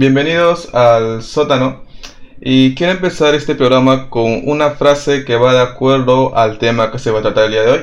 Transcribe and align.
Bienvenidos 0.00 0.72
al 0.76 1.24
sótano 1.24 1.82
y 2.40 2.76
quiero 2.76 2.92
empezar 2.92 3.34
este 3.34 3.56
programa 3.56 4.08
con 4.10 4.42
una 4.48 4.70
frase 4.70 5.24
que 5.24 5.34
va 5.34 5.52
de 5.52 5.60
acuerdo 5.60 6.36
al 6.36 6.58
tema 6.58 6.92
que 6.92 7.00
se 7.00 7.10
va 7.10 7.18
a 7.18 7.22
tratar 7.22 7.46
el 7.46 7.50
día 7.50 7.62
de 7.62 7.72
hoy. 7.72 7.80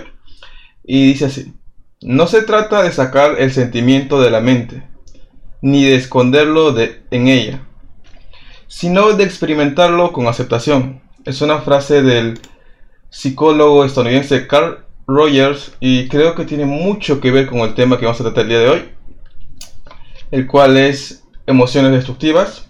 Y 0.86 1.07
dice 1.07 1.25
así, 1.25 1.54
no 2.01 2.25
se 2.28 2.44
trata 2.44 2.84
de 2.84 2.94
sacar 2.94 3.36
el 3.38 3.51
sentimiento 3.51 4.22
de 4.22 4.31
la 4.31 4.40
mente, 4.40 4.88
ni 5.62 5.84
de 5.84 5.95
esconderlo 5.95 6.72
de, 6.72 7.01
en 7.12 7.28
ella, 7.28 7.68
sino 8.68 9.12
de 9.12 9.25
experimentarlo 9.25 10.13
con 10.13 10.28
aceptación. 10.28 11.01
Es 11.25 11.42
una 11.42 11.60
frase 11.60 12.01
del 12.01 12.40
psicólogo 13.10 13.84
estadounidense 13.84 14.48
Carl 14.48 14.86
Rogers 15.06 15.75
y 15.81 16.07
creo 16.07 16.34
que 16.34 16.45
tiene 16.45 16.63
mucho 16.63 17.19
que 17.19 17.31
ver 17.31 17.48
con 17.48 17.60
el 17.60 17.74
tema 17.74 18.00
que 18.00 18.06
vamos 18.06 18.22
a 18.22 18.24
tratar 18.24 18.44
el 18.44 18.50
día 18.51 18.60
de 18.60 18.69
hoy, 18.69 18.90
el 20.31 20.48
cual 20.48 20.78
es 20.78 21.25
emociones 21.47 21.92
destructivas. 21.92 22.69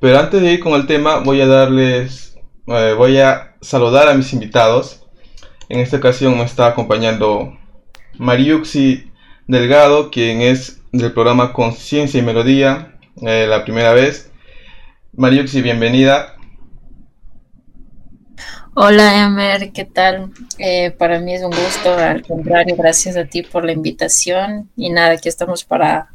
Pero 0.00 0.18
antes 0.18 0.40
de 0.40 0.52
ir 0.52 0.60
con 0.60 0.74
el 0.74 0.86
tema, 0.86 1.18
voy 1.18 1.40
a 1.40 1.46
darles, 1.46 2.38
eh, 2.66 2.94
voy 2.96 3.18
a 3.18 3.56
saludar 3.60 4.08
a 4.08 4.14
mis 4.14 4.32
invitados. 4.32 5.06
En 5.68 5.80
esta 5.80 5.96
ocasión 5.96 6.38
me 6.38 6.44
está 6.44 6.68
acompañando 6.68 7.58
Mariuxi 8.18 9.10
Delgado, 9.46 10.10
quien 10.10 10.40
es 10.40 10.82
del 10.92 11.12
programa 11.12 11.52
Conciencia 11.52 12.20
y 12.20 12.22
Melodía, 12.22 12.98
eh, 13.22 13.46
la 13.48 13.64
primera 13.64 13.92
vez. 13.92 14.30
Mariuxi, 15.14 15.62
bienvenida. 15.62 16.37
Hola 18.80 19.24
Emer, 19.24 19.72
¿qué 19.72 19.84
tal? 19.84 20.30
Eh, 20.56 20.92
para 20.92 21.18
mí 21.18 21.34
es 21.34 21.42
un 21.42 21.50
gusto, 21.50 21.92
al 21.94 22.24
contrario, 22.24 22.76
gracias 22.78 23.16
a 23.16 23.24
ti 23.24 23.42
por 23.42 23.64
la 23.64 23.72
invitación 23.72 24.70
y 24.76 24.90
nada, 24.90 25.14
aquí 25.14 25.28
estamos 25.28 25.64
para 25.64 26.10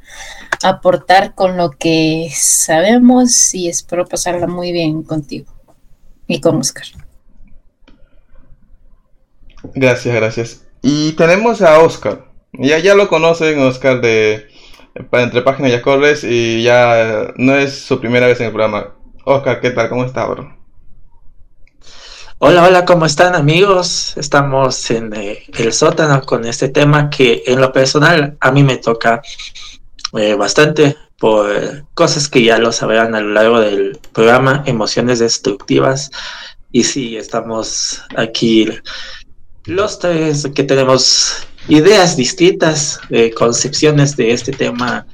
aportar 0.63 1.35
con 1.35 1.57
lo 1.57 1.71
que 1.71 2.29
sabemos 2.33 3.53
y 3.53 3.67
espero 3.67 4.05
pasarla 4.05 4.47
muy 4.47 4.71
bien 4.71 5.03
contigo 5.03 5.51
y 6.25 6.39
con 6.39 6.55
Oscar. 6.55 6.85
Gracias, 9.75 10.15
gracias. 10.15 10.65
Y 10.81 11.11
tenemos 11.17 11.61
a 11.61 11.79
Oscar. 11.79 12.31
Ya, 12.53 12.79
ya 12.79 12.95
lo 12.95 13.09
conocen, 13.09 13.59
Oscar, 13.59 13.99
de 13.99 14.47
Entre 15.11 15.41
Páginas 15.41 15.71
y 15.73 15.75
Acordes, 15.75 16.23
y 16.23 16.63
ya 16.63 17.33
no 17.35 17.57
es 17.57 17.77
su 17.77 17.99
primera 17.99 18.27
vez 18.27 18.39
en 18.39 18.45
el 18.45 18.53
programa. 18.53 18.95
Oscar, 19.25 19.59
¿qué 19.59 19.71
tal? 19.71 19.89
¿Cómo 19.89 20.05
está, 20.05 20.25
bro? 20.27 20.62
Hola, 22.45 22.65
hola, 22.65 22.83
¿cómo 22.83 23.05
están 23.05 23.35
amigos? 23.35 24.17
Estamos 24.17 24.91
en 24.91 25.13
eh, 25.13 25.43
el 25.57 25.71
sótano 25.71 26.21
con 26.23 26.43
este 26.43 26.67
tema 26.67 27.09
que 27.09 27.41
en 27.45 27.61
lo 27.61 27.71
personal 27.71 28.35
a 28.41 28.51
mí 28.51 28.63
me 28.63 28.75
toca 28.75 29.21
eh, 30.11 30.33
bastante 30.33 30.97
por 31.17 31.85
cosas 31.93 32.27
que 32.27 32.43
ya 32.43 32.57
lo 32.57 32.73
sabrán 32.73 33.15
a 33.15 33.21
lo 33.21 33.29
largo 33.29 33.61
del 33.61 33.97
programa, 34.11 34.61
emociones 34.65 35.19
destructivas. 35.19 36.11
Y 36.69 36.83
sí, 36.83 37.15
estamos 37.15 38.03
aquí 38.17 38.67
los 39.63 39.99
tres 39.99 40.45
que 40.53 40.65
tenemos 40.65 41.47
ideas 41.69 42.17
distintas, 42.17 42.99
eh, 43.09 43.33
concepciones 43.33 44.17
de 44.17 44.33
este 44.33 44.51
tema 44.51 45.07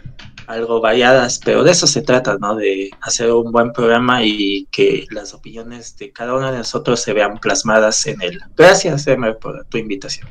algo 0.50 0.82
variadas, 0.82 1.40
pero 1.46 1.64
de 1.64 1.72
eso 1.72 1.86
se 1.86 2.02
trata, 2.02 2.38
¿no? 2.40 2.56
De 2.56 2.90
hacer 3.02 3.32
un 3.32 3.52
buen 3.52 3.72
programa 3.72 4.24
y 4.24 4.68
que 4.72 5.06
las 5.12 5.36
opiniones 5.36 5.96
de 5.98 6.12
cada 6.12 6.34
uno 6.34 6.52
de 6.52 6.58
nosotros 6.58 7.00
se 7.00 7.14
vean 7.14 7.38
plasmadas 7.38 8.08
en 8.08 8.20
él. 8.22 8.42
Gracias, 8.58 9.06
Emer, 9.06 9.38
por 9.38 9.64
tu 9.66 9.78
invitación. 9.78 10.28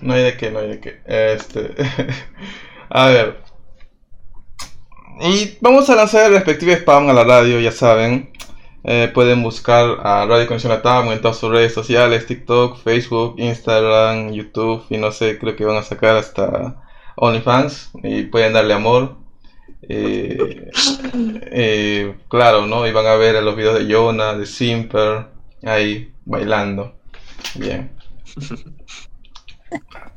No 0.00 0.14
hay 0.14 0.22
de 0.24 0.36
qué, 0.38 0.50
no 0.50 0.60
hay 0.60 0.68
de 0.68 0.80
qué. 0.80 1.02
Este... 1.04 1.74
a 2.88 3.08
ver. 3.08 3.36
Y 5.20 5.58
vamos 5.60 5.90
a 5.90 5.94
lanzar 5.94 6.26
el 6.26 6.32
respectivo 6.32 6.72
spam 6.72 7.10
a 7.10 7.12
la 7.12 7.24
radio, 7.24 7.60
ya 7.60 7.70
saben. 7.70 8.32
Eh, 8.82 9.10
pueden 9.12 9.42
buscar 9.42 9.98
a 10.02 10.24
Radio 10.24 10.46
Conexión 10.46 10.72
Latam 10.72 11.12
en 11.12 11.20
todas 11.20 11.36
sus 11.36 11.50
redes 11.50 11.74
sociales, 11.74 12.26
TikTok, 12.26 12.82
Facebook, 12.82 13.34
Instagram, 13.36 14.32
YouTube 14.32 14.84
y 14.88 14.96
no 14.96 15.12
sé, 15.12 15.38
creo 15.38 15.54
que 15.54 15.66
van 15.66 15.76
a 15.76 15.82
sacar 15.82 16.16
hasta 16.16 16.82
OnlyFans 17.16 17.90
y 18.02 18.24
pueden 18.24 18.52
darle 18.52 18.74
amor. 18.74 19.16
Eh, 19.88 20.70
eh, 21.50 22.14
claro, 22.28 22.66
¿no? 22.66 22.86
Y 22.86 22.92
van 22.92 23.06
a 23.06 23.16
ver 23.16 23.42
los 23.42 23.56
videos 23.56 23.78
de 23.78 23.92
Jonah, 23.92 24.34
de 24.34 24.46
Simper, 24.46 25.26
ahí 25.64 26.12
bailando. 26.24 26.94
Bien. 27.56 27.90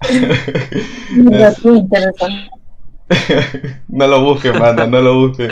no 3.87 4.07
lo 4.07 4.23
busquen, 4.23 4.59
manda, 4.59 4.87
no 4.87 5.01
lo 5.01 5.27
busquen. 5.27 5.51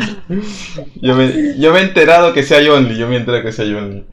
Yo 1.01 1.16
me, 1.16 1.57
yo 1.57 1.72
me 1.72 1.80
he 1.80 1.84
enterado 1.84 2.34
que 2.34 2.44
sea 2.44 2.60
Only, 2.74 2.98
yo 2.98 3.07
me 3.07 3.16
he 3.16 3.19
enterado 3.19 3.44
que 3.44 3.51
sea 3.51 3.66
Only. 3.66 4.06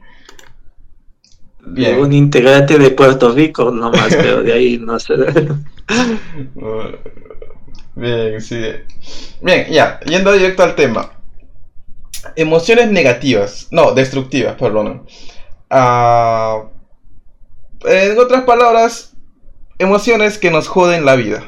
Bien. 1.73 1.99
Un 1.99 2.11
integrante 2.11 2.77
de 2.77 2.91
Puerto 2.91 3.31
Rico 3.31 3.71
nomás, 3.71 4.13
pero 4.15 4.43
de 4.43 4.53
ahí 4.53 4.77
no 4.77 4.99
sé. 4.99 5.13
Bien, 7.95 8.41
sí. 8.41 8.61
Bien, 9.41 9.67
ya, 9.69 9.99
yendo 10.01 10.33
directo 10.33 10.63
al 10.63 10.75
tema. 10.75 11.13
Emociones 12.35 12.91
negativas, 12.91 13.67
no, 13.71 13.93
destructivas, 13.93 14.55
perdón. 14.55 15.05
Ah, 15.69 16.63
en 17.85 18.19
otras 18.19 18.43
palabras, 18.43 19.13
emociones 19.79 20.37
que 20.37 20.51
nos 20.51 20.67
joden 20.67 21.05
la 21.05 21.15
vida. 21.15 21.43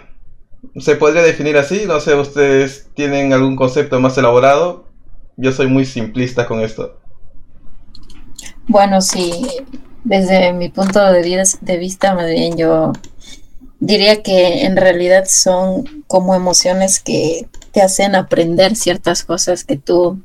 ¿Se 0.80 0.96
podría 0.96 1.22
definir 1.22 1.58
así? 1.58 1.84
No 1.86 2.00
sé, 2.00 2.16
¿ustedes 2.16 2.90
tienen 2.94 3.34
algún 3.34 3.56
concepto 3.56 4.00
más 4.00 4.18
elaborado? 4.18 4.86
Yo 5.36 5.52
soy 5.52 5.68
muy 5.68 5.86
simplista 5.86 6.46
con 6.46 6.62
esto. 6.62 7.00
Bueno, 8.68 9.02
sí, 9.02 9.46
desde 10.04 10.54
mi 10.54 10.70
punto 10.70 11.00
de, 11.12 11.78
vista, 11.80 12.14
más 12.14 12.28
bien 12.28 12.58
yo 12.58 12.92
diría 13.80 14.22
que 14.22 14.66
en 14.66 14.76
realidad 14.78 15.26
son 15.28 16.04
como 16.08 16.36
emociones 16.36 17.00
que 17.00 17.48
te 17.72 17.82
hacen 17.82 18.16
aprender 18.16 18.76
ciertas 18.76 19.24
cosas 19.24 19.64
que 19.64 19.78
tú 19.78 20.22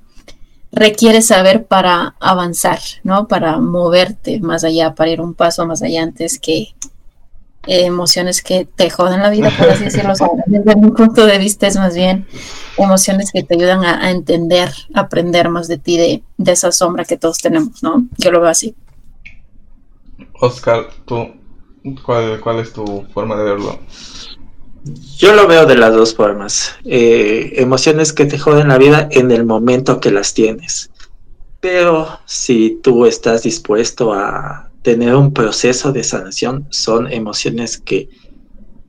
requieres 0.70 1.28
saber 1.28 1.64
para 1.66 2.14
avanzar, 2.20 2.80
¿no? 3.04 3.26
Para 3.26 3.58
moverte 3.58 4.40
más 4.40 4.64
allá, 4.64 4.94
para 4.94 5.10
ir 5.10 5.20
un 5.20 5.34
paso 5.34 5.66
más 5.66 5.82
allá 5.82 6.02
antes 6.02 6.38
que 6.38 6.74
eh, 7.66 7.86
emociones 7.86 8.42
que 8.42 8.64
te 8.64 8.90
joden 8.90 9.22
la 9.22 9.30
vida, 9.30 9.50
por 9.56 9.70
así 9.70 9.84
decirlo. 9.84 10.12
desde 10.46 10.76
mi 10.76 10.90
punto 10.90 11.24
de 11.26 11.38
vista 11.38 11.66
es 11.66 11.76
más 11.76 11.94
bien 11.94 12.26
emociones 12.76 13.30
que 13.32 13.42
te 13.42 13.54
ayudan 13.54 13.84
a, 13.84 14.10
entender, 14.10 14.70
aprender 14.94 15.48
más 15.48 15.68
de 15.68 15.78
ti, 15.78 15.96
de, 15.96 16.22
de, 16.36 16.52
esa 16.52 16.70
sombra 16.70 17.04
que 17.04 17.16
todos 17.16 17.38
tenemos, 17.38 17.82
¿no? 17.82 18.06
Yo 18.18 18.30
lo 18.30 18.40
veo 18.40 18.50
así. 18.50 18.74
Oscar, 20.40 20.88
tú 21.04 21.32
¿Cuál, 22.04 22.58
es 22.60 22.72
tu 22.72 23.06
forma 23.12 23.36
de 23.36 23.44
verlo? 23.44 23.78
Yo 25.16 25.34
lo 25.34 25.46
veo 25.46 25.66
de 25.66 25.76
las 25.76 25.92
dos 25.94 26.14
formas. 26.14 26.74
Eh, 26.84 27.52
emociones 27.56 28.12
que 28.12 28.26
te 28.26 28.38
joden 28.38 28.68
la 28.68 28.78
vida 28.78 29.08
en 29.10 29.30
el 29.30 29.44
momento 29.44 30.00
que 30.00 30.10
las 30.10 30.34
tienes. 30.34 30.90
Pero 31.60 32.20
si 32.24 32.78
tú 32.82 33.06
estás 33.06 33.42
dispuesto 33.42 34.12
a 34.12 34.70
tener 34.82 35.14
un 35.14 35.32
proceso 35.32 35.92
de 35.92 36.04
sanación, 36.04 36.66
son 36.70 37.12
emociones 37.12 37.78
que, 37.78 38.08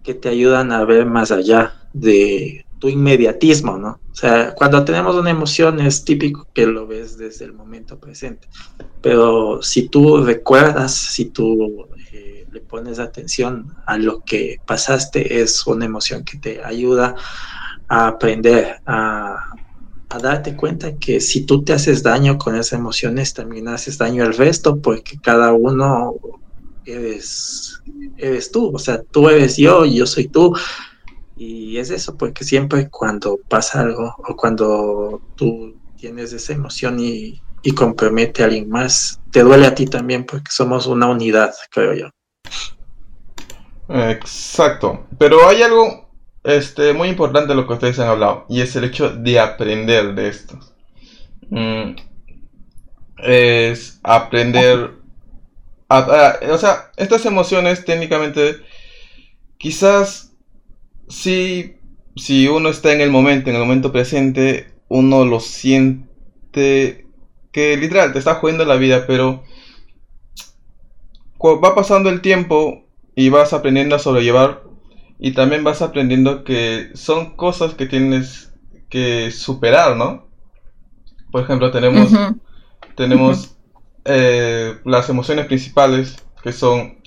que 0.03 0.13
te 0.13 0.29
ayudan 0.29 0.71
a 0.71 0.85
ver 0.85 1.05
más 1.05 1.31
allá 1.31 1.73
de 1.93 2.65
tu 2.79 2.87
inmediatismo, 2.87 3.77
¿no? 3.77 3.99
O 4.11 4.15
sea, 4.15 4.53
cuando 4.55 4.83
tenemos 4.83 5.15
una 5.15 5.29
emoción 5.29 5.79
es 5.79 6.03
típico 6.03 6.47
que 6.53 6.65
lo 6.65 6.87
ves 6.87 7.17
desde 7.17 7.45
el 7.45 7.53
momento 7.53 7.99
presente. 7.99 8.47
Pero 9.01 9.61
si 9.61 9.89
tú 9.89 10.23
recuerdas, 10.23 10.93
si 10.93 11.25
tú 11.25 11.87
le 12.51 12.61
pones 12.61 12.99
atención 12.99 13.75
a 13.85 13.97
lo 13.97 14.21
que 14.21 14.57
pasaste, 14.65 15.41
es 15.41 15.65
una 15.67 15.85
emoción 15.85 16.23
que 16.23 16.37
te 16.37 16.63
ayuda 16.63 17.15
a 17.87 18.07
aprender, 18.07 18.81
a, 18.85 19.53
darte 20.21 20.55
cuenta 20.55 20.97
que 20.97 21.21
si 21.21 21.45
tú 21.45 21.63
te 21.63 21.73
haces 21.73 22.01
daño 22.01 22.37
con 22.37 22.55
esas 22.55 22.73
emociones, 22.73 23.33
también 23.33 23.67
haces 23.67 23.97
daño 23.97 24.23
al 24.23 24.35
resto, 24.35 24.81
porque 24.81 25.19
cada 25.19 25.53
uno 25.53 26.15
eres, 26.85 27.81
eres 28.17 28.51
tú, 28.51 28.71
o 28.73 28.79
sea, 28.79 29.03
tú 29.03 29.29
eres 29.29 29.57
yo, 29.57 29.85
yo 29.85 30.07
soy 30.07 30.27
tú. 30.27 30.55
Y 31.39 31.77
es 31.77 31.89
eso, 31.89 32.17
porque 32.17 32.43
siempre 32.43 32.89
cuando 32.89 33.39
pasa 33.47 33.79
algo 33.79 34.13
o 34.27 34.35
cuando 34.35 35.21
tú 35.37 35.73
tienes 35.97 36.33
esa 36.33 36.51
emoción 36.51 36.99
y, 36.99 37.41
y 37.63 37.71
compromete 37.71 38.43
a 38.43 38.47
alguien 38.47 38.69
más, 38.69 39.21
te 39.31 39.41
duele 39.41 39.65
a 39.65 39.73
ti 39.73 39.85
también 39.85 40.25
porque 40.25 40.51
somos 40.51 40.85
una 40.85 41.07
unidad, 41.07 41.53
creo 41.71 41.93
yo. 41.93 42.09
Exacto. 43.87 45.07
Pero 45.17 45.47
hay 45.47 45.61
algo 45.61 46.11
este, 46.43 46.91
muy 46.91 47.07
importante 47.07 47.47
de 47.47 47.55
lo 47.55 47.65
que 47.65 47.73
ustedes 47.73 47.99
han 47.99 48.09
hablado. 48.09 48.45
Y 48.49 48.59
es 48.59 48.75
el 48.75 48.83
hecho 48.83 49.09
de 49.09 49.39
aprender 49.39 50.15
de 50.15 50.27
esto. 50.27 50.59
Mm, 51.49 51.95
es 53.23 53.99
aprender. 54.03 54.91
o 55.89 56.57
sea, 56.57 56.91
estas 56.97 57.25
emociones 57.25 57.85
técnicamente. 57.85 58.57
Quizás 59.57 60.28
si, 61.09 61.77
si 62.15 62.47
uno 62.47 62.69
está 62.69 62.93
en 62.93 63.01
el 63.01 63.09
momento, 63.09 63.49
en 63.49 63.55
el 63.55 63.61
momento 63.61 63.91
presente, 63.91 64.71
uno 64.87 65.25
lo 65.25 65.39
siente 65.39 67.07
que 67.51 67.77
literal 67.77 68.13
te 68.13 68.19
está 68.19 68.35
jodiendo 68.35 68.63
la 68.63 68.75
vida, 68.75 69.05
pero 69.07 69.43
va 71.41 71.75
pasando 71.75 72.09
el 72.09 72.21
tiempo 72.21 72.85
y 73.15 73.29
vas 73.29 73.53
aprendiendo 73.53 73.95
a 73.95 73.99
sobrellevar 73.99 74.63
y 75.17 75.33
también 75.33 75.63
vas 75.63 75.81
aprendiendo 75.81 76.43
que 76.43 76.91
son 76.93 77.35
cosas 77.35 77.73
que 77.73 77.85
tienes 77.85 78.53
que 78.89 79.31
superar, 79.31 79.95
¿no? 79.95 80.27
Por 81.31 81.43
ejemplo, 81.43 81.71
tenemos, 81.71 82.11
tenemos 82.95 83.57
eh, 84.05 84.77
las 84.85 85.09
emociones 85.09 85.45
principales 85.45 86.15
que 86.41 86.51
son 86.51 86.99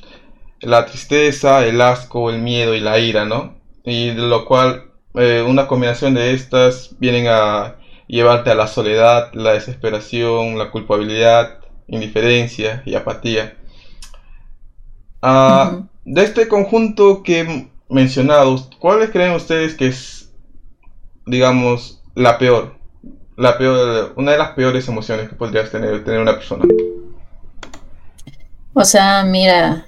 la 0.60 0.86
tristeza, 0.86 1.66
el 1.66 1.80
asco, 1.80 2.30
el 2.30 2.40
miedo 2.40 2.74
y 2.74 2.80
la 2.80 2.98
ira, 2.98 3.24
¿no? 3.24 3.61
Y 3.84 4.08
de 4.08 4.22
lo 4.22 4.44
cual 4.44 4.92
eh, 5.14 5.44
una 5.46 5.66
combinación 5.66 6.14
de 6.14 6.32
estas 6.32 6.94
vienen 6.98 7.26
a 7.28 7.76
llevarte 8.06 8.50
a 8.50 8.54
la 8.54 8.66
soledad, 8.66 9.32
la 9.34 9.52
desesperación, 9.52 10.58
la 10.58 10.70
culpabilidad, 10.70 11.58
indiferencia 11.88 12.82
y 12.86 12.94
apatía. 12.94 13.56
Ah, 15.20 15.82
de 16.04 16.22
este 16.22 16.48
conjunto 16.48 17.22
que 17.22 17.40
he 17.40 17.70
mencionado, 17.88 18.68
¿cuáles 18.78 19.10
creen 19.10 19.32
ustedes 19.32 19.74
que 19.74 19.88
es, 19.88 20.30
digamos, 21.26 22.02
la 22.14 22.38
peor? 22.38 22.76
La 23.36 23.56
peor, 23.56 24.12
una 24.16 24.32
de 24.32 24.38
las 24.38 24.50
peores 24.50 24.86
emociones 24.88 25.28
que 25.28 25.34
podrías 25.34 25.70
tener, 25.70 26.04
tener 26.04 26.20
una 26.20 26.34
persona. 26.34 26.64
O 28.74 28.84
sea, 28.84 29.24
mira, 29.24 29.86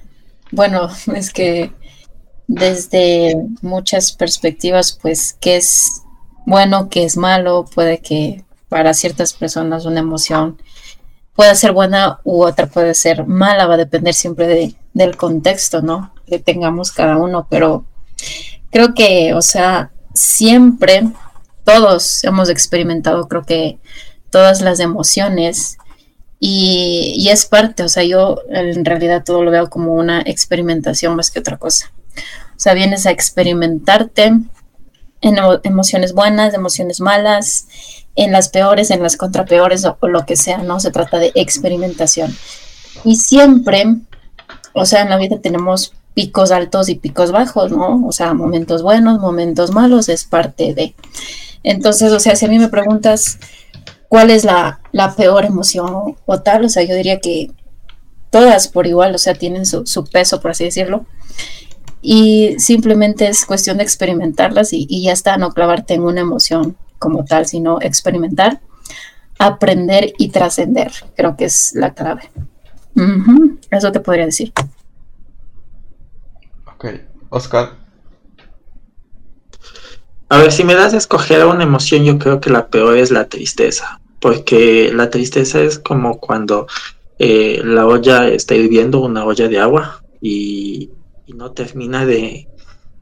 bueno, 0.51 0.89
es 1.15 1.31
que 1.31 1.71
desde 2.47 3.35
muchas 3.61 4.11
perspectivas, 4.11 4.97
pues, 5.01 5.35
qué 5.39 5.57
es 5.57 6.01
bueno, 6.45 6.89
qué 6.89 7.03
es 7.03 7.17
malo, 7.17 7.65
puede 7.73 7.99
que 7.99 8.43
para 8.69 8.93
ciertas 8.93 9.33
personas 9.33 9.85
una 9.85 9.99
emoción 9.99 10.61
puede 11.35 11.55
ser 11.55 11.73
buena 11.73 12.19
u 12.23 12.43
otra 12.43 12.67
puede 12.67 12.93
ser 12.93 13.25
mala, 13.27 13.67
va 13.67 13.75
a 13.75 13.77
depender 13.77 14.13
siempre 14.13 14.47
de, 14.47 14.75
del 14.93 15.17
contexto, 15.17 15.81
¿no? 15.81 16.13
Que 16.25 16.39
tengamos 16.39 16.91
cada 16.91 17.17
uno, 17.17 17.47
pero 17.49 17.85
creo 18.71 18.93
que, 18.93 19.33
o 19.33 19.41
sea, 19.41 19.91
siempre 20.13 21.03
todos 21.63 22.23
hemos 22.23 22.49
experimentado, 22.49 23.27
creo 23.27 23.43
que 23.43 23.79
todas 24.29 24.61
las 24.61 24.79
emociones 24.79 25.77
y, 26.39 27.13
y, 27.17 27.29
es 27.29 27.45
parte, 27.45 27.83
o 27.83 27.89
sea, 27.89 28.03
yo 28.03 28.39
en 28.49 28.85
realidad 28.85 29.23
todo 29.23 29.43
lo 29.43 29.51
veo 29.51 29.69
como 29.69 29.93
una 29.93 30.21
experimentación 30.21 31.15
más 31.15 31.31
que 31.31 31.39
otra 31.39 31.57
cosa. 31.57 31.91
O 32.55 32.59
sea, 32.59 32.73
vienes 32.73 33.05
a 33.05 33.11
experimentarte 33.11 34.33
en 35.21 35.37
emociones 35.63 36.13
buenas, 36.13 36.53
emociones 36.53 36.99
malas, 37.01 37.67
en 38.15 38.31
las 38.31 38.49
peores, 38.49 38.91
en 38.91 39.01
las 39.01 39.17
contrapeores 39.17 39.83
o, 39.85 39.97
o 39.99 40.07
lo 40.07 40.25
que 40.25 40.35
sea, 40.35 40.59
¿no? 40.59 40.79
Se 40.79 40.91
trata 40.91 41.17
de 41.19 41.31
experimentación. 41.35 42.35
Y 43.03 43.17
siempre, 43.17 43.85
o 44.73 44.85
sea, 44.85 45.01
en 45.01 45.09
la 45.09 45.17
vida 45.17 45.39
tenemos 45.41 45.93
picos 46.13 46.51
altos 46.51 46.89
y 46.89 46.95
picos 46.95 47.31
bajos, 47.31 47.71
¿no? 47.71 48.05
O 48.05 48.11
sea, 48.11 48.33
momentos 48.33 48.81
buenos, 48.83 49.19
momentos 49.19 49.71
malos, 49.71 50.09
es 50.09 50.23
parte 50.23 50.73
de. 50.73 50.95
Entonces, 51.63 52.11
o 52.11 52.19
sea, 52.19 52.35
si 52.35 52.45
a 52.45 52.49
mí 52.49 52.57
me 52.57 52.69
preguntas 52.69 53.39
cuál 54.07 54.31
es 54.31 54.45
la, 54.45 54.79
la 54.91 55.13
peor 55.15 55.45
emoción 55.45 56.15
o 56.25 56.41
tal, 56.41 56.65
o 56.65 56.69
sea, 56.69 56.83
yo 56.83 56.95
diría 56.95 57.19
que 57.19 57.51
todas 58.29 58.67
por 58.67 58.87
igual, 58.87 59.13
o 59.15 59.17
sea, 59.17 59.33
tienen 59.33 59.65
su, 59.65 59.85
su 59.85 60.05
peso, 60.05 60.39
por 60.39 60.51
así 60.51 60.63
decirlo 60.63 61.05
y 62.07 62.59
simplemente 62.59 63.27
es 63.27 63.47
cuestión 63.47 63.77
de 63.77 63.83
experimentarlas 63.83 64.73
y, 64.73 64.85
y, 64.87 65.05
ya 65.05 65.11
está, 65.11 65.37
no 65.37 65.49
clavarte 65.53 65.95
en 65.95 66.03
una 66.03 66.21
emoción 66.21 66.77
como 66.99 67.25
tal, 67.25 67.47
sino 67.47 67.81
experimentar, 67.81 68.61
aprender 69.39 70.13
y 70.19 70.29
trascender. 70.29 70.91
Creo 71.15 71.35
que 71.35 71.45
es 71.45 71.73
la 71.73 71.95
clave. 71.95 72.29
Uh 72.95 73.01
-huh. 73.01 73.57
Eso 73.71 73.91
te 73.91 74.01
podría 74.01 74.27
decir. 74.27 74.53
Ok, 76.75 76.85
Oscar. 77.29 77.73
A 80.29 80.37
ver, 80.37 80.51
si 80.51 80.63
me 80.63 80.75
das 80.75 80.93
a 80.93 80.97
escoger 80.97 81.43
una 81.43 81.63
emoción, 81.63 82.03
yo 82.03 82.19
creo 82.19 82.39
que 82.39 82.51
la 82.51 82.67
peor 82.67 82.97
es 82.97 83.09
la 83.09 83.29
tristeza, 83.29 83.99
porque 84.19 84.91
la 84.93 85.09
tristeza 85.09 85.59
es 85.59 85.79
como 85.79 86.19
cuando 86.19 86.67
eh, 87.17 87.61
la 87.63 87.87
olla 87.87 88.27
está 88.27 88.53
hirviendo, 88.53 88.99
una 88.99 89.25
olla 89.25 89.47
de 89.47 89.59
agua, 89.59 90.03
y 90.21 90.91
y 91.25 91.33
no 91.33 91.51
termina 91.51 92.05
de, 92.05 92.47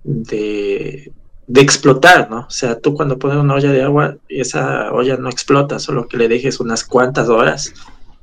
de, 0.04 1.12
de, 1.48 1.62
explotar, 1.62 2.30
¿no? 2.30 2.42
O 2.42 2.50
sea, 2.50 2.80
tú 2.80 2.94
cuando 2.94 3.20
pones 3.20 3.38
una 3.38 3.56
olla 3.56 3.72
de 3.72 3.84
agua, 3.84 4.18
esa 4.30 4.92
olla 4.92 5.18
no 5.18 5.30
explota, 5.30 5.80
solo 5.80 6.08
que 6.08 6.18
le 6.18 6.28
dejes 6.28 6.60
unas 6.60 6.84
cuantas 6.84 7.30
horas, 7.30 7.74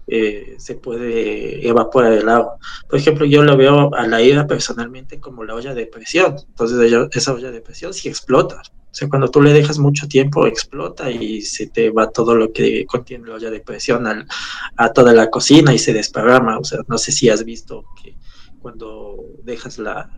eh, 0.07 0.57
se 0.59 0.75
puede 0.75 1.67
evaporar 1.67 2.13
el 2.13 2.29
agua. 2.29 2.57
Por 2.89 2.99
ejemplo, 2.99 3.25
yo 3.27 3.43
lo 3.45 3.57
veo 3.57 3.95
a 3.95 4.07
la 4.07 4.21
ira 4.21 4.47
personalmente 4.47 5.21
como 5.21 5.45
la 5.45 5.55
olla 5.55 5.75
de 5.75 5.87
presión, 5.87 6.37
entonces 6.49 7.09
esa 7.13 7.33
olla 7.33 7.51
de 7.51 7.61
presión 7.61 7.95
sí 7.95 8.09
explota. 8.09 8.63
O 8.91 8.95
sea, 8.95 9.09
cuando 9.09 9.31
tú 9.31 9.41
le 9.41 9.53
dejas 9.53 9.79
mucho 9.79 10.09
tiempo, 10.09 10.47
explota 10.47 11.09
y 11.13 11.43
se 11.43 11.69
te 11.69 11.91
va 11.91 12.11
todo 12.11 12.35
lo 12.35 12.53
que 12.53 12.85
contiene 12.87 13.29
la 13.29 13.37
olla 13.37 13.51
de 13.51 13.61
presión 13.61 14.05
a 14.77 14.93
toda 14.93 15.13
la 15.13 15.31
cocina 15.31 15.73
y 15.73 15.79
se 15.79 15.93
desparrama. 15.93 16.59
O 16.59 16.65
sea, 16.65 16.81
no 16.89 16.99
sé 16.99 17.13
si 17.13 17.29
has 17.29 17.45
visto 17.45 17.85
que 18.03 18.17
cuando 18.61 19.17
dejas 19.43 19.79
la, 19.79 20.11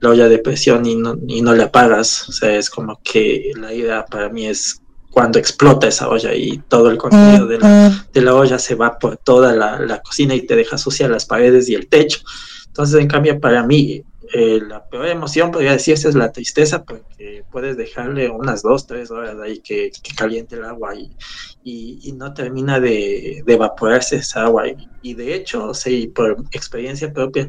la 0.00 0.10
olla 0.10 0.28
de 0.28 0.38
presión 0.38 0.86
y 0.86 0.96
no, 0.96 1.16
y 1.26 1.42
no 1.42 1.54
le 1.54 1.64
apagas. 1.64 2.28
O 2.28 2.32
sea, 2.32 2.56
es 2.56 2.70
como 2.70 3.00
que 3.02 3.52
la 3.56 3.72
idea 3.72 4.04
para 4.04 4.28
mí 4.28 4.46
es 4.46 4.80
cuando 5.10 5.38
explota 5.38 5.88
esa 5.88 6.08
olla 6.08 6.34
y 6.34 6.58
todo 6.68 6.90
el 6.90 6.98
contenido 6.98 7.46
de 7.46 7.58
la, 7.58 8.06
de 8.12 8.20
la 8.20 8.34
olla 8.34 8.58
se 8.58 8.74
va 8.74 8.98
por 8.98 9.16
toda 9.16 9.54
la, 9.54 9.80
la, 9.80 10.00
cocina 10.00 10.34
y 10.34 10.42
te 10.42 10.54
deja 10.54 10.78
sucia 10.78 11.08
las 11.08 11.24
paredes 11.26 11.68
y 11.68 11.74
el 11.74 11.88
techo. 11.88 12.20
Entonces, 12.66 13.00
en 13.00 13.08
cambio, 13.08 13.40
para 13.40 13.64
mí, 13.64 14.04
eh, 14.32 14.60
la 14.66 14.86
peor 14.86 15.06
emoción, 15.06 15.50
podría 15.50 15.72
decirse, 15.72 16.08
es 16.08 16.14
la 16.14 16.30
tristeza, 16.30 16.84
porque 16.84 17.44
puedes 17.50 17.76
dejarle 17.76 18.28
unas 18.28 18.62
dos, 18.62 18.86
tres 18.86 19.10
horas 19.10 19.36
ahí 19.42 19.60
que, 19.60 19.90
que 20.02 20.14
caliente 20.14 20.56
el 20.56 20.64
agua 20.64 20.94
y, 20.94 21.16
y, 21.64 21.98
y 22.02 22.12
no 22.12 22.34
termina 22.34 22.78
de, 22.78 23.42
de, 23.44 23.54
evaporarse 23.54 24.16
esa 24.16 24.44
agua. 24.44 24.68
Y, 24.68 24.88
y 25.02 25.14
de 25.14 25.34
hecho, 25.34 25.72
sí, 25.72 26.08
por 26.14 26.36
experiencia 26.52 27.12
propia, 27.12 27.48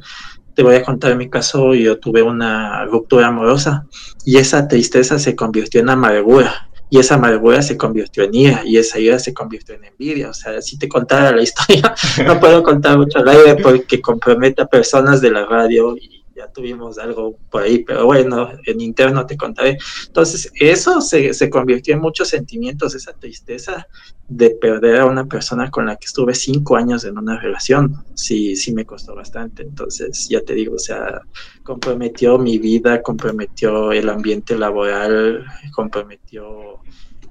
te 0.60 0.64
voy 0.64 0.76
a 0.76 0.84
contar 0.84 1.16
mi 1.16 1.30
caso, 1.30 1.74
yo 1.74 2.00
tuve 2.00 2.22
una 2.22 2.84
ruptura 2.84 3.28
amorosa 3.28 3.88
y 4.26 4.36
esa 4.36 4.68
tristeza 4.68 5.18
se 5.18 5.34
convirtió 5.34 5.80
en 5.80 5.90
amargura 5.90 6.70
y 6.90 7.00
esa 7.00 7.16
amargura 7.16 7.62
se 7.62 7.78
convirtió 7.78 8.26
en 8.26 8.36
ira 8.36 8.62
y 8.66 8.76
esa 8.76 9.00
ira 9.00 9.20
se 9.20 9.34
convirtió 9.34 9.76
en 9.76 9.86
envidia. 9.86 10.30
O 10.30 10.34
sea, 10.34 10.62
si 10.62 10.78
te 10.78 10.90
contara 10.90 11.34
la 11.34 11.42
historia, 11.44 11.96
no 12.26 12.42
puedo 12.42 12.62
contar 12.62 12.98
mucho 12.98 13.20
al 13.20 13.30
aire 13.30 13.56
porque 13.56 14.02
compromete 14.02 14.62
a 14.62 14.66
personas 14.66 15.22
de 15.22 15.32
la 15.32 15.46
radio 15.46 15.96
y 15.96 16.19
ya 16.40 16.52
tuvimos 16.52 16.98
algo 16.98 17.38
por 17.52 17.64
ahí, 17.64 17.84
pero 17.84 18.06
bueno, 18.06 18.50
en 18.66 18.82
interno 18.82 19.26
te 19.26 19.38
contaré. 19.38 19.78
Entonces, 20.08 20.52
eso 20.56 21.02
se, 21.02 21.34
se 21.34 21.50
convirtió 21.50 21.94
en 21.94 22.02
muchos 22.02 22.30
sentimientos, 22.30 22.96
esa 22.96 23.14
tristeza 23.14 23.88
de 24.30 24.52
perder 24.52 25.02
a 25.02 25.06
una 25.06 25.26
persona 25.26 25.70
con 25.70 25.88
la 25.88 25.96
que 25.98 26.06
estuve 26.06 26.34
cinco 26.34 26.78
años 26.78 27.04
en 27.04 27.18
una 27.18 27.40
relación, 27.40 28.06
sí, 28.14 28.56
sí 28.56 28.74
me 28.74 28.86
costó 28.86 29.16
bastante. 29.16 29.64
Entonces, 29.64 30.28
ya 30.30 30.42
te 30.42 30.54
digo, 30.54 30.76
o 30.76 30.80
sea, 30.80 31.22
comprometió 31.64 32.38
mi 32.38 32.58
vida, 32.58 33.02
comprometió 33.02 33.92
el 33.92 34.08
ambiente 34.08 34.58
laboral, 34.58 35.46
comprometió 35.74 36.80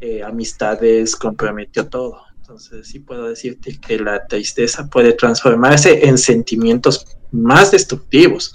eh, 0.01 0.23
amistades, 0.23 1.17
comprometió 1.17 1.89
todo. 1.89 2.19
Entonces, 2.41 2.89
sí 2.89 3.01
puedo 3.01 3.29
decirte 3.29 3.79
que 3.79 3.99
la 3.99 4.27
tristeza 4.27 4.89
puede 4.89 5.13
transformarse 5.13 6.07
en 6.07 6.17
sentimientos 6.19 7.07
más 7.31 7.71
destructivos. 7.71 8.55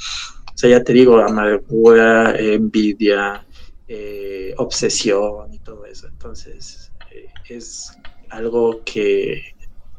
O 0.54 0.58
sea, 0.58 0.70
ya 0.70 0.84
te 0.84 0.94
digo, 0.94 1.18
amargura, 1.20 2.36
envidia, 2.38 3.46
eh, 3.88 4.54
obsesión 4.58 5.52
y 5.54 5.60
todo 5.60 5.86
eso. 5.86 6.08
Entonces, 6.08 6.94
eh, 7.12 7.28
es 7.50 8.00
algo 8.30 8.84
que, 8.86 9.42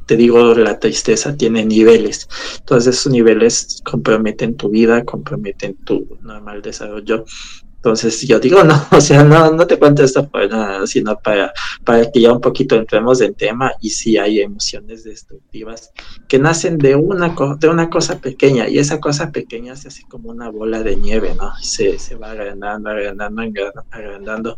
te 0.07 0.17
digo, 0.17 0.55
la 0.55 0.79
tristeza 0.79 1.37
tiene 1.37 1.65
niveles. 1.65 2.29
Entonces, 2.59 2.97
esos 2.97 3.13
niveles 3.13 3.81
comprometen 3.85 4.57
tu 4.57 4.69
vida, 4.71 5.05
comprometen 5.05 5.77
tu 5.85 6.19
normal 6.23 6.63
desarrollo. 6.63 7.25
Entonces 7.85 8.27
yo 8.27 8.41
digo, 8.41 8.65
no, 8.65 8.83
o 8.91 9.01
sea, 9.01 9.23
no, 9.23 9.53
no 9.53 9.67
te 9.67 9.79
cuento 9.79 10.03
esto 10.03 10.27
para 10.27 10.49
nada, 10.49 10.87
sino 10.87 11.19
para, 11.19 11.53
para 11.85 12.11
que 12.11 12.23
ya 12.23 12.33
un 12.33 12.41
poquito 12.41 12.77
entremos 12.77 13.21
en 13.21 13.35
tema 13.35 13.73
y 13.83 13.91
si 13.91 14.17
hay 14.17 14.41
emociones 14.41 15.05
destructivas 15.05 15.93
que 16.27 16.39
nacen 16.39 16.79
de 16.79 16.97
una, 16.97 17.37
de 17.59 17.69
una 17.69 17.91
cosa 17.91 18.19
pequeña 18.21 18.67
y 18.71 18.79
esa 18.79 19.01
cosa 19.01 19.31
pequeña 19.31 19.77
se 19.77 19.89
hace 19.89 20.05
como 20.09 20.31
una 20.31 20.49
bola 20.49 20.83
de 20.83 20.97
nieve, 20.97 21.35
¿no? 21.35 21.53
Se, 21.61 21.99
se 21.99 22.15
va 22.15 22.31
agrandando, 22.31 22.89
agrandando, 22.89 23.43
agrandando 23.91 24.57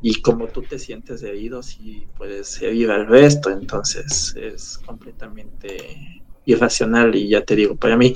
y 0.00 0.22
como 0.22 0.46
tú 0.46 0.62
te 0.62 0.78
sientes 0.78 1.24
herido, 1.24 1.64
sí 1.64 2.06
puedes 2.16 2.62
herir 2.62 2.92
al 2.92 3.08
resto, 3.08 3.50
entonces 3.50 4.36
es 4.36 4.78
completamente 4.86 6.22
irracional 6.44 7.16
y 7.16 7.28
ya 7.28 7.44
te 7.44 7.56
digo, 7.56 7.74
para 7.74 7.96
mí 7.96 8.14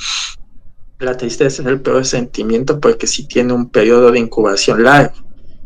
la 1.02 1.16
tristeza 1.16 1.62
es 1.62 1.68
el 1.68 1.80
peor 1.80 2.04
sentimiento 2.04 2.80
porque 2.80 3.06
si 3.06 3.26
tiene 3.26 3.52
un 3.52 3.70
periodo 3.70 4.10
de 4.10 4.18
incubación 4.18 4.84
largo. 4.84 5.14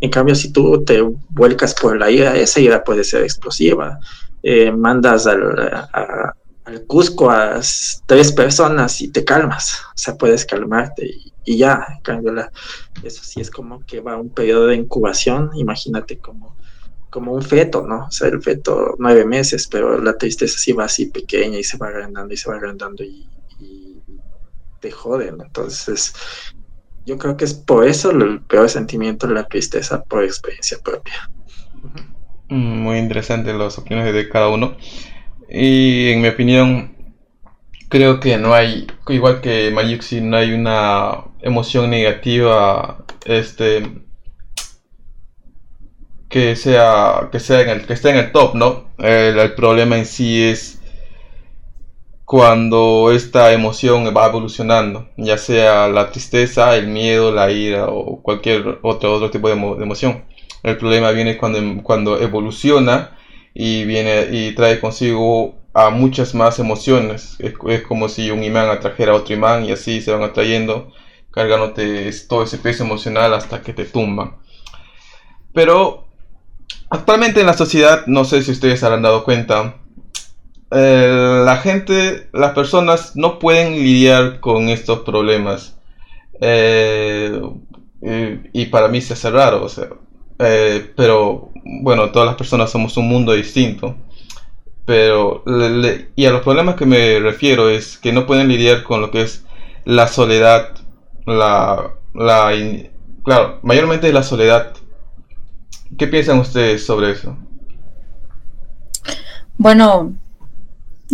En 0.01 0.11
cambio, 0.11 0.35
si 0.35 0.53
tú 0.53 0.85
te 0.85 1.01
vuelcas 1.31 1.75
por 1.75 1.99
la 1.99 2.11
ira, 2.11 2.37
esa 2.37 2.61
ira 2.61 2.85
puede 2.85 3.05
ser 3.05 3.23
explosiva. 3.23 3.99
Eh, 4.43 4.71
mandas 4.71 5.27
al, 5.27 5.43
al, 5.93 6.33
Cusco 6.87 7.31
a 7.31 7.61
tres 8.07 8.33
personas 8.33 9.01
y 9.01 9.09
te 9.09 9.25
calmas. 9.25 9.83
O 9.89 9.97
sea, 9.97 10.17
puedes 10.17 10.45
calmarte 10.45 11.09
y, 11.45 11.57
ya. 11.57 11.87
Cambio, 12.03 12.33
la, 12.33 12.51
eso 13.03 13.23
sí 13.23 13.41
es 13.41 13.51
como 13.51 13.87
que 13.87 14.01
va 14.01 14.17
un 14.17 14.31
periodo 14.31 14.67
de 14.67 14.77
incubación. 14.77 15.51
Imagínate 15.55 16.19
como, 16.19 16.57
como 17.09 17.33
un 17.33 17.43
feto, 17.43 17.87
¿no? 17.87 18.07
O 18.07 18.11
sea, 18.11 18.29
el 18.29 18.43
feto 18.43 18.97
nueve 18.99 19.25
meses, 19.25 19.69
pero 19.69 20.03
la 20.03 20.19
tristeza 20.19 20.59
sí 20.59 20.73
va 20.73 20.85
así 20.85 21.07
pequeña 21.07 21.59
y 21.59 21.65
se 21.65 21.79
va 21.79 21.89
agrandando 21.89 22.35
y 22.35 22.37
se 22.37 22.51
va 22.51 22.57
agrandando 22.57 23.05
y, 23.05 23.27
te 24.81 24.91
joden. 24.91 25.39
Entonces, 25.41 26.15
yo 27.05 27.19
creo 27.19 27.37
que 27.37 27.45
es 27.45 27.55
por 27.55 27.87
eso 27.87 28.11
el 28.11 28.41
peor 28.43 28.69
sentimiento, 28.69 29.27
la 29.27 29.45
tristeza 29.45 30.03
por 30.03 30.25
experiencia 30.25 30.79
propia. 30.83 31.31
Muy 32.49 32.99
interesante 32.99 33.53
las 33.53 33.79
opiniones 33.79 34.13
de 34.15 34.29
cada 34.29 34.49
uno. 34.49 34.77
Y 35.49 36.11
en 36.11 36.23
mi 36.23 36.29
opinión, 36.29 36.97
creo 37.89 38.19
que 38.21 38.37
no 38.39 38.55
hay, 38.55 38.87
igual 39.09 39.41
que 39.41 39.71
Mayuxi, 39.71 40.21
no 40.21 40.37
hay 40.37 40.53
una 40.53 41.25
emoción 41.41 41.91
negativa 41.91 43.05
este 43.25 44.03
que 46.29 46.57
sea 46.57 47.29
que 47.31 47.39
sea 47.39 47.61
en 47.61 47.69
el 47.69 47.87
que 47.87 47.93
esté 47.93 48.11
en 48.11 48.17
el 48.17 48.33
top, 48.33 48.57
¿no? 48.57 48.91
El 48.99 49.55
problema 49.55 49.97
en 49.97 50.07
sí 50.07 50.43
es 50.43 50.81
cuando 52.27 53.13
esta 53.13 53.53
emoción 53.53 54.13
va 54.15 54.27
evolucionando, 54.27 55.09
ya 55.17 55.39
sea 55.39 55.87
la 55.87 56.11
tristeza, 56.11 56.77
el 56.77 56.89
miedo, 56.89 57.31
la 57.31 57.53
ira 57.53 57.87
o 57.89 58.21
cualquier 58.21 58.81
otro, 58.83 59.15
otro 59.15 59.31
tipo 59.31 59.47
de, 59.47 59.55
emo 59.55 59.77
de 59.77 59.85
emoción. 59.85 60.25
El 60.65 60.77
problema 60.77 61.13
viene 61.13 61.39
cuando, 61.39 61.61
cuando 61.85 62.21
evoluciona 62.21 63.17
y 63.55 63.85
viene 63.85 64.27
y 64.33 64.57
trae 64.57 64.81
consigo 64.81 65.55
a 65.73 65.91
muchas 65.91 66.35
más 66.35 66.59
emociones. 66.59 67.37
Es, 67.39 67.55
es, 67.69 67.83
como 67.83 68.09
si 68.09 68.33
un 68.33 68.43
imán 68.43 68.71
atrajera 68.71 69.13
a 69.13 69.17
otro 69.17 69.33
imán 69.33 69.65
y 69.65 69.71
así 69.71 70.01
se 70.01 70.11
van 70.11 70.25
atrayendo, 70.25 70.93
cargándote 71.31 72.11
todo 72.29 72.43
ese 72.43 72.59
peso 72.59 72.83
emocional 72.83 73.35
hasta 73.35 73.63
que 73.63 73.73
te 73.73 73.85
tumban. 73.85 74.39
Pero 75.55 76.09
actualmente 76.91 77.39
en 77.41 77.47
la 77.47 77.55
sociedad, 77.55 78.05
no 78.09 78.25
sé 78.25 78.43
si 78.43 78.51
ustedes 78.51 78.83
habrán 78.83 79.03
dado 79.03 79.23
cuenta, 79.23 79.77
eh, 80.71 81.43
la 81.45 81.57
gente, 81.59 82.29
las 82.33 82.53
personas 82.53 83.15
no 83.15 83.39
pueden 83.39 83.75
lidiar 83.75 84.41
con 84.41 84.69
estos 84.69 85.01
problemas. 85.01 85.79
Eh, 86.41 87.41
y, 88.53 88.67
para 88.67 88.89
mí 88.89 89.01
se 89.01 89.15
hace 89.15 89.31
raro, 89.31 89.65
o 89.65 89.69
sea, 89.69 89.89
eh, 90.39 90.93
pero 90.97 91.51
bueno, 91.83 92.11
todas 92.11 92.27
las 92.27 92.37
personas 92.37 92.71
somos 92.71 92.97
un 92.97 93.09
mundo 93.09 93.33
distinto. 93.33 93.97
Pero, 94.85 95.43
y 96.15 96.27
a 96.27 96.31
los 96.31 96.43
problemas 96.43 96.77
que 96.77 96.87
me 96.87 97.19
refiero 97.19 97.69
es 97.69 97.99
que 97.99 98.13
no 98.13 98.27
pueden 98.27 98.49
lidiar 98.49 98.85
con 98.85 99.01
lo 99.01 99.11
que 99.11 99.23
es 99.23 99.45
la 99.85 100.07
soledad, 100.07 100.77
la, 101.27 101.95
la, 102.15 102.53
claro, 103.25 103.59
mayormente 103.63 104.07
es 104.09 104.15
la 104.15 104.23
soledad. 104.23 104.75
¿Qué 105.99 106.07
piensan 106.07 106.39
ustedes 106.39 106.87
sobre 106.87 107.13
eso? 107.13 107.37
Bueno, 109.59 110.15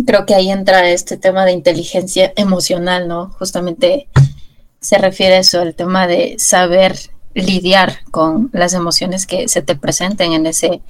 creo 0.05 0.25
que 0.25 0.35
ahí 0.35 0.49
entra 0.49 0.89
este 0.89 1.17
tema 1.17 1.45
de 1.45 1.51
inteligencia 1.51 2.33
emocional, 2.35 3.07
¿no? 3.07 3.29
Justamente 3.39 4.07
se 4.79 4.97
refiere 4.97 5.35
a 5.35 5.39
eso, 5.39 5.61
el 5.61 5.75
tema 5.75 6.07
de 6.07 6.35
saber 6.39 6.97
lidiar 7.33 7.99
con 8.11 8.49
las 8.53 8.73
emociones 8.73 9.25
que 9.25 9.47
se 9.47 9.61
te 9.61 9.75
presenten 9.75 10.33
en 10.33 10.45
ese, 10.45 10.81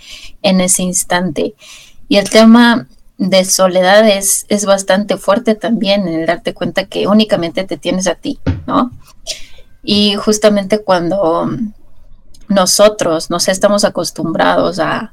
en 0.42 0.62
ese 0.62 0.84
instante. 0.84 1.56
Y 2.08 2.18
el 2.18 2.30
tema 2.30 2.88
de 3.18 3.46
soledad 3.46 4.08
es, 4.08 4.46
es 4.50 4.66
bastante 4.66 5.18
fuerte 5.18 5.56
también, 5.56 6.08
en 6.08 6.22
el 6.22 6.26
darte 6.26 6.54
cuenta 6.54 6.86
que 6.86 7.08
únicamente 7.08 7.64
te 7.64 7.78
tienes 7.78 8.08
a 8.08 8.16
ti, 8.16 8.40
¿no? 8.68 8.92
Y 9.84 10.16
justamente 10.16 10.80
cuando 10.80 11.50
nosotros, 12.48 13.30
no 13.30 13.40
sé, 13.40 13.52
estamos 13.52 13.84
acostumbrados 13.84 14.80
a 14.80 15.13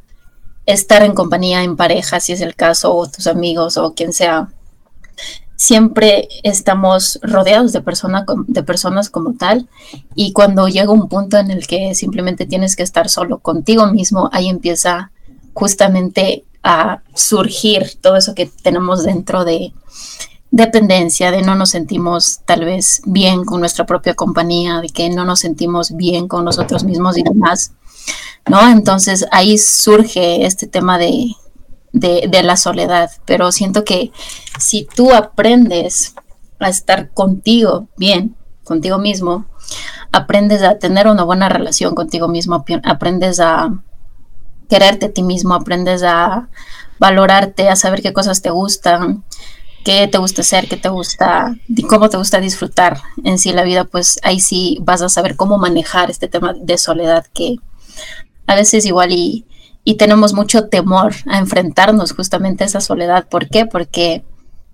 estar 0.72 1.02
en 1.02 1.14
compañía, 1.14 1.62
en 1.62 1.76
pareja, 1.76 2.20
si 2.20 2.32
es 2.32 2.40
el 2.40 2.54
caso, 2.54 2.94
o 2.94 3.08
tus 3.08 3.26
amigos 3.26 3.76
o 3.76 3.94
quien 3.94 4.12
sea, 4.12 4.48
siempre 5.56 6.28
estamos 6.42 7.18
rodeados 7.22 7.72
de, 7.72 7.82
persona, 7.82 8.24
de 8.46 8.62
personas 8.62 9.10
como 9.10 9.34
tal 9.34 9.68
y 10.14 10.32
cuando 10.32 10.68
llega 10.68 10.90
un 10.90 11.08
punto 11.08 11.36
en 11.36 11.50
el 11.50 11.66
que 11.66 11.94
simplemente 11.94 12.46
tienes 12.46 12.76
que 12.76 12.82
estar 12.82 13.10
solo 13.10 13.40
contigo 13.40 13.86
mismo, 13.86 14.30
ahí 14.32 14.48
empieza 14.48 15.10
justamente 15.52 16.44
a 16.62 17.02
surgir 17.14 17.98
todo 18.00 18.16
eso 18.16 18.34
que 18.34 18.46
tenemos 18.46 19.04
dentro 19.04 19.44
de 19.44 19.72
dependencia, 20.50 21.30
de 21.30 21.42
no 21.42 21.54
nos 21.54 21.70
sentimos 21.70 22.40
tal 22.44 22.64
vez 22.64 23.02
bien 23.04 23.44
con 23.44 23.60
nuestra 23.60 23.86
propia 23.86 24.14
compañía, 24.14 24.80
de 24.80 24.88
que 24.88 25.10
no 25.10 25.24
nos 25.24 25.40
sentimos 25.40 25.94
bien 25.94 26.26
con 26.26 26.44
nosotros 26.44 26.84
mismos 26.84 27.16
y 27.18 27.22
demás, 27.22 27.72
¿no? 28.48 28.68
Entonces 28.68 29.26
ahí 29.30 29.58
surge 29.58 30.46
este 30.46 30.66
tema 30.66 30.98
de, 30.98 31.34
de, 31.92 32.26
de 32.28 32.42
la 32.42 32.56
soledad, 32.56 33.10
pero 33.24 33.52
siento 33.52 33.84
que 33.84 34.12
si 34.58 34.84
tú 34.84 35.12
aprendes 35.12 36.14
a 36.58 36.68
estar 36.68 37.10
contigo 37.12 37.88
bien, 37.96 38.36
contigo 38.64 38.98
mismo, 38.98 39.46
aprendes 40.12 40.62
a 40.62 40.78
tener 40.78 41.06
una 41.06 41.24
buena 41.24 41.48
relación 41.48 41.94
contigo 41.94 42.28
mismo, 42.28 42.64
aprendes 42.84 43.40
a 43.40 43.82
quererte 44.68 45.06
a 45.06 45.12
ti 45.12 45.22
mismo, 45.22 45.54
aprendes 45.54 46.02
a 46.02 46.48
valorarte, 46.98 47.68
a 47.68 47.76
saber 47.76 48.02
qué 48.02 48.12
cosas 48.12 48.42
te 48.42 48.50
gustan, 48.50 49.24
qué 49.84 50.06
te 50.06 50.18
gusta 50.18 50.42
hacer, 50.42 50.68
qué 50.68 50.76
te 50.76 50.88
gusta, 50.88 51.56
cómo 51.88 52.08
te 52.08 52.16
gusta 52.16 52.40
disfrutar 52.40 53.00
en 53.24 53.38
sí 53.38 53.52
la 53.52 53.62
vida, 53.62 53.84
pues 53.84 54.20
ahí 54.22 54.40
sí 54.40 54.78
vas 54.82 55.02
a 55.02 55.08
saber 55.08 55.36
cómo 55.36 55.58
manejar 55.58 56.10
este 56.10 56.28
tema 56.28 56.54
de 56.54 56.78
soledad 56.78 57.26
que 57.32 57.56
a 58.46 58.54
veces 58.54 58.84
igual 58.84 59.12
y, 59.12 59.46
tenemos 59.98 60.34
mucho 60.34 60.68
temor 60.68 61.12
a 61.26 61.38
enfrentarnos 61.38 62.12
justamente 62.12 62.62
a 62.62 62.68
esa 62.68 62.80
soledad. 62.80 63.26
¿Por 63.28 63.48
qué? 63.48 63.66
Porque 63.66 64.24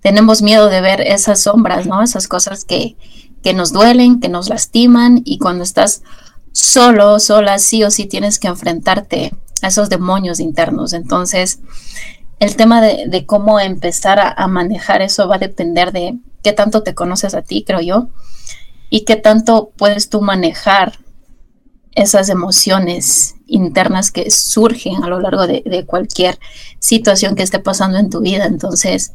tenemos 0.01 0.43
miedo 0.43 0.69
de 0.69 0.79
ver 0.79 1.01
esas 1.01 1.41
sombras, 1.41 1.87
¿no? 1.87 2.03
Esas 2.03 2.27
cosas 2.27 2.65
que, 2.65 2.95
que 3.41 3.55
nos 3.55 3.73
duelen, 3.73 4.19
que 4.19 4.29
nos 4.29 4.47
lastiman 4.47 5.23
y 5.25 5.39
cuando 5.39 5.63
estás 5.63 6.03
solo, 6.51 7.19
sola, 7.19 7.57
sí 7.57 7.83
o 7.83 7.89
sí 7.89 8.05
tienes 8.05 8.37
que 8.37 8.47
enfrentarte 8.47 9.33
a 9.63 9.69
esos 9.69 9.89
demonios 9.89 10.39
internos. 10.39 10.93
Entonces, 10.93 11.61
el 12.39 12.55
tema 12.55 12.79
de, 12.81 13.25
cómo 13.25 13.59
empezar 13.59 14.35
a 14.37 14.47
manejar 14.47 15.01
eso 15.01 15.27
va 15.27 15.37
a 15.37 15.39
depender 15.39 15.91
de 15.91 16.17
qué 16.43 16.53
tanto 16.53 16.83
te 16.83 16.93
conoces 16.93 17.33
a 17.33 17.41
ti, 17.41 17.63
creo 17.65 17.81
yo, 17.81 18.09
y 18.89 19.01
qué 19.01 19.15
tanto 19.15 19.71
puedes 19.75 20.09
tú 20.09 20.21
manejar 20.21 20.99
esas 21.97 22.29
emociones 22.29 23.35
internas 23.47 24.11
que 24.11 24.29
surgen 24.29 25.03
a 25.03 25.07
lo 25.07 25.19
largo 25.19 25.47
de, 25.47 25.83
cualquier 25.87 26.39
situación 26.77 27.35
que 27.35 27.41
esté 27.41 27.57
pasando 27.57 27.97
en 27.97 28.11
tu 28.11 28.21
vida. 28.21 28.45
Entonces, 28.45 29.13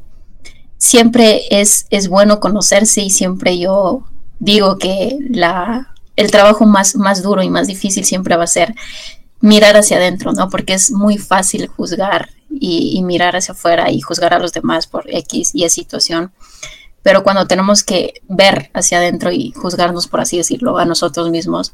siempre 0.78 1.42
es, 1.50 1.86
es 1.90 2.08
bueno 2.08 2.40
conocerse 2.40 3.02
y 3.02 3.10
siempre 3.10 3.56
yo 3.56 4.02
digo 4.40 4.78
que 4.78 5.16
la, 5.30 5.94
el 6.16 6.32
trabajo 6.32 6.66
más, 6.66 6.96
más 6.96 7.22
duro 7.22 7.44
y 7.44 7.50
más 7.50 7.68
difícil 7.68 8.04
siempre 8.04 8.36
va 8.36 8.44
a 8.44 8.48
ser 8.48 8.74
mirar 9.40 9.76
hacia 9.76 9.98
adentro, 9.98 10.32
¿no? 10.32 10.50
Porque 10.50 10.74
es 10.74 10.90
muy 10.90 11.18
fácil 11.18 11.68
juzgar 11.68 12.30
y, 12.50 12.98
y 12.98 13.02
mirar 13.04 13.36
hacia 13.36 13.52
afuera 13.52 13.92
y 13.92 14.00
juzgar 14.00 14.34
a 14.34 14.40
los 14.40 14.52
demás 14.52 14.88
por 14.88 15.04
X 15.08 15.52
y 15.54 15.64
Y 15.64 15.70
situación. 15.70 16.32
Pero 17.02 17.22
cuando 17.22 17.46
tenemos 17.46 17.84
que 17.84 18.22
ver 18.28 18.70
hacia 18.74 18.98
adentro 18.98 19.30
y 19.30 19.52
juzgarnos, 19.52 20.08
por 20.08 20.20
así 20.20 20.36
decirlo, 20.36 20.78
a 20.78 20.84
nosotros 20.84 21.30
mismos, 21.30 21.72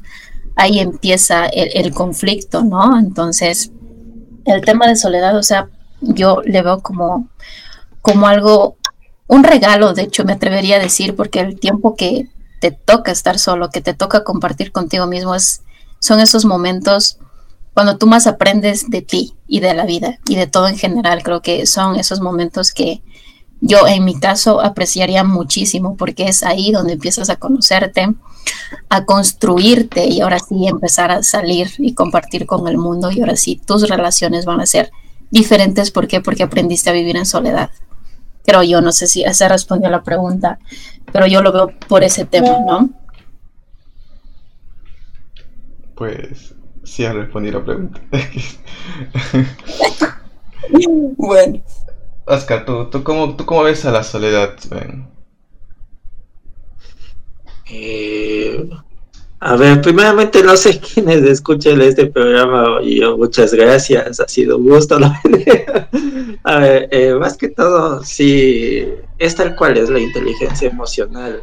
ahí 0.55 0.79
empieza 0.79 1.45
el, 1.47 1.93
conflicto, 1.93 2.63
¿no? 2.63 2.99
Entonces, 2.99 3.71
el 4.45 4.61
tema 4.61 4.87
de 4.87 4.95
soledad, 4.95 5.37
o 5.37 5.43
sea, 5.43 5.69
yo 6.01 6.41
le 6.43 6.61
veo 6.61 6.81
como, 6.81 7.29
como 8.01 8.27
algo, 8.27 8.77
un 9.27 9.43
regalo, 9.43 9.93
de 9.93 10.03
hecho, 10.03 10.23
me 10.25 10.33
atrevería 10.33 10.77
a 10.77 10.79
decir, 10.79 11.15
porque 11.15 11.39
el 11.39 11.59
tiempo 11.59 11.95
que 11.95 12.29
te 12.59 12.71
toca 12.71 13.11
estar 13.11 13.39
solo, 13.39 13.69
que 13.69 13.81
te 13.81 13.93
toca 13.93 14.23
compartir 14.23 14.71
contigo 14.71 15.07
mismo, 15.07 15.35
es, 15.35 15.61
son 15.99 16.19
esos 16.19 16.45
momentos 16.45 17.19
cuando 17.73 17.97
tú 17.97 18.07
más 18.07 18.27
aprendes 18.27 18.89
de 18.89 19.01
ti 19.01 19.35
y 19.47 19.61
de 19.61 19.73
la 19.73 19.85
vida 19.85 20.19
y 20.27 20.35
de 20.35 20.47
todo 20.47 20.67
en 20.67 20.77
general. 20.77 21.23
Creo 21.23 21.41
que 21.41 21.65
son 21.65 21.95
esos 21.95 22.19
momentos 22.19 22.73
que 22.73 23.01
yo 23.61 23.87
en 23.87 24.05
mi 24.05 24.17
caso 24.19 24.61
apreciaría 24.61 25.23
muchísimo 25.23 25.97
porque 25.97 26.27
es 26.27 26.43
ahí 26.43 26.71
donde 26.71 26.93
empiezas 26.93 27.29
a 27.29 27.35
conocerte, 27.35 28.07
a 28.87 29.05
construirte 29.05 30.05
y 30.05 30.21
ahora 30.21 30.39
sí 30.39 30.67
empezar 30.67 31.11
a 31.11 31.23
salir 31.23 31.69
y 31.77 31.93
compartir 31.93 32.45
con 32.45 32.67
el 32.67 32.77
mundo 32.77 33.11
y 33.11 33.19
ahora 33.19 33.35
sí 33.35 33.61
tus 33.65 33.89
relaciones 33.89 34.45
van 34.45 34.61
a 34.61 34.65
ser 34.65 34.91
diferentes. 35.29 35.91
¿Por 35.91 36.07
qué? 36.07 36.21
Porque 36.21 36.43
aprendiste 36.43 36.89
a 36.89 36.93
vivir 36.93 37.17
en 37.17 37.25
soledad. 37.25 37.69
Creo 38.45 38.63
yo, 38.63 38.81
no 38.81 38.91
sé 38.91 39.07
si 39.07 39.23
se 39.31 39.49
respondió 39.49 39.89
a 39.89 39.91
la 39.91 40.03
pregunta, 40.03 40.57
pero 41.11 41.27
yo 41.27 41.41
lo 41.41 41.51
veo 41.51 41.71
por 41.87 42.03
ese 42.03 42.25
tema, 42.25 42.59
¿no? 42.65 42.89
Pues 45.95 46.55
sí, 46.83 47.03
a 47.03 47.11
responder 47.11 47.53
la 47.55 47.65
pregunta. 47.65 48.01
Bueno. 51.17 51.61
Oscar, 52.29 52.63
¿tú, 52.63 52.85
tú, 52.91 53.03
cómo, 53.03 53.35
¿tú 53.35 53.45
cómo 53.45 53.63
ves 53.63 53.85
a 53.85 53.91
la 53.91 54.03
soledad? 54.03 54.55
Eh, 57.71 58.69
a 59.39 59.55
ver, 59.55 59.81
primeramente 59.81 60.43
no 60.43 60.55
sé 60.55 60.79
quiénes 60.93 61.23
escuchan 61.23 61.81
este 61.81 62.05
programa 62.05 62.83
y 62.83 62.99
yo 62.99 63.17
muchas 63.17 63.51
gracias, 63.51 64.19
ha 64.19 64.27
sido 64.27 64.57
un 64.57 64.69
gusto. 64.69 64.99
verdad. 65.23 65.89
a 66.43 66.59
ver, 66.59 66.89
eh, 66.91 67.15
más 67.15 67.35
que 67.35 67.49
todo, 67.49 68.03
sí, 68.03 68.87
es 69.17 69.35
tal 69.35 69.55
cual 69.55 69.77
es 69.77 69.89
la 69.89 69.99
inteligencia 69.99 70.69
emocional 70.69 71.41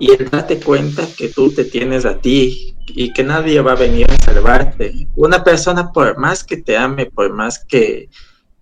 y 0.00 0.10
el 0.10 0.28
darte 0.28 0.58
cuenta 0.58 1.06
que 1.16 1.28
tú 1.28 1.52
te 1.52 1.64
tienes 1.64 2.04
a 2.04 2.18
ti 2.18 2.74
y 2.88 3.12
que 3.12 3.22
nadie 3.22 3.60
va 3.60 3.72
a 3.72 3.76
venir 3.76 4.10
a 4.10 4.24
salvarte. 4.24 5.06
Una 5.14 5.44
persona 5.44 5.92
por 5.92 6.18
más 6.18 6.42
que 6.42 6.56
te 6.56 6.76
ame, 6.76 7.06
por 7.06 7.32
más 7.32 7.64
que, 7.64 8.08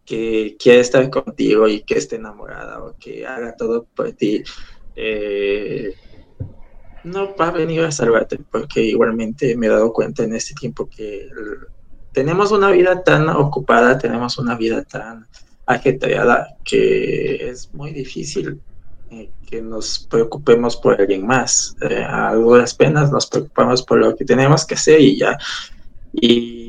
que 0.05 0.57
quiera 0.59 0.81
estar 0.81 1.09
contigo 1.11 1.69
y 1.69 1.83
que 1.83 1.99
esté 1.99 2.17
enamorada 2.17 2.83
o 2.83 2.97
que 2.99 3.27
haga 3.27 3.57
todo 3.57 3.87
por 3.95 4.13
ti, 4.13 4.43
eh, 4.97 5.95
no 7.05 7.37
va 7.37 7.49
a 7.49 7.53
venir 7.53 7.83
a 7.83 7.93
salvarte, 7.93 8.39
porque 8.51 8.83
igualmente 8.83 9.57
me 9.57 9.67
he 9.67 9.71
dado 9.71 9.93
cuenta 9.93 10.25
en 10.25 10.35
este 10.35 10.55
tiempo 10.55 10.89
que 10.89 11.29
tenemos 12.13 12.53
una 12.53 12.71
vida 12.71 13.03
tan 13.03 13.29
ocupada, 13.29 13.99
tenemos 13.99 14.39
una 14.39 14.55
vida 14.57 14.83
tan 14.85 15.27
ajetreada 15.67 16.57
que 16.65 17.49
es 17.49 17.73
muy 17.75 17.93
difícil 17.93 18.61
eh, 19.11 19.31
que 19.47 19.61
nos 19.61 20.07
preocupemos 20.11 20.77
por 20.77 21.01
alguien 21.01 21.27
más. 21.27 21.77
Eh, 21.83 22.05
a 22.07 22.35
duras 22.35 22.75
penas 22.75 23.11
nos 23.11 23.27
preocupamos 23.27 23.83
por 23.83 23.99
lo 23.99 24.17
que 24.17 24.25
tenemos 24.25 24.65
que 24.65 24.75
hacer 24.75 25.01
y 25.01 25.19
ya. 25.19 25.37
Y, 26.13 26.64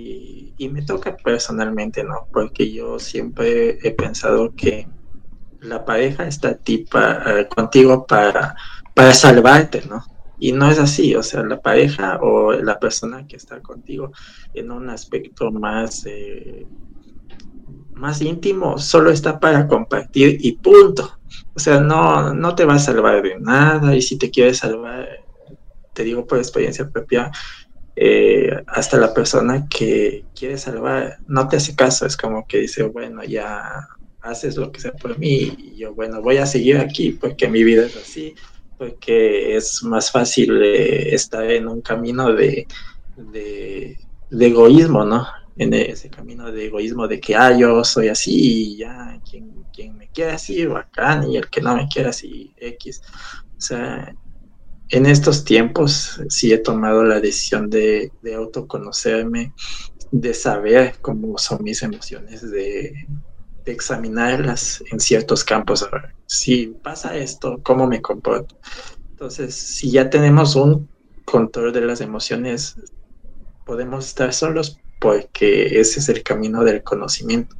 y 0.57 0.69
me 0.69 0.83
toca 0.83 1.15
personalmente, 1.17 2.03
¿no? 2.03 2.27
Porque 2.31 2.71
yo 2.71 2.99
siempre 2.99 3.77
he 3.83 3.91
pensado 3.91 4.53
que 4.55 4.89
la 5.59 5.83
pareja 5.85 6.27
está 6.27 6.49
a 6.49 6.55
ti 6.57 6.79
pa- 6.91 7.23
eh, 7.41 7.47
contigo 7.49 8.05
para, 8.07 8.55
para 8.93 9.13
salvarte, 9.13 9.83
¿no? 9.87 10.03
Y 10.37 10.51
no 10.53 10.69
es 10.69 10.79
así, 10.79 11.15
o 11.15 11.23
sea, 11.23 11.43
la 11.43 11.61
pareja 11.61 12.19
o 12.21 12.53
la 12.53 12.79
persona 12.79 13.25
que 13.27 13.37
está 13.37 13.61
contigo 13.61 14.11
en 14.53 14.71
un 14.71 14.89
aspecto 14.89 15.51
más, 15.51 16.05
eh, 16.05 16.67
más 17.93 18.21
íntimo 18.21 18.77
solo 18.77 19.11
está 19.11 19.39
para 19.39 19.67
compartir 19.67 20.37
y 20.41 20.57
punto. 20.57 21.19
O 21.53 21.59
sea, 21.59 21.79
no, 21.79 22.33
no 22.33 22.55
te 22.55 22.65
va 22.65 22.75
a 22.75 22.79
salvar 22.79 23.21
de 23.21 23.39
nada 23.39 23.95
y 23.95 24.01
si 24.01 24.17
te 24.17 24.29
quieres 24.29 24.57
salvar, 24.59 25.07
te 25.93 26.03
digo 26.03 26.25
por 26.27 26.37
experiencia 26.39 26.89
propia, 26.89 27.31
eh, 27.95 28.51
hasta 28.67 28.97
la 28.97 29.13
persona 29.13 29.67
que 29.69 30.25
quiere 30.36 30.58
salvar 30.58 31.17
no 31.27 31.47
te 31.47 31.58
hace 31.58 31.75
caso, 31.75 32.05
es 32.05 32.17
como 32.17 32.45
que 32.45 32.60
dice, 32.60 32.84
bueno, 32.84 33.23
ya 33.23 33.88
haces 34.21 34.58
lo 34.58 34.71
que 34.71 34.81
sea 34.81 34.91
por 34.91 35.17
mí 35.17 35.53
y 35.58 35.77
yo, 35.77 35.93
bueno, 35.93 36.21
voy 36.21 36.38
a 36.38 36.45
seguir 36.45 36.77
aquí 36.77 37.12
porque 37.12 37.47
mi 37.47 37.63
vida 37.63 37.86
es 37.86 37.95
así, 37.95 38.36
porque 38.77 39.55
es 39.55 39.81
más 39.84 40.12
fácil 40.12 40.62
eh, 40.62 41.13
estar 41.13 41.49
en 41.49 41.67
un 41.67 41.81
camino 41.81 42.34
de, 42.34 42.67
de, 43.15 43.97
egoísmo, 44.31 45.05
¿no? 45.05 45.25
En 45.58 45.73
ese 45.73 46.10
camino 46.10 46.51
de 46.51 46.65
egoísmo 46.65 47.08
de 47.08 47.21
que, 47.21 47.36
ah, 47.36 47.58
yo 47.58 47.84
soy 47.86 48.10
así 48.10 48.34
y 48.34 48.77
ya, 48.77 49.21
quien, 49.29 49.63
quien 49.73 49.95
me 49.97 50.10
quiere 50.10 50.31
así, 50.31 50.65
bacán, 50.65 51.31
y 51.31 51.38
el 51.38 51.49
que 51.49 51.62
no 51.62 51.77
me 51.77 51.88
quiere 51.88 52.10
así, 52.10 52.53
X. 52.58 53.01
O 53.58 53.62
sea, 53.62 54.13
en 54.89 55.06
estos 55.06 55.43
tiempos 55.43 56.21
sí 56.30 56.54
he 56.54 56.58
tomado 56.58 57.04
la 57.04 57.19
decisión 57.19 57.69
de, 57.69 58.12
autoconocerme, 58.36 59.54
de 60.12 60.34
saber 60.34 60.95
cómo 61.02 61.38
son 61.38 61.63
mis 61.63 61.82
emociones, 61.82 62.50
de, 62.50 63.08
examinarlas 63.65 64.84
en 64.91 65.00
ciertos 65.00 65.43
campos. 65.43 65.88
Si 66.28 66.67
pasa 66.84 67.17
esto, 67.17 67.60
¿cómo 67.63 67.88
me 67.88 68.00
comporto? 68.00 68.60
Entonces, 69.10 69.56
si 69.56 69.89
ya 69.89 70.10
tenemos 70.10 70.56
un 70.56 70.88
control 71.26 71.74
de 71.74 71.82
las 71.82 72.00
emociones, 72.00 72.76
podemos 73.65 74.06
estar 74.06 74.34
solos 74.34 74.80
porque 75.02 75.80
ese 75.80 76.00
es 76.00 76.10
el 76.10 76.21
camino 76.21 76.63
del 76.63 76.84
conocimiento. 76.84 77.56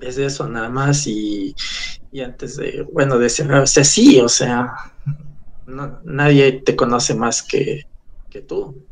Es 0.00 0.18
eso 0.18 0.48
nada 0.48 0.70
más 0.70 1.06
y, 1.06 1.54
y 2.10 2.22
antes 2.22 2.56
de, 2.56 2.84
bueno, 2.92 3.18
de 3.18 3.28
cerrarse, 3.28 3.84
sí, 3.84 4.18
o 4.20 4.28
sea, 4.28 4.89
nadie 6.04 6.62
te 6.62 6.76
conoce 6.76 7.14
más 7.14 7.42
que, 7.42 7.82
tú. 8.46 8.86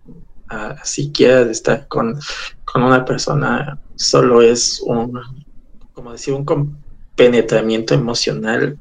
Así 0.48 1.12
quieras 1.12 1.48
estar 1.48 1.86
con, 1.88 2.18
una 2.74 3.04
persona, 3.04 3.78
solo 3.94 4.40
es 4.40 4.80
un, 4.82 5.20
como 5.92 6.12
decir, 6.12 6.34
un 6.34 6.82
penetramiento 7.14 7.94
emocional 7.94 8.78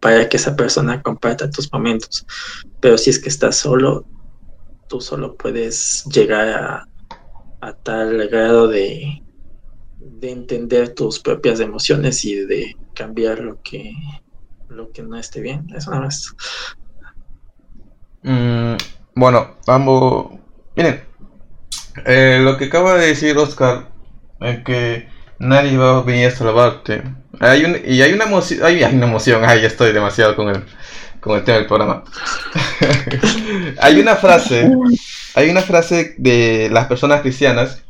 para 0.00 0.28
que 0.28 0.36
esa 0.36 0.54
persona 0.56 1.02
comparta 1.02 1.50
tus 1.50 1.72
momentos. 1.72 2.26
Pero 2.80 2.98
si 2.98 3.10
es 3.10 3.18
que 3.18 3.28
estás 3.28 3.56
solo, 3.56 4.06
tú 4.86 5.00
solo 5.00 5.36
puedes 5.36 6.04
llegar 6.04 6.48
a, 6.48 6.88
a 7.60 7.72
tal 7.72 8.28
grado 8.28 8.68
de, 8.68 9.22
de 9.98 10.30
entender 10.30 10.94
tus 10.94 11.20
propias 11.20 11.60
emociones 11.60 12.24
y 12.24 12.34
de 12.34 12.74
cambiar 12.94 13.40
lo 13.40 13.60
que, 13.62 13.92
lo 14.68 14.90
que 14.90 15.02
no 15.02 15.16
esté 15.16 15.40
bien. 15.40 15.66
Eso 15.74 15.90
nada 15.90 16.04
más. 16.04 16.34
Mm, 18.22 18.74
bueno, 19.14 19.56
vamos. 19.66 20.38
Miren, 20.76 21.02
eh, 22.06 22.38
lo 22.42 22.56
que 22.56 22.66
acaba 22.66 22.94
de 22.94 23.08
decir 23.08 23.36
Oscar 23.38 23.88
es 24.40 24.62
que 24.64 25.08
nadie 25.38 25.76
va 25.76 25.98
a 25.98 26.02
venir 26.02 26.28
a 26.28 26.30
salvarte. 26.30 27.02
Hay 27.40 27.64
un, 27.64 27.76
y 27.84 28.02
hay 28.02 28.12
una 28.12 28.24
emoción, 28.24 28.64
hay, 28.64 28.82
una 28.82 29.06
emoción, 29.06 29.44
ay, 29.44 29.64
estoy 29.64 29.92
demasiado 29.92 30.36
con 30.36 30.48
el, 30.48 30.64
con 31.20 31.36
el 31.36 31.44
tema 31.44 31.58
del 31.58 31.66
programa. 31.66 32.04
hay 33.80 34.00
una 34.00 34.16
frase, 34.16 34.70
hay 35.34 35.50
una 35.50 35.62
frase 35.62 36.14
de 36.18 36.68
las 36.70 36.86
personas 36.86 37.20
cristianas. 37.20 37.82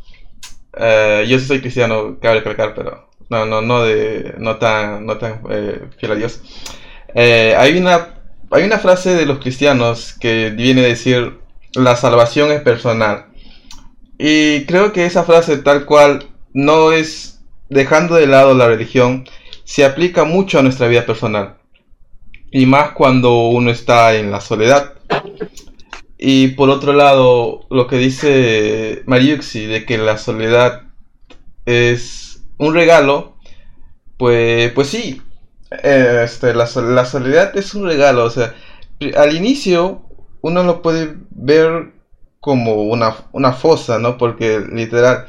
Eh, 0.77 1.27
yo 1.29 1.39
soy 1.39 1.61
cristiano, 1.61 2.19
cabe 2.21 2.41
recalcar, 2.41 2.75
pero 2.75 3.09
no, 3.31 3.47
no, 3.47 3.63
no 3.63 3.83
de, 3.85 4.35
no 4.39 4.57
tan, 4.57 5.07
no 5.07 5.19
tan 5.19 5.43
eh, 5.51 5.89
fiel 5.99 6.13
a 6.13 6.15
Dios. 6.15 6.43
hay 7.15 7.79
una 7.79 8.18
hay 8.51 8.65
una 8.65 8.79
frase 8.79 9.15
de 9.15 9.27
los 9.27 9.39
cristianos 9.39 10.15
que 10.19 10.51
viene 10.51 10.83
a 10.83 10.89
decir 10.89 11.39
la 11.75 11.97
salvación 11.97 12.51
es 12.51 12.61
personal. 12.63 13.27
Y 14.19 14.65
creo 14.65 14.93
que 14.93 15.07
esa 15.07 15.25
frase 15.25 15.59
tal 15.59 15.85
cual 15.85 16.27
no 16.53 16.93
es 16.93 17.41
dejando 17.69 18.15
de 18.15 18.27
lado 18.27 18.55
la 18.55 18.67
religión, 18.67 19.29
se 19.65 19.85
aplica 19.85 20.25
mucho 20.25 20.59
a 20.59 20.63
nuestra 20.63 20.89
vida 20.89 21.05
personal. 21.05 21.59
Y 22.51 22.65
más 22.67 22.93
cuando 22.93 23.49
uno 23.49 23.71
está 23.71 24.15
en 24.15 24.31
la 24.31 24.41
soledad. 24.41 24.95
Y 26.17 26.49
por 26.49 26.71
otro 26.71 26.95
lado, 26.95 27.67
lo 27.71 27.87
que 27.87 27.97
dice 27.97 29.03
Mariuxi 29.07 29.67
de 29.67 29.85
que 29.85 29.99
la 29.99 30.17
soledad 30.17 30.83
es 31.67 32.43
un 32.57 32.75
regalo, 32.75 33.37
pues, 34.17 34.73
pues 34.73 34.89
sí, 34.89 35.23
este, 35.71 36.55
la, 36.55 36.69
la, 36.83 37.05
soledad 37.05 37.57
es 37.57 37.75
un 37.75 37.87
regalo, 37.87 38.25
o 38.25 38.31
sea, 38.31 38.55
al 39.17 39.37
inicio 39.37 40.03
uno 40.41 40.63
lo 40.63 40.83
puede 40.83 41.15
ver 41.31 41.93
como 42.41 42.85
una, 42.85 43.17
una 43.33 43.53
fosa, 43.53 43.99
¿no? 43.99 44.17
Porque 44.17 44.61
literal, 44.73 45.27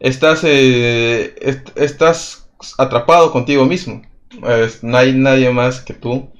estás, 0.00 0.42
eh, 0.44 1.34
estás 1.76 2.48
atrapado 2.78 3.32
contigo 3.32 3.66
mismo, 3.66 4.02
no 4.82 4.96
hay 4.96 5.12
nadie 5.12 5.50
más 5.50 5.80
que 5.80 5.94
tú, 5.94 6.30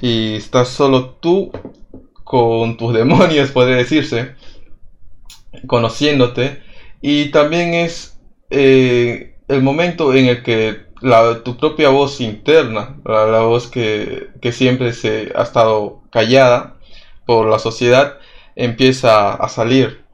y 0.00 0.36
estás 0.36 0.68
solo 0.68 1.10
tú 1.14 1.50
con 2.24 2.76
tus 2.76 2.94
demonios, 2.94 3.50
podría 3.50 3.76
decirse, 3.76 4.34
conociéndote, 5.66 6.62
y 7.00 7.30
también 7.30 7.74
es 7.74 8.18
eh, 8.50 9.36
el 9.48 9.62
momento 9.62 10.14
en 10.14 10.26
el 10.26 10.42
que 10.42 10.87
la, 11.00 11.42
tu 11.42 11.56
propia 11.56 11.90
voz 11.90 12.20
interna, 12.20 12.96
la, 13.04 13.40
voz 13.40 13.68
que, 13.68 14.30
siempre 14.52 14.92
se 14.92 15.32
ha 15.34 15.42
estado 15.42 16.02
callada 16.10 16.76
por 17.26 17.48
la 17.48 17.58
sociedad, 17.58 18.18
empieza 18.56 19.34
a 19.34 19.48
salir. 19.48 20.04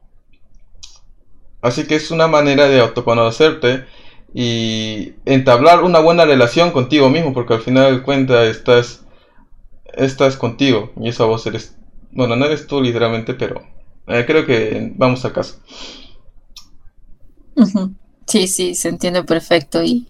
Así 1.62 1.86
que 1.86 1.94
es 1.94 2.10
una 2.10 2.26
manera 2.26 2.68
de 2.68 2.80
autoconocerte 2.80 3.86
y 4.34 5.14
entablar 5.24 5.82
una 5.82 6.00
buena 6.00 6.24
relación 6.24 6.72
contigo 6.72 7.08
mismo, 7.08 7.32
porque 7.32 7.54
al 7.54 7.62
final 7.62 7.96
de 7.96 8.02
cuentas 8.02 8.48
estás, 8.48 9.04
estás 9.94 10.36
contigo 10.36 10.92
y 11.00 11.08
esa 11.08 11.24
voz 11.24 11.46
eres, 11.46 11.76
bueno, 12.10 12.36
no 12.36 12.44
eres 12.44 12.66
tú 12.66 12.82
literalmente, 12.82 13.34
pero 13.34 13.62
eh, 14.08 14.24
creo 14.26 14.44
que 14.44 14.92
vamos 14.96 15.24
a 15.24 15.32
casa. 15.32 15.56
Sí, 18.26 18.48
sí, 18.48 18.74
se 18.74 18.88
entiende 18.88 19.22
perfecto 19.22 19.82
y, 19.82 20.06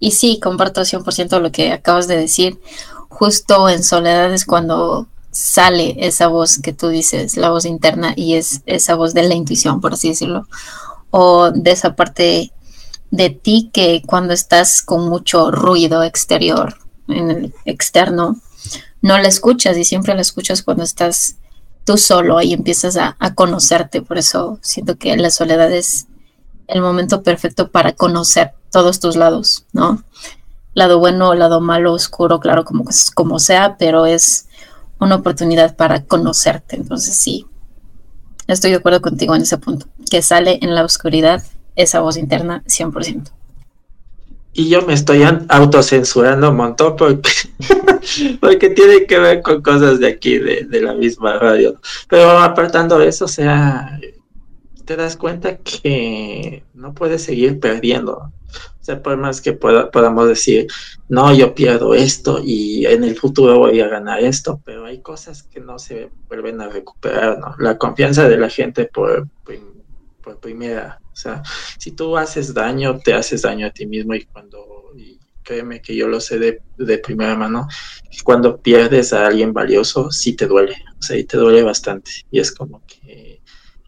y 0.00 0.12
sí, 0.12 0.40
comparto 0.40 0.80
100% 0.80 1.40
lo 1.40 1.52
que 1.52 1.72
acabas 1.72 2.08
de 2.08 2.16
decir. 2.16 2.58
Justo 3.10 3.68
en 3.68 3.84
soledad 3.84 4.32
es 4.32 4.46
cuando 4.46 5.06
sale 5.30 5.94
esa 5.98 6.26
voz 6.26 6.58
que 6.58 6.72
tú 6.72 6.88
dices, 6.88 7.36
la 7.36 7.50
voz 7.50 7.66
interna, 7.66 8.14
y 8.16 8.34
es 8.34 8.62
esa 8.66 8.94
voz 8.94 9.12
de 9.14 9.22
la 9.24 9.34
intuición, 9.34 9.80
por 9.80 9.92
así 9.92 10.08
decirlo, 10.08 10.48
o 11.10 11.50
de 11.50 11.70
esa 11.70 11.94
parte 11.94 12.50
de 13.10 13.30
ti 13.30 13.70
que 13.72 14.02
cuando 14.06 14.32
estás 14.32 14.82
con 14.82 15.08
mucho 15.08 15.50
ruido 15.50 16.02
exterior, 16.02 16.78
en 17.06 17.30
el 17.30 17.54
externo, 17.66 18.40
no 19.02 19.18
la 19.18 19.28
escuchas 19.28 19.76
y 19.76 19.84
siempre 19.84 20.14
la 20.14 20.20
escuchas 20.22 20.62
cuando 20.62 20.84
estás 20.84 21.36
tú 21.84 21.98
solo 21.98 22.40
y 22.40 22.52
empiezas 22.52 22.96
a, 22.96 23.16
a 23.18 23.34
conocerte. 23.34 24.00
Por 24.00 24.16
eso 24.16 24.58
siento 24.62 24.96
que 24.96 25.16
la 25.16 25.30
soledad 25.30 25.72
es 25.72 26.06
el 26.68 26.80
momento 26.82 27.22
perfecto 27.22 27.70
para 27.70 27.92
conocer 27.92 28.52
todos 28.70 29.00
tus 29.00 29.16
lados, 29.16 29.66
¿no? 29.72 30.04
Lado 30.74 30.98
bueno, 30.98 31.34
lado 31.34 31.60
malo, 31.60 31.92
oscuro, 31.92 32.40
claro, 32.40 32.64
como, 32.64 32.84
como 33.14 33.38
sea, 33.38 33.76
pero 33.78 34.06
es 34.06 34.46
una 34.98 35.16
oportunidad 35.16 35.76
para 35.76 36.04
conocerte. 36.04 36.76
Entonces 36.76 37.16
sí, 37.16 37.46
estoy 38.46 38.70
de 38.70 38.76
acuerdo 38.76 39.00
contigo 39.00 39.34
en 39.34 39.42
ese 39.42 39.58
punto, 39.58 39.86
que 40.10 40.22
sale 40.22 40.58
en 40.62 40.74
la 40.74 40.84
oscuridad 40.84 41.42
esa 41.76 42.00
voz 42.00 42.16
interna 42.16 42.62
100%. 42.66 43.30
Y 44.52 44.68
yo 44.68 44.82
me 44.82 44.94
estoy 44.94 45.22
autocensurando 45.48 46.50
un 46.50 46.56
montón 46.56 46.96
porque, 46.96 47.30
porque 48.40 48.70
tiene 48.70 49.06
que 49.06 49.18
ver 49.18 49.42
con 49.42 49.62
cosas 49.62 50.00
de 50.00 50.08
aquí, 50.08 50.38
de, 50.38 50.80
la 50.80 50.92
misma 50.94 51.38
radio. 51.38 51.80
Pero 52.08 52.30
apartando 52.30 53.00
eso, 53.00 53.26
o 53.26 53.28
sea, 53.28 54.00
te 54.84 54.96
das 54.96 55.16
cuenta 55.16 55.58
que 55.58 56.64
no 56.74 56.94
puedes 56.94 57.22
seguir 57.22 57.60
perdiendo. 57.60 58.32
Sea, 58.90 59.00
por 59.00 59.16
más 59.16 59.40
que 59.40 59.52
podamos 59.52 60.26
decir, 60.26 60.66
no, 61.08 61.32
yo 61.32 61.54
pierdo 61.54 61.94
esto 61.94 62.40
y 62.42 62.86
en 62.86 63.04
el 63.04 63.16
futuro 63.16 63.56
voy 63.60 63.80
a 63.80 63.86
ganar 63.86 64.18
esto, 64.18 64.60
pero 64.64 64.84
hay 64.84 65.00
cosas 65.00 65.44
que 65.44 65.60
no 65.60 65.78
se 65.78 66.10
vuelven 66.26 66.60
a 66.60 66.68
recuperar. 66.68 67.38
La 67.58 67.78
confianza 67.78 68.28
de 68.28 68.36
la 68.36 68.48
gente 68.48 68.86
por, 68.86 69.28
primera. 70.40 71.00
O 71.12 71.16
sea, 71.16 71.40
si 71.78 71.92
tú 71.92 72.16
haces 72.16 72.52
daño, 72.52 72.98
te 72.98 73.14
haces 73.14 73.42
daño 73.42 73.68
a 73.68 73.70
ti 73.70 73.86
mismo 73.86 74.14
y 74.16 74.24
cuando, 74.24 74.92
créeme 75.44 75.80
que 75.80 75.94
yo 75.94 76.08
lo 76.08 76.20
sé 76.20 76.40
de, 76.40 76.60
de 76.76 76.98
primera 76.98 77.36
mano, 77.36 77.68
cuando 78.24 78.56
pierdes 78.56 79.12
a 79.12 79.26
alguien 79.26 79.52
valioso, 79.52 80.10
sí 80.10 80.34
te 80.34 80.48
duele. 80.48 80.74
o 80.98 81.02
sea, 81.02 81.16
y 81.16 81.22
te 81.22 81.36
duele 81.36 81.62
bastante. 81.62 82.10
Y 82.32 82.40
es 82.40 82.50
como 82.50 82.82
que 82.86 83.40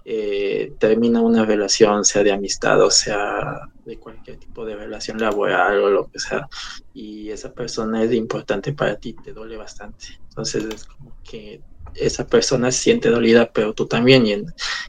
eh, 0.04 0.72
termina 0.78 1.20
una 1.20 1.44
relación, 1.44 2.04
sea 2.04 2.22
de 2.22 2.32
amistad 2.32 2.82
o 2.82 2.90
sea 2.90 3.68
de 3.84 3.98
cualquier 3.98 4.38
tipo 4.38 4.64
de 4.64 4.76
relación 4.76 5.18
laboral 5.18 5.78
o 5.78 5.90
lo 5.90 6.10
que 6.10 6.18
sea, 6.18 6.48
y 6.94 7.30
esa 7.30 7.52
persona 7.52 8.02
es 8.02 8.12
importante 8.12 8.72
para 8.72 8.96
ti, 8.96 9.14
te 9.14 9.32
duele 9.32 9.56
bastante. 9.56 10.06
Entonces 10.28 10.64
es 10.64 10.84
como 10.84 11.16
que 11.22 11.60
esa 11.94 12.26
persona 12.26 12.70
se 12.72 12.82
siente 12.82 13.10
dolida, 13.10 13.50
pero 13.52 13.74
tú 13.74 13.86
también, 13.86 14.26
y, 14.26 14.36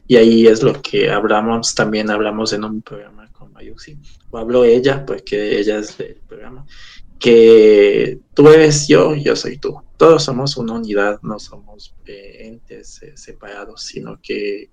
y 0.06 0.16
ahí 0.16 0.46
es 0.46 0.62
lo 0.62 0.80
que 0.80 1.10
hablamos, 1.10 1.74
también 1.74 2.10
hablamos 2.10 2.52
en 2.52 2.64
un 2.64 2.82
programa 2.82 3.30
con 3.32 3.52
Mayuxi, 3.52 3.98
o 4.30 4.38
habló 4.38 4.64
ella, 4.64 5.04
porque 5.04 5.58
ella 5.58 5.78
es 5.78 5.98
del 5.98 6.20
programa, 6.26 6.64
que 7.18 8.20
tú 8.34 8.48
eres 8.48 8.86
yo, 8.88 9.14
yo 9.14 9.34
soy 9.36 9.58
tú. 9.58 9.80
Todos 9.96 10.24
somos 10.24 10.56
una 10.56 10.74
unidad, 10.74 11.20
no 11.22 11.38
somos 11.38 11.94
eh, 12.06 12.48
entes 12.48 13.02
eh, 13.02 13.12
separados, 13.16 13.82
sino 13.82 14.20
que 14.20 14.70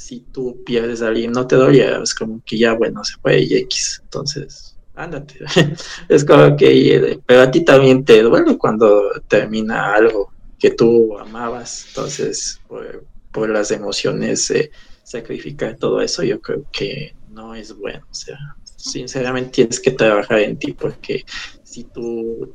si 0.00 0.20
tú 0.32 0.64
pierdes 0.64 1.02
a 1.02 1.08
alguien, 1.08 1.30
no 1.30 1.46
te 1.46 1.56
duele, 1.56 2.02
es 2.02 2.14
como 2.14 2.40
que 2.46 2.56
ya, 2.56 2.72
bueno, 2.72 3.04
se 3.04 3.16
fue 3.20 3.42
y 3.42 3.54
X. 3.54 4.00
Entonces, 4.02 4.78
ándate. 4.94 5.34
es 6.08 6.24
como 6.24 6.56
que, 6.56 6.96
eh, 6.96 7.20
pero 7.26 7.42
a 7.42 7.50
ti 7.50 7.62
también 7.62 8.02
te 8.02 8.22
duele 8.22 8.56
cuando 8.56 9.10
termina 9.28 9.92
algo 9.92 10.32
que 10.58 10.70
tú 10.70 11.18
amabas. 11.18 11.84
Entonces, 11.88 12.58
por, 12.66 13.04
por 13.30 13.50
las 13.50 13.70
emociones, 13.72 14.50
eh, 14.50 14.70
sacrificar 15.02 15.76
todo 15.76 16.00
eso, 16.00 16.22
yo 16.22 16.40
creo 16.40 16.64
que 16.72 17.14
no 17.28 17.54
es 17.54 17.76
bueno. 17.76 18.06
O 18.10 18.14
sea, 18.14 18.38
sinceramente 18.64 19.50
tienes 19.50 19.80
que 19.80 19.90
trabajar 19.90 20.40
en 20.40 20.58
ti 20.58 20.72
porque 20.72 21.24
si 21.62 21.84
tú 21.84 22.54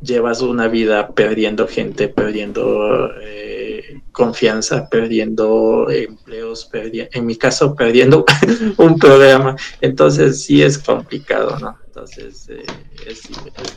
llevas 0.00 0.40
una 0.42 0.68
vida 0.68 1.08
perdiendo 1.08 1.66
gente, 1.66 2.08
perdiendo 2.08 3.10
eh, 3.20 4.02
confianza, 4.12 4.88
perdiendo 4.88 5.90
empleos, 5.90 6.70
en 6.72 7.26
mi 7.26 7.36
caso 7.36 7.74
perdiendo 7.74 8.24
un 8.76 8.98
programa, 8.98 9.56
entonces 9.80 10.42
sí 10.44 10.62
es 10.62 10.78
complicado, 10.78 11.58
¿no? 11.58 11.78
Entonces 11.86 12.48
eh, 12.48 12.64
es, 13.06 13.22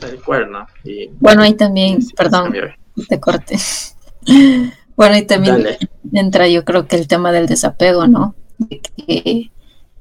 tal 0.00 0.22
cual, 0.22 0.50
¿no? 0.50 0.66
bueno, 1.20 1.42
ahí 1.42 1.54
también, 1.54 1.98
perdón, 2.16 2.52
te 3.08 3.20
corte. 3.20 3.56
bueno, 4.96 5.16
y 5.16 5.26
también 5.26 5.66
entra 6.12 6.48
yo 6.48 6.64
creo 6.64 6.86
que 6.86 6.96
el 6.96 7.06
tema 7.06 7.32
del 7.32 7.46
desapego, 7.46 8.06
¿no? 8.06 8.34
que 9.06 9.50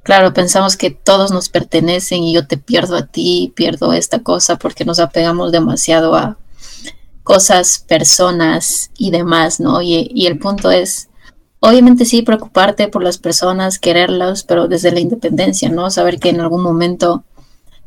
Claro, 0.08 0.34
pensamos 0.34 0.78
que 0.78 0.90
todos 0.90 1.32
nos 1.32 1.50
pertenecen 1.50 2.24
y 2.24 2.32
yo 2.32 2.48
te 2.48 2.56
pierdo 2.56 2.96
a 2.96 3.08
ti, 3.08 3.52
pierdo 3.58 3.92
esta 3.92 4.20
cosa 4.20 4.56
porque 4.56 4.86
nos 4.86 5.00
apegamos 5.00 5.52
demasiado 5.52 6.16
a 6.16 6.38
cosas, 7.24 7.84
personas 7.86 8.90
y 8.98 9.12
demás, 9.12 9.60
¿no? 9.60 9.82
Y, 9.82 10.26
el 10.26 10.40
punto 10.40 10.72
es, 10.72 11.10
obviamente 11.60 12.06
sí, 12.06 12.22
preocuparte 12.22 12.88
por 12.88 13.04
las 13.04 13.18
personas, 13.18 13.80
quererlas, 13.80 14.44
pero 14.44 14.70
desde 14.70 14.94
la 14.94 15.02
independencia, 15.02 15.68
¿no? 15.68 15.92
Saber 15.92 16.22
que 16.22 16.30
en 16.30 16.40
algún 16.40 16.64
momento 16.64 17.26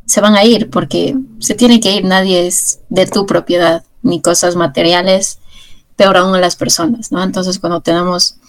se 0.05 0.21
van 0.21 0.37
a 0.37 0.45
ir 0.45 0.69
porque 0.69 1.17
se 1.39 1.55
tiene 1.55 1.81
que 1.81 1.93
ir, 1.93 2.05
nadie 2.05 2.47
es 2.47 2.81
de 2.91 3.07
tu 3.07 3.25
propiedad, 3.25 3.83
ni 4.03 4.21
cosas 4.21 4.57
materiales, 4.57 5.39
peor 5.97 6.19
aún 6.19 6.39
las 6.39 6.57
personas, 6.57 7.13
¿no? 7.13 7.23
Entonces 7.23 7.59
cuando 7.59 7.81
tenemos 7.81 8.40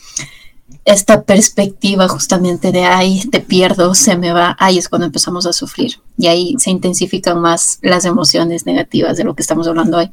esta 0.86 1.24
perspectiva 1.24 2.08
justamente 2.08 2.72
de, 2.72 2.84
ay, 2.84 3.24
te 3.32 3.40
pierdo, 3.40 3.94
se 3.94 4.18
me 4.18 4.32
va, 4.32 4.56
ahí 4.60 4.78
es 4.78 4.90
cuando 4.90 5.06
empezamos 5.06 5.46
a 5.46 5.54
sufrir. 5.54 6.00
Y 6.18 6.28
ahí 6.28 6.56
se 6.58 6.72
intensifican 6.72 7.40
más 7.40 7.80
las 7.82 8.06
emociones 8.06 8.66
negativas 8.66 9.18
de 9.18 9.24
lo 9.24 9.36
que 9.36 9.42
estamos 9.42 9.68
hablando 9.68 9.98
hoy. 9.98 10.12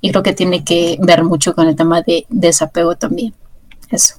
Y 0.00 0.10
creo 0.10 0.22
que 0.22 0.34
tiene 0.34 0.64
que 0.64 0.98
ver 1.00 1.24
mucho 1.24 1.54
con 1.54 1.68
el 1.68 1.76
tema 1.76 2.02
de 2.02 2.26
desapego 2.28 2.96
también. 2.96 3.34
Eso. 3.90 4.16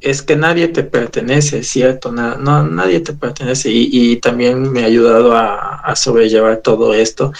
Es, 0.00 0.22
que 0.22 0.36
nadie 0.36 0.68
te 0.68 0.84
pertenece, 0.84 1.64
¿cierto? 1.64 2.12
no, 2.12 2.64
nadie 2.64 3.00
te 3.00 3.12
pertenece. 3.12 3.70
Y, 3.72 4.16
también 4.16 4.70
me 4.70 4.82
ha 4.82 4.86
ayudado 4.86 5.36
a, 5.36 5.80
a 5.80 5.96
sobrellevar 5.96 6.58
todo 6.58 6.94
esto 6.94 7.32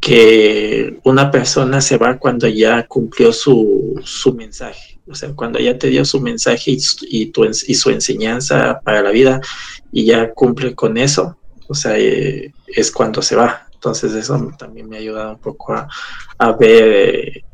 que 0.00 0.98
una 1.04 1.30
persona 1.30 1.80
se 1.80 1.96
va 1.96 2.18
cuando 2.18 2.48
ya 2.48 2.84
cumplió 2.88 3.32
su, 3.32 4.00
su 4.02 4.34
mensaje 4.34 4.91
o 5.08 5.14
sea, 5.14 5.32
cuando 5.34 5.58
ya 5.58 5.78
te 5.78 5.88
dio 5.88 6.04
su 6.04 6.20
mensaje 6.20 6.72
y, 6.72 7.30
su 7.74 7.90
enseñanza 7.90 8.80
para 8.84 9.02
la 9.02 9.10
vida 9.10 9.40
y 9.90 10.06
ya 10.06 10.32
cumple 10.32 10.74
con 10.74 10.96
eso, 10.96 11.36
o 11.68 11.74
sea, 11.74 11.98
eh, 11.98 12.52
es 12.66 12.90
cuando 12.90 13.22
se 13.22 13.36
va. 13.36 13.66
Entonces 13.74 14.12
eso 14.14 14.50
también 14.58 14.88
me 14.88 14.96
ha 14.96 15.00
ayudado 15.00 15.32
un 15.32 15.40
poco 15.40 15.74
a, 15.74 16.52
ver 16.52 16.88
eh, 16.88 17.44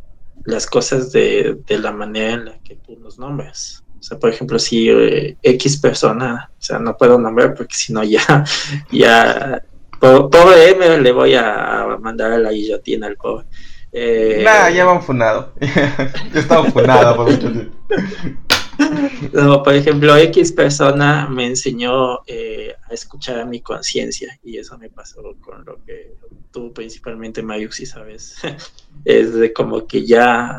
las 0.44 0.66
cosas 0.66 1.10
de, 1.10 1.58
la 1.68 1.92
manera 1.92 2.32
en 2.34 2.44
la 2.44 2.58
que 2.58 2.76
tú 2.76 2.98
nos 2.98 3.18
nombras. 3.18 3.82
O 3.98 4.02
sea, 4.02 4.18
por 4.18 4.30
ejemplo, 4.30 4.58
si 4.58 4.90
eh, 4.90 5.36
X 5.42 5.78
persona, 5.78 6.50
o 6.52 6.62
sea, 6.62 6.78
no 6.78 6.96
puedo 6.96 7.18
nombrar 7.18 7.54
porque 7.54 7.74
si 7.74 7.92
no 7.92 8.04
ya, 8.04 8.44
ya, 8.92 9.62
pobre 9.98 10.70
M 10.70 11.00
le 11.00 11.12
voy 11.12 11.34
a 11.34 11.96
mandar 12.00 12.32
a 12.32 12.38
la 12.38 12.52
guillotina 12.52 13.06
al 13.06 13.16
pobre. 13.16 13.46
Eh, 13.92 14.42
nah, 14.44 14.68
ya 14.68 14.84
van 14.84 15.02
funado. 15.02 15.54
ya 15.60 16.40
estaba 16.40 16.70
funado 16.70 17.16
por 17.16 17.30
mucho 17.30 17.50
tiempo. 17.50 17.76
No, 19.32 19.62
por 19.62 19.74
ejemplo, 19.74 20.16
X 20.16 20.52
persona 20.52 21.26
me 21.28 21.46
enseñó 21.46 22.20
eh, 22.26 22.74
a 22.88 22.94
escuchar 22.94 23.40
a 23.40 23.44
mi 23.44 23.60
conciencia 23.60 24.38
y 24.44 24.58
eso 24.58 24.78
me 24.78 24.88
pasó 24.88 25.22
con 25.40 25.64
lo 25.64 25.82
que 25.84 26.14
tú 26.52 26.72
principalmente, 26.72 27.42
Mayux, 27.42 27.76
si 27.76 27.86
sabes, 27.86 28.36
es 29.04 29.34
de 29.34 29.52
como 29.52 29.86
que 29.86 30.06
ya 30.06 30.56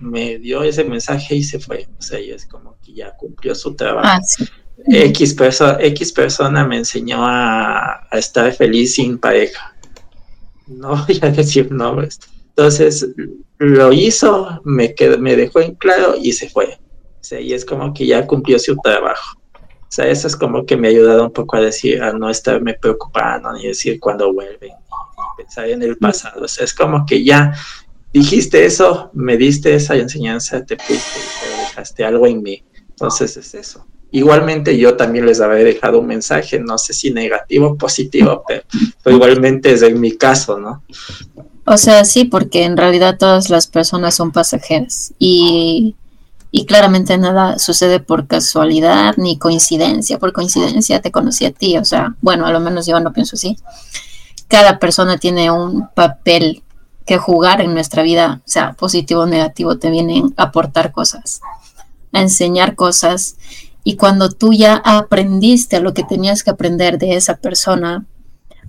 me 0.00 0.38
dio 0.38 0.62
ese 0.62 0.84
mensaje 0.84 1.36
y 1.36 1.44
se 1.44 1.58
fue, 1.58 1.88
o 1.98 2.02
sea, 2.02 2.20
y 2.20 2.30
es 2.30 2.46
como 2.46 2.76
que 2.84 2.92
ya 2.92 3.16
cumplió 3.16 3.54
su 3.54 3.74
trabajo. 3.74 4.08
Ah, 4.08 4.20
X, 4.86 5.36
X 5.80 6.12
persona 6.12 6.66
me 6.66 6.76
enseñó 6.76 7.24
a, 7.24 8.06
a, 8.10 8.18
estar 8.18 8.52
feliz 8.52 8.94
sin 8.94 9.18
pareja. 9.18 9.74
No 10.66 10.96
voy 11.06 11.18
a 11.22 11.30
decir 11.30 11.70
nombres. 11.70 12.18
Entonces 12.56 13.08
lo 13.58 13.92
hizo, 13.92 14.60
me, 14.64 14.94
quedó, 14.94 15.18
me 15.18 15.36
dejó 15.36 15.60
en 15.60 15.74
claro 15.74 16.14
y 16.20 16.32
se 16.32 16.48
fue. 16.48 16.66
O 16.66 17.24
sea, 17.26 17.40
y 17.40 17.52
es 17.52 17.64
como 17.64 17.92
que 17.92 18.06
ya 18.06 18.26
cumplió 18.26 18.58
su 18.58 18.76
trabajo. 18.76 19.38
O 19.56 19.96
sea, 19.96 20.08
eso 20.08 20.26
es 20.26 20.36
como 20.36 20.66
que 20.66 20.76
me 20.76 20.88
ha 20.88 20.90
ayudado 20.90 21.24
un 21.24 21.32
poco 21.32 21.56
a 21.56 21.60
decir, 21.60 22.02
a 22.02 22.12
no 22.12 22.28
estarme 22.28 22.74
preocupando, 22.74 23.52
ni 23.52 23.66
decir 23.66 23.98
cuándo 24.00 24.32
vuelve, 24.32 24.68
ni 24.68 25.36
pensar 25.36 25.68
en 25.68 25.82
el 25.82 25.96
pasado. 25.96 26.44
O 26.44 26.48
sea, 26.48 26.64
es 26.64 26.74
como 26.74 27.04
que 27.06 27.24
ya 27.24 27.54
dijiste 28.12 28.64
eso, 28.64 29.10
me 29.14 29.36
diste 29.36 29.74
esa 29.74 29.96
enseñanza, 29.96 30.64
te 30.64 30.76
fuiste, 30.76 31.20
te 31.42 31.60
dejaste 31.62 32.04
algo 32.04 32.26
en 32.26 32.42
mí. 32.42 32.64
Entonces 32.90 33.36
es 33.36 33.54
eso. 33.54 33.86
Igualmente 34.10 34.76
yo 34.78 34.96
también 34.96 35.26
les 35.26 35.40
había 35.40 35.64
dejado 35.64 35.98
un 35.98 36.06
mensaje, 36.06 36.60
no 36.60 36.78
sé 36.78 36.92
si 36.92 37.10
negativo 37.10 37.68
o 37.68 37.76
positivo, 37.76 38.44
pero, 38.46 38.62
pero 39.02 39.16
igualmente 39.16 39.72
es 39.72 39.82
en 39.82 40.00
mi 40.00 40.16
caso, 40.16 40.58
¿no? 40.58 40.84
O 41.66 41.76
sea, 41.78 42.04
sí, 42.04 42.24
porque 42.24 42.64
en 42.64 42.76
realidad 42.76 43.16
todas 43.18 43.48
las 43.48 43.66
personas 43.66 44.14
son 44.14 44.32
pasajeras 44.32 45.14
y, 45.18 45.96
y, 46.50 46.66
claramente 46.66 47.16
nada 47.16 47.58
sucede 47.58 48.00
por 48.00 48.26
casualidad 48.26 49.14
ni 49.16 49.38
coincidencia. 49.38 50.18
Por 50.18 50.32
coincidencia 50.32 51.00
te 51.00 51.10
conocí 51.10 51.46
a 51.46 51.52
ti, 51.52 51.78
o 51.78 51.84
sea, 51.84 52.16
bueno, 52.20 52.46
a 52.46 52.50
lo 52.50 52.60
menos 52.60 52.86
yo 52.86 53.00
no 53.00 53.12
pienso 53.12 53.36
así. 53.36 53.56
Cada 54.48 54.78
persona 54.78 55.16
tiene 55.16 55.50
un 55.50 55.88
papel 55.94 56.62
que 57.06 57.18
jugar 57.18 57.60
en 57.60 57.74
nuestra 57.74 58.02
vida, 58.02 58.40
o 58.44 58.48
sea, 58.48 58.72
positivo 58.74 59.22
o 59.22 59.26
negativo, 59.26 59.78
te 59.78 59.90
vienen 59.90 60.34
a 60.36 60.44
aportar 60.44 60.92
cosas, 60.92 61.40
a 62.12 62.20
enseñar 62.20 62.74
cosas. 62.74 63.36
Y 63.84 63.96
cuando 63.96 64.30
tú 64.30 64.52
ya 64.52 64.76
aprendiste 64.84 65.80
lo 65.80 65.92
que 65.92 66.04
tenías 66.04 66.42
que 66.42 66.50
aprender 66.50 66.98
de 66.98 67.16
esa 67.16 67.36
persona, 67.36 68.06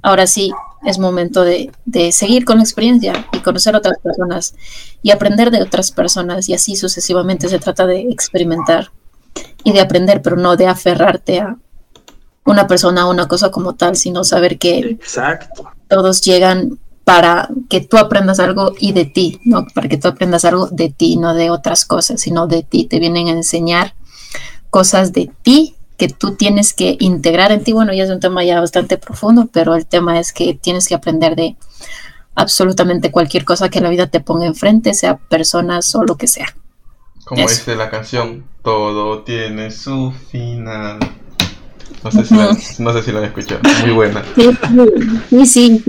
ahora 0.02 0.28
sí, 0.28 0.52
es 0.86 1.00
momento 1.00 1.44
de, 1.44 1.72
seguir 2.12 2.46
con 2.46 2.58
la 2.58 2.64
experiencia 2.64 3.28
y 3.34 3.40
conocer 3.40 3.76
otras 3.76 3.98
personas 4.00 4.54
y 5.02 5.12
aprender 5.12 5.52
de 5.52 5.62
otras 5.62 5.92
personas 5.92 6.48
y 6.48 6.54
así 6.54 6.76
sucesivamente 6.76 7.50
se 7.50 7.60
trata 7.60 7.86
de 7.88 8.02
experimentar 8.02 8.92
y 9.64 9.74
de 9.74 9.82
aprender, 9.82 10.22
pero 10.22 10.38
no 10.38 10.56
de 10.56 10.68
aferrarte 10.68 11.40
a 11.40 11.58
una 12.46 12.68
persona 12.68 13.08
o 13.08 13.12
una 13.12 13.28
cosa 13.28 13.50
como 13.50 13.74
tal, 13.74 13.96
sino 13.96 14.24
saber 14.24 14.60
que 14.60 15.00
todos 15.88 16.22
llegan 16.22 16.80
para 17.04 17.50
que 17.70 17.82
tú 17.82 17.98
aprendas 17.98 18.40
algo 18.40 18.74
y 18.80 18.92
de 18.92 19.06
ti, 19.06 19.40
¿no? 19.44 19.66
Para 19.74 19.88
que 19.88 19.98
tú 19.98 20.08
aprendas 20.08 20.46
algo 20.46 20.68
de 20.68 20.90
ti, 20.90 21.18
no 21.18 21.34
de 21.34 21.52
otras 21.52 21.86
cosas, 21.86 22.22
sino 22.22 22.48
de 22.48 22.64
ti. 22.64 22.86
Te 22.86 23.00
vienen 23.00 23.28
a 23.28 23.32
enseñar 23.32 23.94
cosas 24.70 25.14
de 25.14 25.32
ti 25.42 25.75
que 25.98 26.10
tú 26.10 26.36
tienes 26.36 26.74
que 26.74 26.98
integrar 27.00 27.52
en 27.52 27.64
ti. 27.64 27.74
Bueno, 27.74 27.94
ya 27.94 28.04
es 28.04 28.10
un 28.10 28.20
tema 28.20 28.44
ya 28.44 28.60
bastante 28.60 28.98
profundo, 28.98 29.50
pero 29.52 29.76
el 29.76 29.86
tema 29.86 30.20
es 30.20 30.34
que 30.34 30.54
tienes 30.54 30.88
que 30.88 30.96
aprender 30.96 31.36
de 31.36 31.56
absolutamente 32.36 33.12
cualquier 33.12 33.46
cosa 33.46 33.70
que 33.70 33.82
la 33.82 33.90
vida 33.90 34.08
te 34.08 34.20
ponga 34.20 34.46
enfrente, 34.46 34.94
sea 34.94 35.18
personas 35.18 35.94
o 35.96 36.04
lo 36.04 36.18
que 36.18 36.28
sea. 36.28 36.48
Como 37.24 37.42
dice 37.42 37.76
la 37.76 37.90
canción, 37.90 38.46
todo 38.62 39.24
tiene 39.24 39.72
su 39.72 40.14
final. 40.32 41.00
No 42.04 42.12
sé, 42.12 42.24
si 42.24 42.36
la, 42.36 42.56
no 42.80 42.94
sé 42.94 43.02
si 43.02 43.12
la 43.12 43.20
han 43.20 43.26
escuchado, 43.26 43.62
muy 43.82 43.92
buena. 43.92 44.24
Sí, 44.36 45.46
sí, 45.46 45.46
sí. 45.48 45.84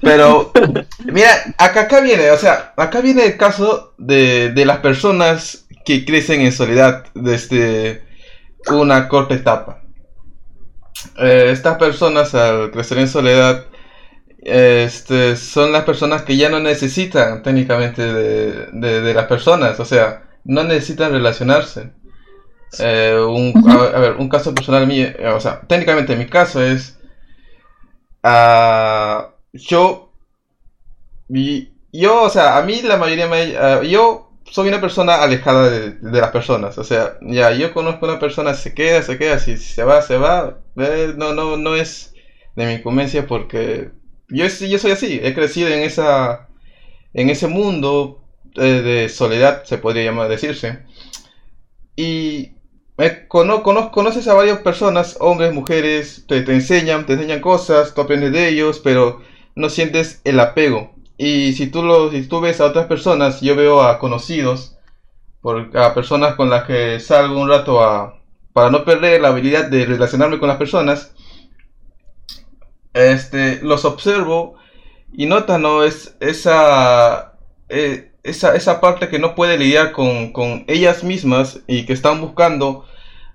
Pero, 0.00 0.52
mira, 1.04 1.30
acá, 1.56 1.82
acá 1.82 2.00
viene, 2.00 2.30
o 2.30 2.36
sea, 2.36 2.74
acá 2.76 3.00
viene 3.00 3.24
el 3.24 3.36
caso 3.38 3.94
de, 3.96 4.50
de 4.50 4.66
las 4.66 4.78
personas 4.78 5.64
que 5.86 6.04
crecen 6.04 6.42
en 6.42 6.52
soledad 6.52 7.06
desde 7.14 8.02
una 8.70 9.08
corta 9.08 9.34
etapa. 9.34 9.80
Eh, 11.18 11.50
estas 11.50 11.76
personas 11.78 12.34
al 12.34 12.70
crecer 12.70 12.98
en 12.98 13.08
soledad 13.08 13.64
este, 14.42 15.36
son 15.36 15.72
las 15.72 15.84
personas 15.84 16.22
que 16.22 16.36
ya 16.36 16.50
no 16.50 16.60
necesitan 16.60 17.42
técnicamente 17.42 18.02
de, 18.12 18.66
de- 18.72 19.00
de 19.02 19.14
las 19.14 19.26
personas, 19.26 19.80
o 19.80 19.84
sea, 19.86 20.24
no 20.44 20.64
necesitan 20.64 21.12
relacionarse. 21.12 21.92
Eh, 22.80 23.16
un, 23.28 23.54
a, 23.68 23.74
a 23.96 24.00
ver, 24.00 24.16
un 24.18 24.28
caso 24.28 24.54
personal 24.54 24.86
mío, 24.86 25.06
eh, 25.18 25.28
o 25.28 25.40
sea, 25.40 25.60
técnicamente 25.62 26.16
mi 26.16 26.26
caso 26.26 26.62
es, 26.62 26.98
ah, 28.22 29.34
yo, 29.52 30.10
y- 31.28 31.70
yo, 31.92 32.22
o 32.24 32.30
sea, 32.30 32.56
a 32.58 32.62
mí 32.62 32.82
la 32.82 32.96
mayoría 32.96 33.28
me, 33.28 33.56
ah, 33.56 33.82
yo 33.82 34.23
soy 34.50 34.68
una 34.68 34.80
persona 34.80 35.22
alejada 35.22 35.70
de, 35.70 35.90
de 35.92 36.20
las 36.20 36.30
personas, 36.30 36.78
o 36.78 36.84
sea, 36.84 37.18
ya, 37.22 37.52
yo 37.52 37.72
conozco 37.72 38.06
a 38.06 38.10
una 38.10 38.18
persona, 38.20 38.54
se 38.54 38.74
queda, 38.74 39.02
se 39.02 39.18
queda, 39.18 39.38
si, 39.38 39.56
se 39.56 39.84
va, 39.84 40.02
se 40.02 40.16
va, 40.16 40.58
eh, 40.76 41.14
no, 41.16 41.32
no, 41.34 41.56
no 41.56 41.74
es 41.76 42.14
de 42.56 42.66
mi 42.66 42.72
incumbencia 42.74 43.26
porque 43.26 43.90
yo, 44.28 44.46
yo 44.46 44.78
soy 44.78 44.90
así, 44.92 45.20
he 45.22 45.34
crecido 45.34 45.68
en 45.68 45.80
esa, 45.82 46.48
en 47.14 47.30
ese 47.30 47.48
mundo 47.48 48.22
eh, 48.56 48.62
de 48.82 49.08
soledad, 49.10 49.64
se 49.64 49.78
podría 49.78 50.04
llamar, 50.04 50.28
decirse. 50.28 50.80
Y 51.96 52.52
me 52.96 53.26
cono- 53.28 53.62
cono- 53.62 53.90
conoces 53.90 54.26
a 54.28 54.34
varias 54.34 54.58
personas, 54.60 55.16
hombres, 55.20 55.52
mujeres, 55.52 56.24
te, 56.28 56.42
te 56.42 56.52
enseñan, 56.52 57.06
te 57.06 57.14
enseñan 57.14 57.40
cosas, 57.40 57.94
tú 57.94 58.00
aprendes 58.00 58.32
de 58.32 58.48
ellos, 58.48 58.80
pero 58.82 59.20
no 59.54 59.68
sientes 59.68 60.20
el 60.24 60.40
apego. 60.40 60.93
Y 61.16 61.52
si 61.52 61.68
tú, 61.68 61.82
lo, 61.82 62.10
si 62.10 62.26
tú 62.26 62.40
ves 62.40 62.60
a 62.60 62.66
otras 62.66 62.86
personas, 62.86 63.40
yo 63.40 63.54
veo 63.54 63.82
a 63.82 63.98
conocidos, 63.98 64.76
por, 65.40 65.76
a 65.76 65.94
personas 65.94 66.34
con 66.34 66.50
las 66.50 66.64
que 66.64 66.98
salgo 67.00 67.40
un 67.40 67.48
rato 67.48 67.82
a, 67.82 68.20
para 68.52 68.70
no 68.70 68.84
perder 68.84 69.20
la 69.20 69.28
habilidad 69.28 69.68
de 69.68 69.84
relacionarme 69.84 70.38
con 70.38 70.48
las 70.48 70.58
personas, 70.58 71.12
este, 72.94 73.60
los 73.62 73.84
observo 73.84 74.54
y 75.12 75.26
notan, 75.26 75.62
¿no? 75.62 75.84
Es 75.84 76.16
esa, 76.20 77.34
eh, 77.68 78.12
esa, 78.22 78.56
esa 78.56 78.80
parte 78.80 79.08
que 79.08 79.18
no 79.18 79.34
puede 79.34 79.58
lidiar 79.58 79.92
con, 79.92 80.32
con 80.32 80.64
ellas 80.66 81.04
mismas 81.04 81.60
y 81.66 81.86
que 81.86 81.92
están 81.92 82.20
buscando 82.20 82.84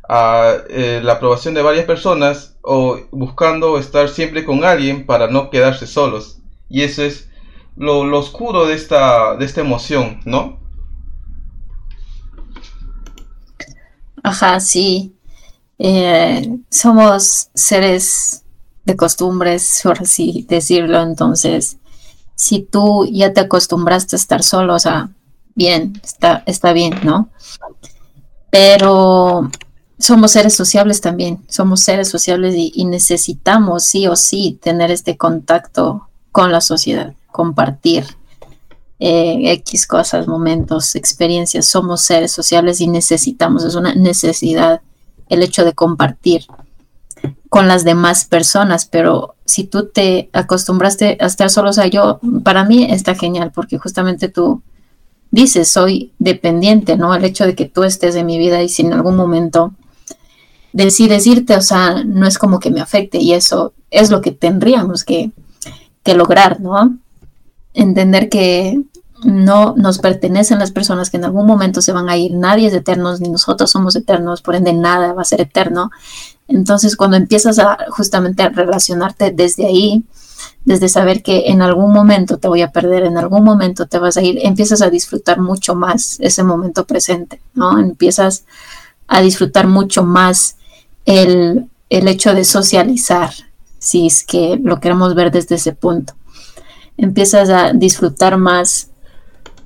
ah, 0.07 0.55
eh, 0.69 0.99
la 1.03 1.13
aprobación 1.13 1.53
de 1.53 1.61
varias 1.61 1.85
personas 1.85 2.57
o 2.61 2.99
buscando 3.11 3.77
estar 3.77 4.09
siempre 4.09 4.43
con 4.43 4.65
alguien 4.65 5.05
para 5.05 5.27
no 5.27 5.49
quedarse 5.49 5.87
solos. 5.87 6.39
Y 6.69 6.83
eso 6.83 7.03
es 7.03 7.28
lo, 7.75 8.17
oscuro 8.17 8.65
de 8.65 8.75
esta, 8.75 9.35
de 9.35 9.45
esta 9.45 9.61
emoción, 9.61 10.19
¿no? 10.25 10.59
Ajá, 14.23 14.59
sí. 14.59 15.15
Eh, 15.77 16.59
somos 16.69 17.49
seres 17.53 18.43
de 18.85 18.95
costumbres, 18.95 19.79
por 19.83 20.01
así 20.01 20.45
decirlo. 20.49 21.01
Entonces, 21.01 21.77
si 22.35 22.61
tú 22.61 23.07
ya 23.11 23.33
te 23.33 23.41
acostumbraste 23.41 24.15
a 24.15 24.19
estar 24.19 24.43
solo, 24.43 24.75
o 24.75 24.79
sea, 24.79 25.09
bien, 25.55 25.99
está, 26.03 26.43
está 26.45 26.73
bien, 26.73 26.99
¿no? 27.03 27.29
Pero 28.49 29.49
somos 29.99 30.31
seres 30.31 30.55
sociables 30.55 31.01
también, 31.01 31.45
somos 31.49 31.81
seres 31.81 32.09
sociables 32.09 32.55
y 32.57 32.85
necesitamos 32.85 33.83
sí 33.83 34.07
o 34.07 34.15
sí 34.15 34.57
tener 34.61 34.91
este 34.91 35.17
contacto 35.17 36.09
con 36.31 36.51
la 36.51 36.61
sociedad, 36.61 37.13
compartir 37.31 38.05
eh, 38.99 39.51
X 39.53 39.87
cosas, 39.87 40.27
momentos, 40.27 40.95
experiencias. 40.95 41.65
Somos 41.65 42.01
seres 42.01 42.31
sociables 42.31 42.81
y 42.81 42.87
necesitamos, 42.87 43.63
es 43.63 43.75
una 43.75 43.95
necesidad 43.95 44.81
el 45.29 45.43
hecho 45.43 45.63
de 45.63 45.73
compartir 45.73 46.45
con 47.49 47.67
las 47.67 47.83
demás 47.83 48.25
personas, 48.25 48.85
pero 48.85 49.35
si 49.45 49.63
tú 49.63 49.87
te 49.87 50.29
acostumbraste 50.33 51.17
a 51.19 51.25
estar 51.25 51.49
solo, 51.49 51.71
o 51.71 51.85
yo, 51.85 52.19
para 52.43 52.63
mí 52.63 52.87
está 52.89 53.15
genial 53.15 53.51
porque 53.53 53.77
justamente 53.77 54.29
tú 54.29 54.61
dices, 55.31 55.71
soy 55.71 56.13
dependiente, 56.19 56.95
¿no? 56.95 57.13
El 57.15 57.25
hecho 57.25 57.45
de 57.45 57.55
que 57.55 57.65
tú 57.65 57.83
estés 57.83 58.15
en 58.15 58.25
mi 58.25 58.37
vida 58.37 58.61
y 58.61 58.69
si 58.69 58.83
en 58.83 58.93
algún 58.93 59.15
momento 59.15 59.73
decides 60.73 61.25
irte, 61.25 61.55
o 61.55 61.61
sea, 61.61 62.03
no 62.03 62.27
es 62.27 62.37
como 62.37 62.59
que 62.59 62.71
me 62.71 62.81
afecte 62.81 63.17
y 63.19 63.33
eso 63.33 63.73
es 63.89 64.11
lo 64.11 64.21
que 64.21 64.31
tendríamos 64.31 65.03
que, 65.03 65.31
que 66.03 66.13
lograr, 66.13 66.59
¿no? 66.59 66.97
Entender 67.73 68.29
que 68.29 68.81
no 69.23 69.75
nos 69.75 69.99
pertenecen 69.99 70.59
las 70.59 70.71
personas 70.71 71.09
que 71.09 71.17
en 71.17 71.25
algún 71.25 71.45
momento 71.45 71.81
se 71.81 71.91
van 71.91 72.09
a 72.09 72.17
ir, 72.17 72.33
nadie 72.33 72.67
es 72.67 72.73
eterno, 72.73 73.15
ni 73.17 73.29
nosotros 73.29 73.69
somos 73.69 73.95
eternos, 73.95 74.41
por 74.41 74.55
ende 74.55 74.73
nada 74.73 75.13
va 75.13 75.21
a 75.21 75.25
ser 75.25 75.41
eterno. 75.41 75.91
Entonces, 76.47 76.95
cuando 76.95 77.17
empiezas 77.17 77.59
a 77.59 77.77
justamente 77.89 78.43
a 78.43 78.49
relacionarte 78.49 79.31
desde 79.31 79.65
ahí, 79.65 80.03
desde 80.63 80.89
saber 80.89 81.21
que 81.21 81.47
en 81.47 81.61
algún 81.61 81.91
momento 81.91 82.37
te 82.37 82.47
voy 82.47 82.61
a 82.61 82.71
perder, 82.71 83.03
en 83.03 83.17
algún 83.17 83.43
momento 83.43 83.87
te 83.87 83.99
vas 83.99 84.17
a 84.17 84.21
ir, 84.21 84.39
empiezas 84.41 84.81
a 84.81 84.89
disfrutar 84.89 85.39
mucho 85.39 85.75
más 85.75 86.17
ese 86.19 86.43
momento 86.43 86.85
presente, 86.85 87.41
¿no? 87.53 87.77
Empiezas 87.79 88.45
a 89.07 89.21
disfrutar 89.21 89.67
mucho 89.67 90.03
más 90.03 90.55
el, 91.05 91.67
el 91.89 92.07
hecho 92.07 92.33
de 92.33 92.45
socializar, 92.45 93.31
si 93.79 94.07
es 94.07 94.23
que 94.23 94.59
lo 94.61 94.79
queremos 94.79 95.15
ver 95.15 95.31
desde 95.31 95.55
ese 95.55 95.73
punto. 95.73 96.13
Empiezas 97.01 97.49
a 97.49 97.71
disfrutar 97.73 98.37
más 98.37 98.91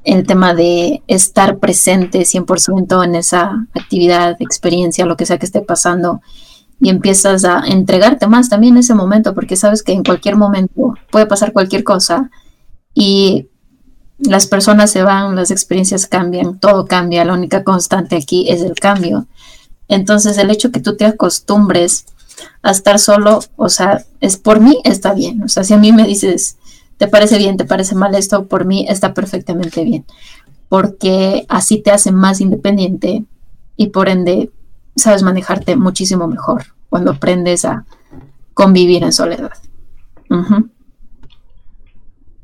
el 0.03 0.25
tema 0.27 0.53
de 0.53 1.01
estar 1.07 1.57
presente 1.57 2.19
100% 2.19 3.03
en 3.03 3.15
esa 3.15 3.67
actividad, 3.73 4.35
experiencia, 4.39 5.05
lo 5.05 5.17
que 5.17 5.25
sea 5.25 5.37
que 5.39 5.45
esté 5.45 5.61
pasando, 5.61 6.21
y 6.79 6.89
empiezas 6.89 7.45
a 7.45 7.63
entregarte 7.65 8.27
más 8.27 8.49
también 8.49 8.73
en 8.73 8.79
ese 8.79 8.93
momento, 8.93 9.33
porque 9.33 9.55
sabes 9.55 9.81
que 9.83 9.93
en 9.93 10.03
cualquier 10.03 10.35
momento 10.35 10.95
puede 11.11 11.25
pasar 11.25 11.53
cualquier 11.53 11.83
cosa 11.83 12.29
y 12.93 13.47
las 14.19 14.47
personas 14.47 14.91
se 14.91 15.01
van, 15.01 15.35
las 15.35 15.49
experiencias 15.49 16.07
cambian, 16.07 16.59
todo 16.59 16.85
cambia, 16.85 17.25
la 17.25 17.33
única 17.33 17.63
constante 17.63 18.15
aquí 18.15 18.49
es 18.49 18.61
el 18.61 18.75
cambio. 18.75 19.27
Entonces 19.87 20.37
el 20.37 20.51
hecho 20.51 20.71
que 20.71 20.81
tú 20.81 20.95
te 20.95 21.05
acostumbres 21.05 22.05
a 22.61 22.71
estar 22.71 22.99
solo, 22.99 23.41
o 23.55 23.69
sea, 23.69 24.03
es 24.19 24.37
por 24.37 24.59
mí 24.59 24.79
está 24.83 25.13
bien, 25.13 25.41
o 25.43 25.47
sea, 25.47 25.63
si 25.63 25.73
a 25.73 25.77
mí 25.77 25.91
me 25.91 26.05
dices, 26.05 26.57
te 27.03 27.09
parece 27.09 27.37
bien, 27.37 27.57
te 27.57 27.65
parece 27.65 27.95
mal 27.95 28.15
esto, 28.15 28.47
por 28.47 28.63
mí 28.63 28.85
está 28.87 29.13
perfectamente 29.13 29.83
bien, 29.83 30.05
porque 30.69 31.45
así 31.49 31.81
te 31.81 31.91
hace 31.91 32.13
más 32.13 32.39
independiente 32.39 33.25
y 33.75 33.87
por 33.87 34.07
ende 34.07 34.51
sabes 34.95 35.21
manejarte 35.21 35.75
muchísimo 35.75 36.29
mejor 36.29 36.63
cuando 36.87 37.11
aprendes 37.11 37.65
a 37.65 37.85
convivir 38.53 39.03
en 39.03 39.11
soledad. 39.11 39.51
Ujú. 40.29 40.69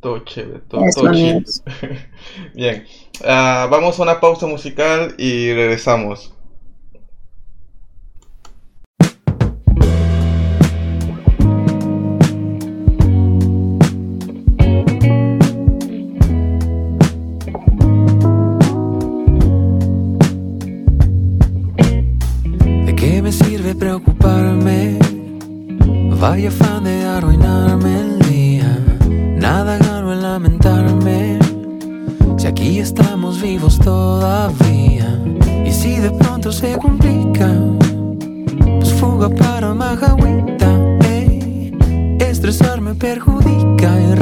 Todo 0.02 0.20
chévere, 0.20 0.60
todo, 0.68 0.84
chévere. 0.92 1.46
Bien, 2.54 2.86
Ah, 3.24 3.70
vamos 3.72 3.98
a 3.98 4.04
una 4.04 4.20
pausa 4.20 4.46
musical 4.46 5.16
y 5.18 5.54
regresamos. 5.54 6.34
Vaya 26.30 26.50
afán 26.50 26.84
de 26.84 27.04
arruinarme 27.06 28.02
el 28.02 28.20
día. 28.20 28.78
Nada 29.36 29.80
gano 29.80 30.14
en 30.14 30.22
lamentarme. 30.22 31.40
Si 32.38 32.46
aquí 32.46 32.78
estamos 32.78 33.42
vivos 33.42 33.80
todavía. 33.80 35.20
Y 35.66 35.72
si 35.72 35.96
de 35.96 36.12
pronto 36.12 36.52
se 36.52 36.78
complica, 36.78 37.50
pues 38.80 38.94
fuga 38.94 39.28
para 39.30 39.74
Majagüita. 39.74 40.70
ey. 41.04 41.76
Estresarme 42.20 42.94
perjudica 42.94 44.00
y 44.00 44.16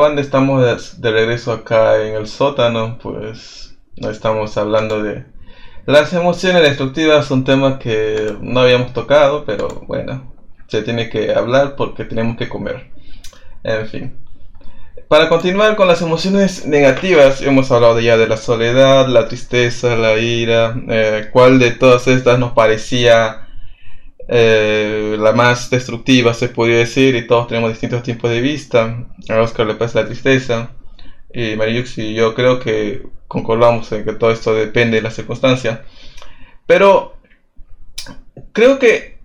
banda, 0.00 0.20
estamos 0.20 0.62
de, 0.98 1.10
regreso 1.12 1.52
acá 1.52 2.02
en 2.04 2.14
el 2.16 2.26
sótano, 2.26 2.98
pues 3.00 3.76
no 3.96 4.10
estamos 4.10 4.56
hablando 4.56 5.02
de 5.02 5.24
las 5.86 6.12
emociones 6.12 6.62
destructivas, 6.62 7.30
un 7.30 7.44
tema 7.44 7.78
que 7.78 8.36
no 8.40 8.60
habíamos 8.60 8.92
tocado, 8.92 9.44
pero 9.44 9.68
bueno, 9.86 10.32
se 10.66 10.82
tiene 10.82 11.08
que 11.08 11.32
hablar 11.32 11.76
porque 11.76 12.04
tenemos 12.04 12.36
que 12.36 12.48
comer. 12.48 12.90
En 13.62 13.86
fin. 13.86 14.16
Para 15.08 15.28
continuar 15.28 15.76
con 15.76 15.88
las 15.88 16.02
emociones 16.02 16.66
negativas, 16.66 17.42
hemos 17.42 17.70
hablado 17.72 17.98
ya 18.00 18.16
de 18.16 18.28
la 18.28 18.36
soledad, 18.36 19.08
la 19.08 19.28
tristeza, 19.28 19.96
la 19.96 20.16
ira, 20.18 20.74
eh, 20.88 21.28
cuál 21.32 21.58
de 21.58 21.72
todas 21.72 22.06
estas 22.06 22.38
nos 22.38 22.52
parecía 22.52 23.48
eh, 24.32 25.16
la 25.18 25.32
más 25.32 25.70
destructiva, 25.70 26.34
se 26.34 26.48
podría 26.48 26.78
decir, 26.78 27.16
y 27.16 27.26
todos 27.26 27.48
tenemos 27.48 27.70
distintos 27.70 28.04
tipos 28.04 28.30
de 28.30 28.40
vista. 28.40 29.06
A 29.28 29.40
Oscar 29.40 29.66
le 29.66 29.74
pasa 29.74 30.02
la 30.02 30.06
tristeza, 30.06 30.70
y 31.34 31.56
Mariux 31.56 31.98
y 31.98 32.14
yo 32.14 32.32
creo 32.34 32.60
que 32.60 33.02
concordamos 33.26 33.90
en 33.90 34.04
que 34.04 34.12
todo 34.12 34.30
esto 34.30 34.54
depende 34.54 34.98
de 34.98 35.02
la 35.02 35.10
circunstancia. 35.10 35.84
Pero 36.64 37.16
creo 38.52 38.78
que 38.78 39.18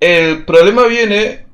el 0.00 0.44
problema 0.44 0.86
viene, 0.86 1.46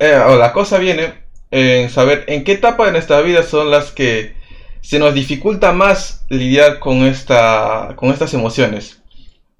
eh, 0.00 0.20
o 0.26 0.36
la 0.36 0.52
cosa 0.52 0.78
viene, 0.78 1.14
en 1.52 1.90
saber 1.90 2.24
en 2.26 2.42
qué 2.42 2.52
etapa 2.52 2.86
de 2.86 2.92
nuestra 2.92 3.20
vida 3.20 3.44
son 3.44 3.70
las 3.70 3.92
que 3.92 4.34
se 4.80 4.98
nos 4.98 5.14
dificulta 5.14 5.72
más 5.72 6.24
lidiar 6.28 6.80
con, 6.80 7.04
esta, 7.04 7.92
con 7.94 8.10
estas 8.10 8.34
emociones. 8.34 9.01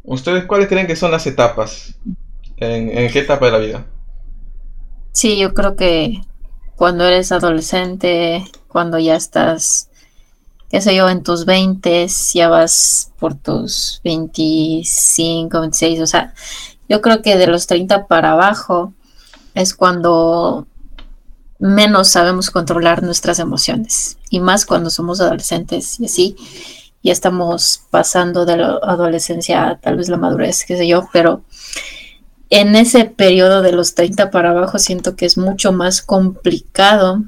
¿Ustedes 0.05 0.44
cuáles 0.46 0.68
creen 0.68 0.86
que 0.86 0.96
son 0.96 1.11
las 1.11 1.26
etapas? 1.26 1.94
¿En, 2.57 3.11
qué 3.11 3.20
etapa 3.20 3.46
de 3.46 3.53
la 3.53 3.59
vida? 3.59 3.86
Sí, 5.12 5.38
yo 5.38 5.55
creo 5.55 5.76
que 5.76 6.20
cuando 6.76 7.05
eres 7.05 7.32
adolescente, 7.32 8.44
cuando 8.68 8.98
ya 8.98 9.16
estás, 9.16 9.88
qué 10.70 10.80
sé 10.80 10.94
yo, 10.94 11.09
en 11.09 11.22
tus 11.22 11.44
20, 11.44 12.07
ya 12.34 12.48
vas 12.48 13.12
por 13.18 13.34
tus 13.34 14.00
25, 14.05 15.61
26, 15.61 16.00
o 16.00 16.07
sea, 16.07 16.34
yo 16.88 17.00
creo 17.00 17.22
que 17.22 17.36
de 17.36 17.46
los 17.46 17.66
30 17.66 18.07
para 18.07 18.32
abajo 18.32 18.92
es 19.55 19.74
cuando 19.74 20.66
menos 21.59 22.09
sabemos 22.09 22.50
controlar 22.50 23.03
nuestras 23.03 23.38
emociones 23.38 24.18
y 24.30 24.40
más 24.40 24.66
cuando 24.66 24.90
somos 24.90 25.20
adolescentes 25.20 26.00
y 26.00 26.07
así 26.07 26.36
ya 27.03 27.12
estamos 27.12 27.82
pasando 27.90 28.44
de 28.44 28.57
la 28.57 28.78
adolescencia 28.82 29.68
a 29.68 29.76
tal 29.78 29.96
vez 29.96 30.09
la 30.09 30.16
madurez, 30.16 30.64
qué 30.64 30.76
sé 30.76 30.86
yo, 30.86 31.09
pero 31.12 31.42
en 32.50 32.76
ese 32.76 33.07
periodo 33.07 33.62
de 33.62 33.72
los 33.72 33.94
30 33.94 34.30
para 34.30 34.50
abajo 34.50 34.78
siento 34.78 35.16
que 35.16 35.26
es 35.26 35.38
mucho 35.38 35.72
más 35.72 36.03
complicado 36.03 37.22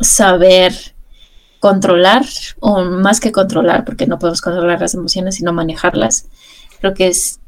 saber 0.00 0.74
controlar, 1.60 2.26
o 2.60 2.84
más 2.84 3.20
que 3.20 3.32
controlar, 3.32 3.84
porque 3.84 4.06
no 4.06 4.18
podemos 4.18 4.42
controlar 4.42 4.80
las 4.80 4.94
emociones, 4.94 5.36
sino 5.36 5.52
manejarlas. 5.52 6.26
Creo 6.80 6.92
que 6.92 7.08
es 7.08 7.40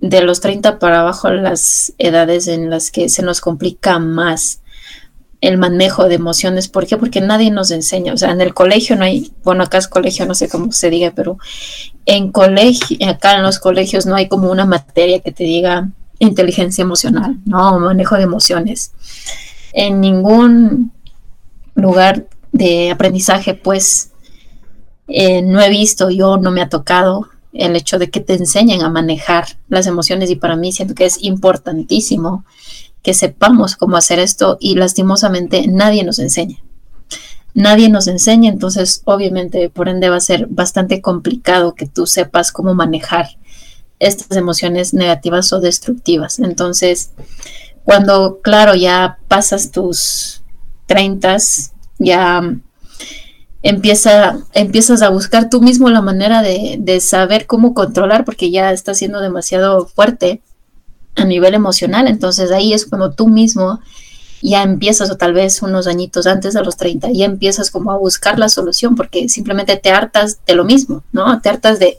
de 0.00 0.20
los 0.20 0.40
30 0.40 0.78
para 0.78 1.00
abajo 1.00 1.30
las 1.30 1.94
edades 1.96 2.48
en 2.48 2.70
las 2.70 2.90
que 2.90 3.08
se 3.08 3.22
nos 3.22 3.40
complica 3.40 4.00
más 4.00 4.61
el 5.42 5.58
manejo 5.58 6.08
de 6.08 6.14
emociones. 6.14 6.68
¿Por 6.68 6.86
qué? 6.86 6.96
Porque 6.96 7.20
nadie 7.20 7.50
nos 7.50 7.72
enseña. 7.72 8.14
O 8.14 8.16
sea, 8.16 8.30
en 8.30 8.40
el 8.40 8.54
colegio 8.54 8.96
no 8.96 9.04
hay, 9.04 9.32
bueno, 9.42 9.64
acá 9.64 9.76
es 9.76 9.88
colegio, 9.88 10.24
no 10.24 10.34
sé 10.34 10.48
cómo 10.48 10.70
se 10.72 10.88
diga, 10.88 11.12
pero 11.14 11.36
en 12.06 12.30
colegio, 12.30 12.96
acá 13.08 13.34
en 13.36 13.42
los 13.42 13.58
colegios 13.58 14.06
no 14.06 14.14
hay 14.14 14.28
como 14.28 14.50
una 14.50 14.64
materia 14.64 15.18
que 15.18 15.32
te 15.32 15.44
diga 15.44 15.90
inteligencia 16.20 16.82
emocional, 16.82 17.38
no, 17.44 17.80
manejo 17.80 18.14
de 18.16 18.22
emociones. 18.22 18.92
En 19.72 20.00
ningún 20.00 20.92
lugar 21.74 22.26
de 22.52 22.92
aprendizaje, 22.92 23.54
pues, 23.54 24.12
eh, 25.08 25.42
no 25.42 25.60
he 25.60 25.68
visto, 25.70 26.10
yo 26.10 26.36
no 26.36 26.52
me 26.52 26.62
ha 26.62 26.68
tocado 26.68 27.28
el 27.52 27.74
hecho 27.74 27.98
de 27.98 28.10
que 28.10 28.20
te 28.20 28.34
enseñen 28.34 28.82
a 28.82 28.88
manejar 28.88 29.58
las 29.68 29.88
emociones 29.88 30.30
y 30.30 30.36
para 30.36 30.54
mí 30.54 30.72
siento 30.72 30.94
que 30.94 31.04
es 31.04 31.20
importantísimo 31.22 32.44
que 33.02 33.14
sepamos 33.14 33.76
cómo 33.76 33.96
hacer 33.96 34.18
esto 34.18 34.56
y 34.60 34.76
lastimosamente 34.76 35.66
nadie 35.66 36.04
nos 36.04 36.18
enseña. 36.18 36.58
Nadie 37.54 37.90
nos 37.90 38.06
enseña, 38.06 38.50
entonces 38.50 39.02
obviamente 39.04 39.68
por 39.68 39.88
ende 39.88 40.08
va 40.08 40.16
a 40.16 40.20
ser 40.20 40.46
bastante 40.46 41.02
complicado 41.02 41.74
que 41.74 41.86
tú 41.86 42.06
sepas 42.06 42.50
cómo 42.50 42.74
manejar 42.74 43.26
estas 43.98 44.36
emociones 44.36 44.94
negativas 44.94 45.52
o 45.52 45.60
destructivas. 45.60 46.38
Entonces, 46.38 47.10
cuando, 47.84 48.40
claro, 48.40 48.74
ya 48.74 49.18
pasas 49.28 49.70
tus 49.70 50.42
30, 50.86 51.36
ya 51.98 52.42
empieza, 53.62 54.38
empiezas 54.54 55.02
a 55.02 55.10
buscar 55.10 55.50
tú 55.50 55.60
mismo 55.60 55.90
la 55.90 56.00
manera 56.00 56.42
de, 56.42 56.76
de 56.80 57.00
saber 57.00 57.46
cómo 57.46 57.74
controlar 57.74 58.24
porque 58.24 58.50
ya 58.50 58.72
está 58.72 58.94
siendo 58.94 59.20
demasiado 59.20 59.86
fuerte 59.86 60.42
a 61.16 61.24
nivel 61.24 61.54
emocional. 61.54 62.08
Entonces 62.08 62.50
ahí 62.50 62.72
es 62.72 62.86
cuando 62.86 63.12
tú 63.12 63.28
mismo 63.28 63.80
ya 64.42 64.62
empiezas, 64.62 65.10
o 65.10 65.16
tal 65.16 65.34
vez 65.34 65.62
unos 65.62 65.86
añitos 65.86 66.26
antes 66.26 66.54
de 66.54 66.64
los 66.64 66.76
30, 66.76 67.10
ya 67.12 67.26
empiezas 67.26 67.70
como 67.70 67.92
a 67.92 67.98
buscar 67.98 68.38
la 68.38 68.48
solución 68.48 68.96
porque 68.96 69.28
simplemente 69.28 69.76
te 69.76 69.90
hartas 69.90 70.40
de 70.44 70.54
lo 70.54 70.64
mismo, 70.64 71.04
¿no? 71.12 71.40
Te 71.40 71.48
hartas 71.48 71.78
de, 71.78 71.98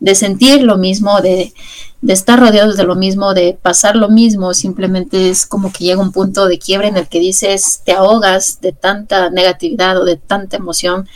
de 0.00 0.14
sentir 0.14 0.62
lo 0.62 0.78
mismo, 0.78 1.20
de, 1.20 1.52
de 2.00 2.12
estar 2.12 2.40
rodeados 2.40 2.76
de 2.76 2.84
lo 2.84 2.94
mismo, 2.94 3.34
de 3.34 3.58
pasar 3.60 3.96
lo 3.96 4.08
mismo, 4.08 4.54
simplemente 4.54 5.28
es 5.28 5.46
como 5.46 5.72
que 5.72 5.84
llega 5.84 6.00
un 6.00 6.12
punto 6.12 6.48
de 6.48 6.58
quiebre 6.58 6.88
en 6.88 6.96
el 6.96 7.08
que 7.08 7.20
dices, 7.20 7.82
te 7.84 7.92
ahogas 7.92 8.60
de 8.62 8.72
tanta 8.72 9.28
negatividad 9.30 9.98
o 10.00 10.04
de 10.04 10.16
tanta 10.16 10.56
emoción 10.56 11.06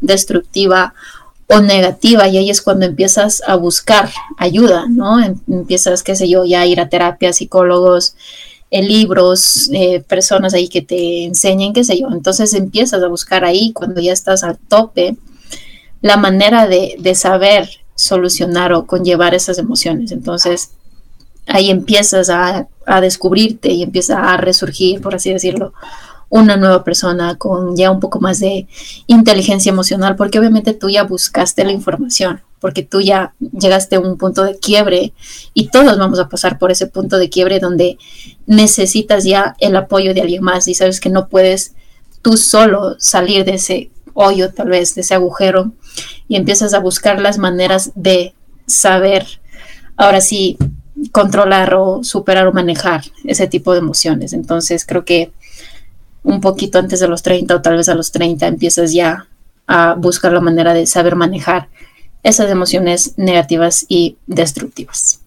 destructiva 0.00 0.94
o 1.48 1.60
negativa 1.60 2.28
y 2.28 2.38
ahí 2.38 2.50
es 2.50 2.60
cuando 2.62 2.86
empiezas 2.86 3.42
a 3.46 3.54
buscar 3.56 4.10
ayuda, 4.36 4.86
¿no? 4.88 5.22
Em- 5.22 5.38
Empiezas, 5.48 6.02
qué 6.02 6.16
sé 6.16 6.28
yo, 6.28 6.44
ya 6.44 6.62
a 6.62 6.66
ir 6.66 6.80
a 6.80 6.88
terapia, 6.88 7.32
psicólogos, 7.32 8.16
eh, 8.70 8.82
libros, 8.82 9.70
eh, 9.72 10.00
personas 10.00 10.54
ahí 10.54 10.68
que 10.68 10.82
te 10.82 11.24
enseñen, 11.24 11.72
qué 11.72 11.84
sé 11.84 11.98
yo. 12.00 12.08
Entonces 12.10 12.52
empiezas 12.54 13.02
a 13.02 13.08
buscar 13.08 13.44
ahí 13.44 13.72
cuando 13.72 14.00
ya 14.00 14.12
estás 14.12 14.42
al 14.42 14.58
tope 14.58 15.16
la 16.02 16.16
manera 16.16 16.66
de, 16.66 16.96
de 16.98 17.14
saber 17.14 17.68
solucionar 17.94 18.72
o 18.72 18.86
conllevar 18.86 19.34
esas 19.34 19.58
emociones. 19.58 20.12
Entonces 20.12 20.70
ahí 21.46 21.70
empiezas 21.70 22.28
a, 22.28 22.66
a 22.86 23.00
descubrirte 23.00 23.70
y 23.70 23.82
empieza 23.82 24.32
a 24.32 24.36
resurgir, 24.36 25.00
por 25.00 25.14
así 25.14 25.32
decirlo, 25.32 25.72
una 26.28 26.56
nueva 26.56 26.84
persona 26.84 27.36
con 27.36 27.76
ya 27.76 27.90
un 27.90 28.00
poco 28.00 28.20
más 28.20 28.40
de 28.40 28.66
inteligencia 29.06 29.70
emocional, 29.70 30.16
porque 30.16 30.38
obviamente 30.38 30.74
tú 30.74 30.88
ya 30.90 31.04
buscaste 31.04 31.64
la 31.64 31.72
información, 31.72 32.42
porque 32.60 32.82
tú 32.82 33.00
ya 33.00 33.34
llegaste 33.40 33.96
a 33.96 34.00
un 34.00 34.16
punto 34.18 34.42
de 34.42 34.58
quiebre 34.58 35.12
y 35.54 35.68
todos 35.68 35.98
vamos 35.98 36.18
a 36.18 36.28
pasar 36.28 36.58
por 36.58 36.70
ese 36.70 36.86
punto 36.86 37.18
de 37.18 37.30
quiebre 37.30 37.60
donde 37.60 37.98
necesitas 38.46 39.24
ya 39.24 39.54
el 39.60 39.76
apoyo 39.76 40.14
de 40.14 40.22
alguien 40.22 40.42
más 40.42 40.66
y 40.68 40.74
sabes 40.74 41.00
que 41.00 41.10
no 41.10 41.28
puedes 41.28 41.74
tú 42.22 42.36
solo 42.36 42.96
salir 42.98 43.44
de 43.44 43.54
ese 43.54 43.90
hoyo, 44.14 44.52
tal 44.52 44.70
vez, 44.70 44.94
de 44.94 45.02
ese 45.02 45.14
agujero, 45.14 45.72
y 46.26 46.36
empiezas 46.36 46.74
a 46.74 46.80
buscar 46.80 47.20
las 47.20 47.38
maneras 47.38 47.92
de 47.94 48.34
saber, 48.66 49.26
ahora 49.96 50.20
sí, 50.20 50.56
controlar 51.12 51.74
o 51.74 52.02
superar 52.02 52.46
o 52.46 52.52
manejar 52.52 53.04
ese 53.24 53.46
tipo 53.46 53.72
de 53.72 53.78
emociones. 53.78 54.32
Entonces 54.32 54.84
creo 54.86 55.04
que 55.04 55.30
un 56.26 56.40
poquito 56.40 56.80
antes 56.80 56.98
de 56.98 57.06
los 57.06 57.22
30 57.22 57.54
o 57.54 57.62
tal 57.62 57.76
vez 57.76 57.88
a 57.88 57.94
los 57.94 58.10
30 58.10 58.48
empiezas 58.48 58.92
ya 58.92 59.28
a 59.68 59.94
buscar 59.94 60.32
la 60.32 60.40
manera 60.40 60.74
de 60.74 60.86
saber 60.86 61.14
manejar 61.14 61.68
esas 62.24 62.50
emociones 62.50 63.16
negativas 63.16 63.86
y 63.88 64.16
destructivas. 64.26 65.20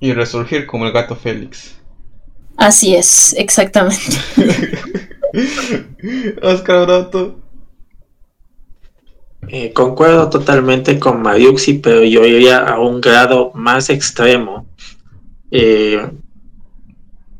Y 0.00 0.14
resurgir 0.14 0.66
como 0.66 0.86
el 0.86 0.92
gato 0.92 1.14
Félix. 1.14 1.74
Así 2.56 2.94
es, 2.94 3.34
exactamente. 3.36 4.16
Oscar 6.42 6.86
Broto. 6.86 7.40
Eh, 9.48 9.74
concuerdo 9.74 10.30
totalmente 10.30 10.98
con 10.98 11.20
Mariuxi, 11.20 11.74
pero 11.74 12.02
yo 12.02 12.24
iría 12.24 12.60
a 12.60 12.80
un 12.80 13.02
grado 13.02 13.52
más 13.54 13.90
extremo. 13.90 14.66
Eh, 15.50 16.00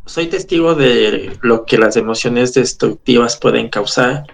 soy 0.07 0.27
testigo 0.27 0.75
de 0.75 1.37
lo 1.43 1.65
que 1.65 1.79
las 1.79 1.97
emociones 1.97 2.55
destructivas 2.55 3.37
pueden 3.37 3.69
causar. 3.69 4.25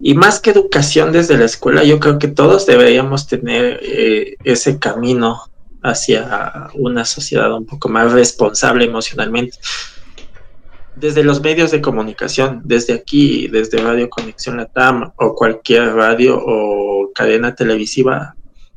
Y 0.00 0.14
más 0.14 0.40
que 0.40 0.50
educación 0.50 1.12
desde 1.12 1.38
la 1.38 1.44
escuela, 1.44 1.84
yo 1.84 2.00
creo 2.00 2.18
que 2.18 2.28
todos 2.28 2.66
deberíamos 2.66 3.26
tener 3.26 3.80
eh, 3.82 4.36
ese 4.44 4.78
camino 4.78 5.42
hacia 5.82 6.70
una 6.74 7.04
sociedad 7.04 7.52
un 7.52 7.66
poco 7.66 7.88
más 7.88 8.12
responsable 8.12 8.86
emocionalmente. 8.86 9.56
Desde 10.96 11.24
los 11.24 11.40
medios 11.40 11.70
de 11.70 11.80
comunicación, 11.80 12.62
desde 12.64 12.94
aquí, 12.94 13.48
desde 13.48 13.78
Radio 13.78 14.08
Conexión 14.08 14.56
Latam 14.56 15.12
o 15.16 15.34
cualquier 15.34 15.94
radio 15.94 16.40
o 16.44 17.12
cadena 17.14 17.54
televisiva, 17.54 18.34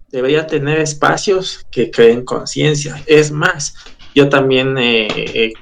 debería 0.09 0.47
tener 0.47 0.79
espacios 0.79 1.65
que 1.71 1.91
creen 1.91 2.25
conciencia. 2.25 3.01
Es 3.05 3.31
más, 3.31 3.75
yo 4.15 4.29
también 4.29 4.77
eh, 4.77 5.07
he 5.09 5.53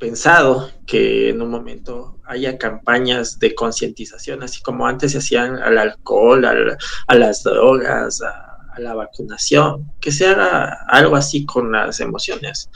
pensado 0.00 0.70
que 0.86 1.28
en 1.28 1.40
un 1.40 1.50
momento 1.50 2.18
haya 2.24 2.58
campañas 2.58 3.38
de 3.38 3.54
concientización, 3.54 4.42
así 4.42 4.60
como 4.62 4.86
antes 4.86 5.12
se 5.12 5.18
hacían 5.18 5.56
al 5.58 5.78
alcohol, 5.78 6.44
al, 6.44 6.76
a 7.06 7.14
las 7.14 7.44
drogas, 7.44 8.20
a, 8.22 8.56
a, 8.74 8.80
la 8.80 8.94
vacunación, 8.94 9.92
que 10.00 10.10
se 10.10 10.26
haga 10.26 10.84
algo 10.88 11.14
así 11.14 11.46
con 11.46 11.70
las 11.70 12.00
emociones. 12.00 12.68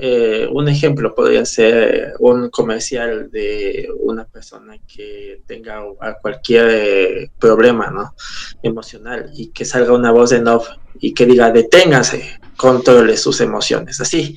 Eh, 0.00 0.46
un 0.52 0.68
ejemplo 0.68 1.14
podría 1.14 1.46
ser 1.46 2.12
un 2.18 2.50
comercial 2.50 3.30
de 3.30 3.88
una 4.00 4.26
persona 4.26 4.76
que 4.86 5.40
tenga 5.46 5.82
cualquier 6.20 6.68
eh, 6.70 7.30
problema 7.38 7.90
¿no? 7.90 8.14
emocional 8.62 9.30
y 9.34 9.48
que 9.48 9.64
salga 9.64 9.94
una 9.94 10.10
voz 10.10 10.32
en 10.32 10.46
off 10.46 10.68
y 11.00 11.14
que 11.14 11.24
diga 11.24 11.50
deténgase, 11.50 12.38
controle 12.58 13.16
sus 13.16 13.40
emociones, 13.40 13.98
así, 14.02 14.36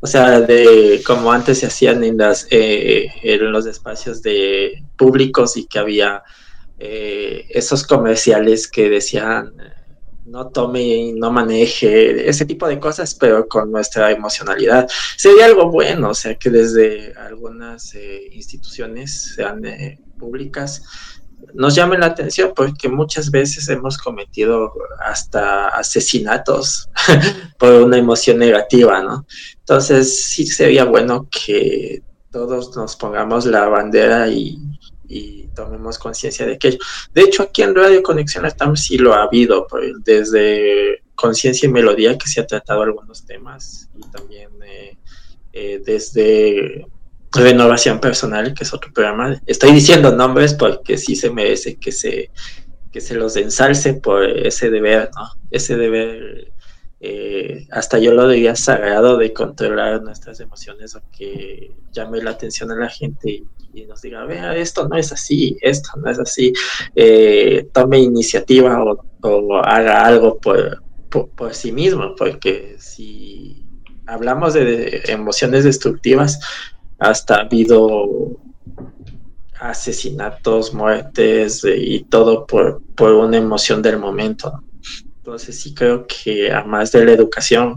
o 0.00 0.06
sea, 0.06 0.40
de 0.40 1.02
como 1.06 1.30
antes 1.32 1.58
se 1.58 1.66
hacían 1.66 2.02
en 2.04 2.18
las 2.18 2.46
eh, 2.50 3.08
en 3.22 3.52
los 3.52 3.66
espacios 3.66 4.22
de 4.22 4.82
públicos 4.96 5.56
y 5.56 5.66
que 5.66 5.78
había 5.78 6.22
eh, 6.78 7.46
esos 7.50 7.86
comerciales 7.86 8.66
que 8.68 8.88
decían 8.88 9.52
no 10.30 10.48
tome, 10.48 11.12
no 11.16 11.30
maneje, 11.32 12.28
ese 12.28 12.44
tipo 12.44 12.68
de 12.68 12.78
cosas, 12.78 13.14
pero 13.14 13.48
con 13.48 13.70
nuestra 13.72 14.10
emocionalidad. 14.12 14.88
Sería 15.16 15.46
algo 15.46 15.70
bueno, 15.70 16.10
o 16.10 16.14
sea, 16.14 16.36
que 16.36 16.50
desde 16.50 17.12
algunas 17.14 17.94
eh, 17.94 18.28
instituciones, 18.32 19.34
sean 19.34 19.64
eh, 19.64 19.98
públicas, 20.18 20.82
nos 21.54 21.74
llamen 21.74 22.00
la 22.00 22.06
atención 22.06 22.52
porque 22.54 22.88
muchas 22.88 23.30
veces 23.30 23.68
hemos 23.68 23.98
cometido 23.98 24.72
hasta 25.00 25.68
asesinatos 25.68 26.88
por 27.58 27.72
una 27.74 27.98
emoción 27.98 28.38
negativa, 28.38 29.02
¿no? 29.02 29.26
Entonces 29.58 30.26
sí 30.26 30.46
sería 30.46 30.84
bueno 30.84 31.28
que 31.30 32.02
todos 32.30 32.76
nos 32.76 32.96
pongamos 32.96 33.46
la 33.46 33.68
bandera 33.68 34.28
y, 34.28 34.58
tomemos 35.52 35.98
conciencia 35.98 36.46
de 36.46 36.54
aquello. 36.54 36.78
De 37.12 37.22
hecho, 37.22 37.42
aquí 37.42 37.62
en 37.62 37.74
Radio 37.74 38.02
Conexión 38.02 38.44
Latam 38.44 38.76
sí 38.76 38.96
lo 38.96 39.12
ha 39.12 39.24
habido, 39.24 39.66
pues, 39.66 39.92
desde 40.04 41.02
conciencia 41.16 41.68
y 41.68 41.72
melodía 41.72 42.16
que 42.16 42.28
se 42.28 42.40
ha 42.40 42.46
tratado 42.46 42.82
algunos 42.82 43.26
temas 43.26 43.90
y 43.98 44.10
también 44.10 44.48
eh, 44.64 44.96
eh, 45.52 45.82
desde 45.84 46.86
renovación 47.32 48.00
personal, 48.00 48.54
que 48.54 48.64
es 48.64 48.74
otro 48.74 48.92
programa. 48.92 49.40
Estoy 49.46 49.72
diciendo 49.72 50.14
nombres 50.14 50.54
porque 50.54 50.98
sí 50.98 51.14
se 51.14 51.30
merece 51.30 51.76
que 51.76 51.92
se, 51.92 52.30
que 52.92 53.00
se 53.00 53.14
los 53.14 53.36
ensalce 53.36 53.94
por 53.94 54.24
ese 54.24 54.70
deber, 54.70 55.10
¿no? 55.14 55.28
Ese 55.50 55.76
deber, 55.76 56.52
eh, 57.00 57.66
hasta 57.70 57.98
yo 57.98 58.12
lo 58.12 58.28
diría 58.28 58.56
sagrado 58.56 59.16
de 59.16 59.32
controlar 59.32 60.02
nuestras 60.02 60.40
emociones 60.40 60.94
o 60.96 61.02
que 61.16 61.72
llame 61.92 62.20
la 62.20 62.30
atención 62.30 62.70
a 62.72 62.76
la 62.76 62.88
gente 62.88 63.42
y, 63.72 63.84
nos 63.86 64.02
diga, 64.02 64.24
vea, 64.24 64.56
esto 64.56 64.88
no 64.88 64.96
es 64.96 65.12
así, 65.12 65.56
esto 65.62 65.90
no 65.96 66.10
es 66.10 66.18
así, 66.18 66.52
eh, 66.96 67.68
tome 67.72 68.00
iniciativa 68.00 68.82
o, 68.82 69.56
haga 69.58 70.04
algo 70.04 70.38
por, 70.38 70.82
por, 71.08 71.54
sí 71.54 71.70
mismo, 71.70 72.16
porque 72.16 72.74
si 72.80 73.64
hablamos 74.06 74.54
de 74.54 75.02
emociones 75.06 75.62
destructivas, 75.62 76.40
hasta 77.00 77.36
ha 77.36 77.40
habido 77.40 78.38
asesinatos, 79.58 80.72
muertes 80.72 81.64
eh, 81.64 81.76
y 81.76 82.04
todo 82.04 82.46
por, 82.46 82.82
por, 82.94 83.12
una 83.12 83.36
emoción 83.36 83.82
del 83.82 83.98
momento. 83.98 84.62
Entonces 85.16 85.60
sí 85.60 85.74
creo 85.74 86.06
que 86.06 86.52
a 86.52 86.64
más 86.64 86.92
de 86.92 87.04
la 87.04 87.12
educación, 87.12 87.76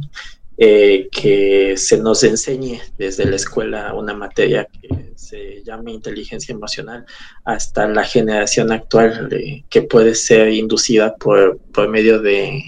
eh, 0.57 1.09
que 1.11 1.75
se 1.77 1.97
nos 1.97 2.23
enseñe 2.23 2.79
desde 2.97 3.25
la 3.25 3.37
escuela 3.37 3.93
una 3.95 4.13
materia 4.13 4.67
que 4.71 5.13
se 5.15 5.63
llame 5.63 5.91
inteligencia 5.93 6.53
emocional 6.53 7.05
hasta 7.43 7.87
la 7.87 8.03
generación 8.03 8.71
actual 8.71 9.29
eh, 9.31 9.63
que 9.67 9.81
puede 9.81 10.13
ser 10.13 10.49
inducida 10.49 11.15
por, 11.15 11.57
por 11.73 11.89
medio 11.89 12.21
de, 12.21 12.63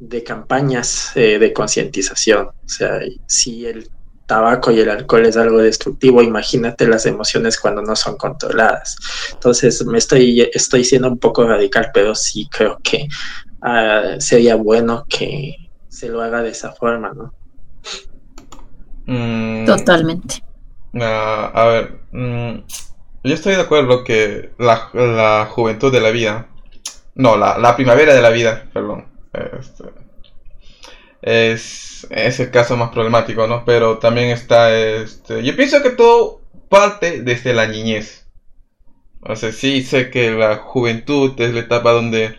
de 0.00 0.24
campañas 0.24 1.12
de 1.14 1.52
concientización. 1.52 2.48
O 2.48 2.68
sea, 2.68 3.00
si 3.26 3.64
el 3.64 3.88
tabaco 4.28 4.70
y 4.70 4.78
el 4.78 4.90
alcohol 4.90 5.26
es 5.26 5.36
algo 5.36 5.58
destructivo, 5.58 6.22
imagínate 6.22 6.86
las 6.86 7.06
emociones 7.06 7.58
cuando 7.58 7.82
no 7.82 7.96
son 7.96 8.16
controladas. 8.16 8.96
Entonces, 9.32 9.84
me 9.86 9.98
estoy, 9.98 10.48
estoy 10.52 10.84
siendo 10.84 11.08
un 11.08 11.18
poco 11.18 11.44
radical, 11.44 11.90
pero 11.92 12.14
sí 12.14 12.46
creo 12.48 12.78
que 12.84 13.08
uh, 13.62 14.20
sería 14.20 14.54
bueno 14.54 15.04
que 15.08 15.56
se 15.88 16.08
lo 16.08 16.22
haga 16.22 16.42
de 16.42 16.50
esa 16.50 16.72
forma, 16.72 17.12
¿no? 17.12 17.34
Mm, 19.06 19.64
Totalmente. 19.64 20.44
Uh, 20.92 21.02
a 21.02 21.64
ver, 21.66 21.98
mm, 22.12 22.58
yo 23.24 23.34
estoy 23.34 23.54
de 23.56 23.62
acuerdo 23.62 24.04
que 24.04 24.52
la, 24.58 24.90
la 24.92 25.48
juventud 25.50 25.90
de 25.90 26.00
la 26.00 26.10
vida, 26.10 26.48
no, 27.14 27.36
la, 27.36 27.58
la 27.58 27.74
primavera 27.74 28.14
de 28.14 28.22
la 28.22 28.30
vida, 28.30 28.66
perdón, 28.72 29.06
este, 29.58 29.84
es, 31.22 32.06
es, 32.10 32.40
el 32.40 32.50
caso 32.50 32.76
más 32.76 32.90
problemático, 32.90 33.46
¿no? 33.46 33.64
Pero 33.64 33.98
también 33.98 34.30
está, 34.30 34.76
este, 34.76 35.42
yo 35.42 35.56
pienso 35.56 35.82
que 35.82 35.90
todo 35.90 36.42
parte 36.68 37.22
desde 37.22 37.54
la 37.54 37.66
niñez. 37.66 38.26
O 39.20 39.34
sea, 39.36 39.52
sí 39.52 39.82
sé 39.82 40.10
que 40.10 40.30
la 40.30 40.56
juventud 40.56 41.38
es 41.40 41.52
la 41.52 41.60
etapa 41.60 41.92
donde 41.92 42.36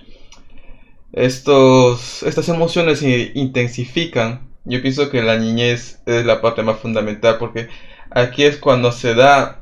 estos, 1.12 2.24
estas 2.24 2.48
emociones 2.50 3.00
se 3.00 3.32
intensifican. 3.36 4.50
Yo 4.66 4.82
pienso 4.82 5.10
que 5.10 5.22
la 5.22 5.38
niñez 5.38 6.02
es 6.06 6.26
la 6.26 6.42
parte 6.42 6.64
más 6.64 6.80
fundamental 6.80 7.38
porque 7.38 7.70
aquí 8.12 8.44
es 8.44 8.58
cuando 8.58 8.92
se 8.92 9.14
da, 9.16 9.62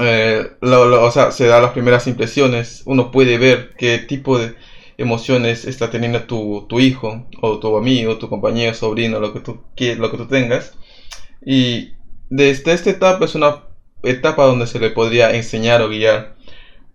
eh, 0.00 0.52
lo, 0.60 0.86
lo, 0.86 1.04
o 1.04 1.10
sea, 1.10 1.32
se 1.32 1.46
da 1.46 1.60
las 1.60 1.72
primeras 1.72 2.06
impresiones. 2.06 2.82
Uno 2.86 3.10
puede 3.10 3.38
ver 3.38 3.74
qué 3.76 3.98
tipo 3.98 4.38
de 4.38 4.54
emociones 4.98 5.64
está 5.64 5.90
teniendo 5.90 6.24
tu, 6.24 6.66
tu 6.68 6.80
hijo 6.80 7.26
o 7.40 7.58
tu 7.58 7.76
amigo, 7.76 8.18
tu 8.18 8.28
compañero, 8.28 8.74
sobrino, 8.74 9.20
lo 9.20 9.32
que 9.32 9.40
tú 9.40 9.62
lo 9.98 10.10
que 10.10 10.16
tú 10.16 10.26
tengas. 10.26 10.74
Y 11.44 11.92
desde 12.30 12.72
esta 12.72 12.90
etapa 12.90 13.24
es 13.24 13.34
una 13.34 13.64
etapa 14.02 14.44
donde 14.44 14.66
se 14.66 14.80
le 14.80 14.90
podría 14.90 15.34
enseñar 15.34 15.82
o 15.82 15.88
guiar. 15.88 16.36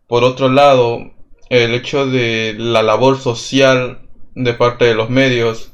Por 0.08 0.24
otro 0.24 0.50
lado, 0.50 1.12
el 1.50 1.74
hecho 1.74 2.08
de 2.08 2.56
la 2.58 2.84
labor 2.84 3.20
social 3.20 4.00
de 4.36 4.54
parte 4.54 4.86
de 4.86 4.96
los 4.96 5.10
medios 5.10 5.72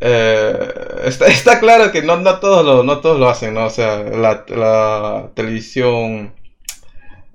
eh, 0.00 0.72
está, 1.04 1.26
está, 1.28 1.60
claro 1.60 1.92
que 1.92 2.02
no, 2.02 2.16
no, 2.16 2.40
todos 2.40 2.64
lo, 2.64 2.82
no 2.82 3.00
todos 3.00 3.20
lo 3.20 3.28
hacen, 3.28 3.54
¿no? 3.54 3.66
O 3.66 3.70
sea, 3.70 4.02
la, 4.02 4.44
la 4.48 5.30
televisión 5.34 6.34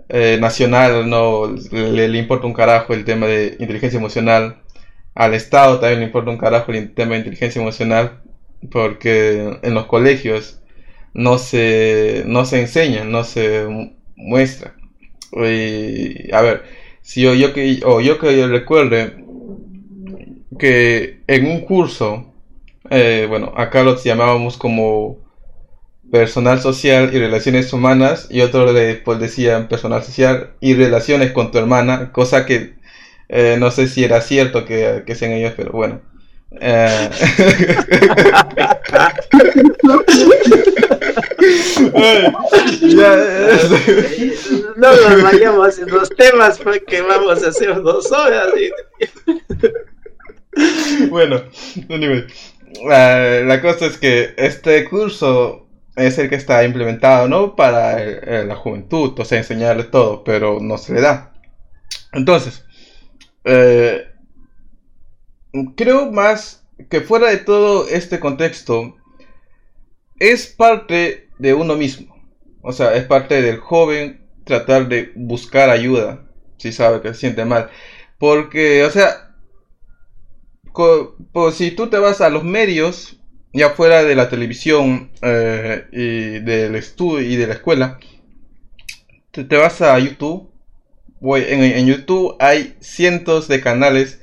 eh, 0.09 0.37
nacional 0.39 1.09
no 1.09 1.55
le, 1.71 2.17
importa 2.17 2.47
un 2.47 2.53
carajo 2.53 2.93
el 2.93 3.05
tema 3.05 3.27
de 3.27 3.57
inteligencia 3.59 3.97
emocional. 3.97 4.61
Al 5.15 5.33
Estado 5.33 5.79
también 5.79 5.99
le 5.99 6.05
importa 6.05 6.31
un 6.31 6.37
carajo 6.37 6.71
el 6.71 6.93
tema 6.93 7.13
de 7.13 7.19
inteligencia 7.19 7.61
emocional 7.61 8.21
porque 8.71 9.59
en 9.61 9.73
los 9.73 9.85
colegios 9.85 10.61
no 11.13 11.37
se, 11.37 12.23
no 12.27 12.45
se 12.45 12.61
enseña, 12.61 13.03
no 13.03 13.23
se 13.23 13.91
muestra. 14.15 14.75
Y, 15.33 16.31
a 16.33 16.41
ver, 16.41 16.63
si 17.01 17.21
yo, 17.21 17.53
que 17.53 17.81
o 17.85 18.01
yo 18.01 18.19
que 18.19 18.47
recuerde 18.47 19.15
que 20.59 21.21
en 21.27 21.45
un 21.47 21.61
curso, 21.61 22.33
eh, 22.89 23.25
bueno, 23.29 23.53
acá 23.55 23.83
los 23.83 24.03
llamábamos 24.03 24.57
como 24.57 25.24
personal 26.11 26.61
social 26.61 27.09
y 27.13 27.19
relaciones 27.19 27.71
humanas 27.73 28.27
y 28.29 28.41
otro 28.41 28.71
le 28.71 28.95
pues 28.95 29.19
decían 29.19 29.67
personal 29.67 30.03
social 30.03 30.51
y 30.61 30.75
relaciones 30.75 31.31
con 31.31 31.51
tu 31.51 31.57
hermana, 31.57 32.11
cosa 32.11 32.45
que 32.45 32.75
eh, 33.29 33.57
no 33.59 33.71
sé 33.71 33.87
si 33.87 34.03
era 34.03 34.21
cierto 34.21 34.65
que, 34.65 35.03
que 35.05 35.15
sean 35.15 35.31
ellos, 35.31 35.53
pero 35.55 35.71
bueno. 35.71 36.01
Eh... 36.61 37.09
no 44.77 44.95
nos 44.95 45.23
vayamos 45.23 45.79
en 45.79 45.89
los 45.89 46.09
temas 46.09 46.59
porque 46.59 47.01
vamos 47.01 47.43
a 47.43 47.49
hacer 47.49 47.81
dos 47.81 48.11
horas. 48.11 48.47
bueno, 51.09 51.43
anyway. 51.89 52.25
Uh, 52.81 53.45
la 53.45 53.61
cosa 53.61 53.85
es 53.85 53.97
que 53.97 54.33
este 54.37 54.85
curso 54.85 55.64
es 55.95 56.17
el 56.17 56.29
que 56.29 56.35
está 56.35 56.63
implementado, 56.63 57.27
¿no? 57.27 57.55
Para 57.55 58.01
el, 58.01 58.47
la 58.47 58.55
juventud, 58.55 59.17
o 59.17 59.25
sea, 59.25 59.37
enseñarle 59.37 59.85
todo, 59.85 60.23
pero 60.23 60.59
no 60.59 60.77
se 60.77 60.93
le 60.93 61.01
da. 61.01 61.33
Entonces, 62.11 62.65
eh, 63.43 64.07
creo 65.75 66.11
más 66.11 66.65
que 66.89 67.01
fuera 67.01 67.29
de 67.29 67.37
todo 67.37 67.87
este 67.87 68.19
contexto, 68.19 68.95
es 70.19 70.47
parte 70.47 71.29
de 71.39 71.53
uno 71.53 71.75
mismo. 71.75 72.15
O 72.61 72.73
sea, 72.73 72.95
es 72.95 73.05
parte 73.05 73.41
del 73.41 73.57
joven 73.59 74.25
tratar 74.43 74.87
de 74.87 75.11
buscar 75.15 75.69
ayuda 75.69 76.25
si 76.57 76.71
sabe 76.71 77.01
que 77.01 77.09
se 77.09 77.19
siente 77.21 77.45
mal. 77.45 77.69
Porque, 78.17 78.83
o 78.85 78.89
sea, 78.89 79.35
pues 81.31 81.55
si 81.55 81.71
tú 81.71 81.87
te 81.87 81.99
vas 81.99 82.21
a 82.21 82.29
los 82.29 82.43
medios, 82.43 83.19
ya 83.55 83.69
fuera 83.69 84.03
de 84.03 84.15
la 84.15 84.29
televisión 84.29 85.11
eh, 85.21 85.85
y 85.91 86.39
del 86.39 86.75
estudio 86.75 87.21
y 87.21 87.37
de 87.37 87.47
la 87.47 87.53
escuela, 87.53 87.99
te, 89.31 89.43
vas 89.57 89.81
a 89.81 89.97
YouTube. 89.97 90.51
En, 91.21 91.63
en 91.63 91.87
YouTube 91.87 92.35
hay 92.39 92.75
cientos 92.81 93.47
de 93.47 93.61
canales 93.61 94.21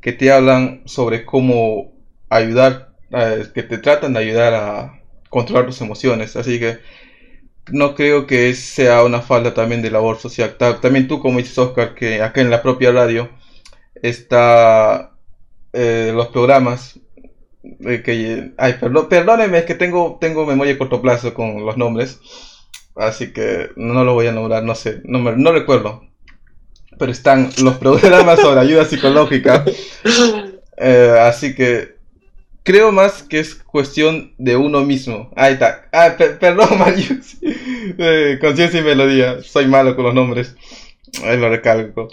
que 0.00 0.12
te 0.12 0.30
hablan 0.30 0.82
sobre 0.84 1.24
cómo 1.24 1.92
ayudar, 2.28 2.90
eh, 3.10 3.46
que 3.54 3.62
te 3.62 3.78
tratan 3.78 4.12
de 4.12 4.20
ayudar 4.20 4.52
a 4.54 5.00
controlar 5.30 5.66
tus 5.66 5.80
emociones. 5.80 6.36
Así 6.36 6.60
que 6.60 6.78
no 7.72 7.94
creo 7.94 8.26
que 8.26 8.52
sea 8.54 9.02
una 9.02 9.22
falta 9.22 9.54
también 9.54 9.80
de 9.80 9.90
labor 9.90 10.18
social. 10.18 10.56
También 10.58 11.08
tú, 11.08 11.20
como 11.20 11.38
dices, 11.38 11.56
Oscar, 11.56 11.94
que 11.94 12.20
acá 12.20 12.42
en 12.42 12.50
la 12.50 12.62
propia 12.62 12.92
radio 12.92 13.30
está 14.02 15.12
eh, 15.72 16.12
los 16.14 16.28
programas. 16.28 17.00
Eh, 17.64 18.02
que, 18.04 18.52
ay, 18.58 18.74
perdón, 18.74 19.08
perdónenme, 19.08 19.58
es 19.58 19.64
que 19.64 19.74
tengo, 19.74 20.18
tengo 20.20 20.44
memoria 20.44 20.74
a 20.74 20.78
corto 20.78 21.00
plazo 21.00 21.32
con 21.32 21.64
los 21.64 21.76
nombres. 21.76 22.20
Así 22.94 23.32
que 23.32 23.70
no 23.76 24.04
lo 24.04 24.14
voy 24.14 24.26
a 24.26 24.32
nombrar, 24.32 24.62
no 24.62 24.74
sé, 24.74 25.00
no, 25.04 25.18
me, 25.18 25.32
no 25.32 25.52
recuerdo. 25.52 26.04
Pero 26.98 27.10
están 27.10 27.50
los 27.62 27.76
programas 27.76 28.40
sobre 28.40 28.60
ayuda 28.60 28.84
psicológica. 28.86 29.64
Eh, 30.76 31.16
así 31.20 31.54
que 31.54 31.96
creo 32.62 32.92
más 32.92 33.22
que 33.22 33.40
es 33.40 33.54
cuestión 33.54 34.34
de 34.38 34.56
uno 34.56 34.82
mismo. 34.82 35.30
Ahí 35.34 35.54
está. 35.54 35.88
Ah, 35.92 36.14
perdón, 36.16 36.68
Marius. 36.78 37.36
Eh, 37.42 38.38
conciencia 38.40 38.80
y 38.80 38.84
melodía. 38.84 39.42
Soy 39.42 39.66
malo 39.66 39.96
con 39.96 40.04
los 40.04 40.14
nombres. 40.14 40.54
Ahí 41.24 41.38
lo 41.38 41.48
recalco. 41.48 42.08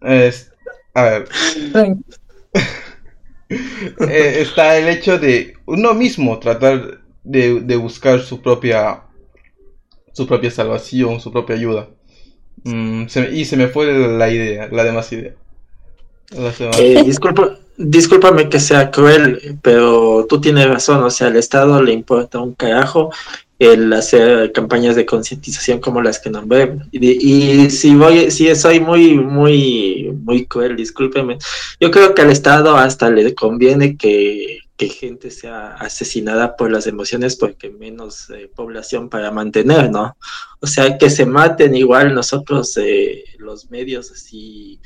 a 0.00 1.02
ver. 1.02 1.28
Eh, 4.08 4.40
está 4.40 4.76
el 4.78 4.88
hecho 4.88 5.18
de 5.18 5.54
uno 5.66 5.94
mismo 5.94 6.38
tratar 6.38 7.00
de, 7.22 7.60
de, 7.60 7.76
buscar 7.76 8.20
su 8.20 8.40
propia 8.40 9.02
su 10.12 10.26
propia 10.26 10.50
salvación, 10.50 11.20
su 11.20 11.32
propia 11.32 11.56
ayuda. 11.56 11.88
Mm, 12.64 13.06
se, 13.06 13.30
y 13.30 13.44
se 13.44 13.56
me 13.56 13.68
fue 13.68 13.92
la 13.92 14.30
idea, 14.30 14.68
la 14.70 14.84
demás 14.84 15.12
idea. 15.12 15.34
Eh, 16.78 17.02
disculpa, 17.04 17.58
discúlpame 17.76 18.48
que 18.48 18.58
sea 18.58 18.90
cruel, 18.90 19.58
pero 19.62 20.26
tú 20.28 20.40
tienes 20.40 20.66
razón, 20.66 21.02
o 21.02 21.10
sea, 21.10 21.28
al 21.28 21.36
Estado 21.36 21.82
le 21.82 21.92
importa 21.92 22.40
un 22.40 22.54
carajo 22.54 23.10
el 23.58 23.92
hacer 23.92 24.52
campañas 24.52 24.96
de 24.96 25.06
concientización 25.06 25.80
como 25.80 26.02
las 26.02 26.18
que 26.18 26.30
nombré. 26.30 26.76
Y, 26.90 27.06
y, 27.06 27.70
si 27.70 27.94
voy, 27.94 28.30
si 28.30 28.54
soy 28.56 28.80
muy, 28.80 29.14
muy, 29.14 30.12
muy 30.22 30.46
cruel, 30.46 30.76
discúlpeme. 30.76 31.38
Yo 31.80 31.90
creo 31.90 32.14
que 32.14 32.22
al 32.22 32.30
Estado 32.30 32.76
hasta 32.76 33.10
le 33.10 33.34
conviene 33.34 33.96
que, 33.96 34.60
que 34.76 34.88
gente 34.88 35.30
sea 35.30 35.74
asesinada 35.74 36.56
por 36.56 36.70
las 36.70 36.86
emociones 36.86 37.36
porque 37.36 37.70
menos 37.70 38.28
eh, 38.30 38.50
población 38.54 39.08
para 39.08 39.30
mantener, 39.30 39.90
¿no? 39.90 40.16
O 40.60 40.66
sea, 40.66 40.98
que 40.98 41.10
se 41.10 41.26
maten 41.26 41.76
igual 41.76 42.14
nosotros, 42.14 42.76
eh, 42.78 43.24
los 43.38 43.70
medios 43.70 44.10
así 44.10 44.80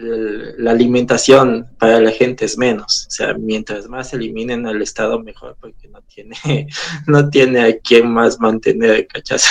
la 0.00 0.70
alimentación 0.70 1.68
para 1.78 2.00
la 2.00 2.10
gente 2.10 2.44
es 2.44 2.56
menos. 2.56 3.06
O 3.08 3.10
sea, 3.10 3.34
mientras 3.34 3.88
más 3.88 4.12
eliminen 4.12 4.66
al 4.66 4.80
Estado, 4.82 5.18
mejor, 5.20 5.56
porque 5.60 5.88
no 5.88 6.00
tiene, 6.02 6.68
no 7.06 7.28
tiene 7.28 7.60
a 7.60 7.78
quién 7.78 8.10
más 8.10 8.40
mantener, 8.40 9.06
¿cachas? 9.06 9.46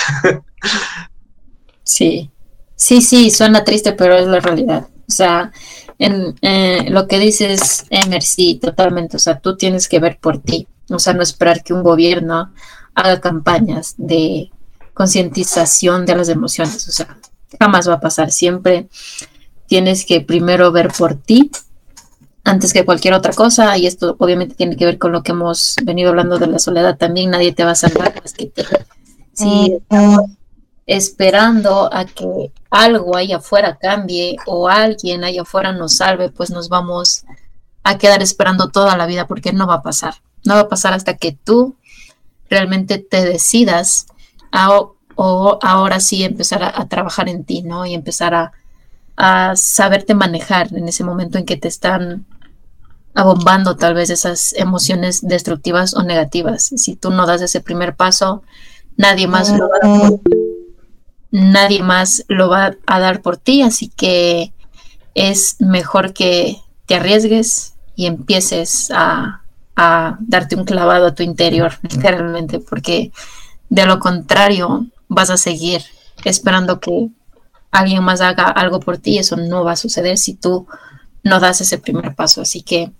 Sí, 1.82 2.30
sí, 2.76 3.00
sí, 3.00 3.30
suena 3.30 3.64
triste, 3.64 3.92
pero 3.92 4.16
es 4.16 4.26
la 4.26 4.40
realidad. 4.40 4.88
O 5.08 5.12
sea, 5.12 5.50
en 5.98 6.36
eh, 6.40 6.86
lo 6.88 7.08
que 7.08 7.18
dices, 7.18 7.84
Emer, 7.90 8.22
totalmente. 8.60 9.16
O 9.16 9.20
sea, 9.20 9.40
tú 9.40 9.56
tienes 9.56 9.88
que 9.88 9.98
ver 9.98 10.18
por 10.20 10.38
ti. 10.38 10.68
O 10.88 10.98
sea, 10.98 11.12
no 11.12 11.22
esperar 11.22 11.62
que 11.62 11.74
un 11.74 11.82
gobierno 11.82 12.52
haga 12.94 13.20
campañas 13.20 13.94
de 13.98 14.50
concientización 14.94 16.06
de 16.06 16.16
las 16.16 16.28
emociones. 16.28 16.86
O 16.88 16.92
sea, 16.92 17.18
jamás 17.58 17.88
va 17.88 17.94
a 17.94 18.00
pasar. 18.00 18.30
Siempre 18.30 18.88
tienes 19.70 20.04
que 20.04 20.20
primero 20.20 20.72
ver 20.72 20.88
por 20.98 21.14
ti 21.14 21.48
antes 22.42 22.72
que 22.72 22.84
cualquier 22.84 23.14
otra 23.14 23.32
cosa, 23.32 23.78
y 23.78 23.86
esto 23.86 24.16
obviamente 24.18 24.56
tiene 24.56 24.76
que 24.76 24.84
ver 24.84 24.98
con 24.98 25.12
lo 25.12 25.22
que 25.22 25.30
hemos 25.30 25.76
venido 25.84 26.10
hablando 26.10 26.40
de 26.40 26.48
la 26.48 26.58
soledad 26.58 26.98
también, 26.98 27.30
nadie 27.30 27.52
te 27.52 27.62
va 27.62 27.70
a 27.70 27.76
salvar 27.76 28.12
más 28.20 28.32
que 28.32 28.46
te. 28.46 28.64
Si 29.32 29.74
estamos 29.74 30.22
esperando 30.86 31.88
a 31.94 32.04
que 32.04 32.50
algo 32.68 33.16
allá 33.16 33.36
afuera 33.36 33.78
cambie 33.80 34.36
o 34.44 34.68
alguien 34.68 35.22
allá 35.22 35.42
afuera 35.42 35.72
nos 35.72 35.98
salve, 35.98 36.30
pues 36.30 36.50
nos 36.50 36.68
vamos 36.68 37.24
a 37.84 37.96
quedar 37.96 38.24
esperando 38.24 38.70
toda 38.70 38.96
la 38.96 39.06
vida 39.06 39.28
porque 39.28 39.52
no 39.52 39.68
va 39.68 39.74
a 39.74 39.82
pasar. 39.82 40.14
No 40.44 40.54
va 40.54 40.62
a 40.62 40.68
pasar 40.68 40.94
hasta 40.94 41.16
que 41.16 41.30
tú 41.30 41.76
realmente 42.48 42.98
te 42.98 43.24
decidas 43.24 44.06
a, 44.50 44.80
o 45.14 45.58
ahora 45.62 46.00
sí 46.00 46.24
empezar 46.24 46.64
a, 46.64 46.80
a 46.80 46.88
trabajar 46.88 47.28
en 47.28 47.44
ti, 47.44 47.62
¿no? 47.62 47.86
Y 47.86 47.94
empezar 47.94 48.34
a, 48.34 48.52
a 49.22 49.54
saberte 49.54 50.14
manejar 50.14 50.74
en 50.74 50.88
ese 50.88 51.04
momento 51.04 51.36
en 51.36 51.44
que 51.44 51.58
te 51.58 51.68
están 51.68 52.24
abombando 53.12 53.76
tal 53.76 53.92
vez 53.92 54.08
esas 54.08 54.54
emociones 54.54 55.20
destructivas 55.20 55.92
o 55.92 56.02
negativas. 56.02 56.70
Si 56.74 56.96
tú 56.96 57.10
no 57.10 57.26
das 57.26 57.42
ese 57.42 57.60
primer 57.60 57.96
paso, 57.96 58.42
nadie 58.96 59.26
más 59.26 59.50
lo 59.50 59.68
va 59.68 59.76
a 59.82 59.86
dar 59.86 60.00
por, 60.00 60.20
nadie 61.30 61.82
más 61.82 62.24
lo 62.28 62.48
va 62.48 62.76
a 62.86 62.98
dar 62.98 63.20
por 63.20 63.36
ti, 63.36 63.60
así 63.60 63.88
que 63.88 64.54
es 65.14 65.56
mejor 65.58 66.14
que 66.14 66.56
te 66.86 66.94
arriesgues 66.94 67.74
y 67.96 68.06
empieces 68.06 68.90
a, 68.90 69.42
a 69.76 70.16
darte 70.20 70.56
un 70.56 70.64
clavado 70.64 71.08
a 71.08 71.14
tu 71.14 71.22
interior, 71.22 71.74
literalmente, 71.82 72.58
porque 72.58 73.12
de 73.68 73.84
lo 73.84 73.98
contrario 73.98 74.86
vas 75.08 75.28
a 75.28 75.36
seguir 75.36 75.82
esperando 76.24 76.80
que 76.80 77.10
alguien 77.70 78.02
más 78.02 78.20
haga 78.20 78.44
algo 78.44 78.80
por 78.80 78.98
ti, 78.98 79.18
eso 79.18 79.36
no 79.36 79.64
va 79.64 79.72
a 79.72 79.76
suceder 79.76 80.18
si 80.18 80.34
tú 80.34 80.66
no 81.22 81.40
das 81.40 81.60
ese 81.60 81.78
primer 81.78 82.14
paso. 82.14 82.42
Así 82.42 82.62
que 82.62 82.92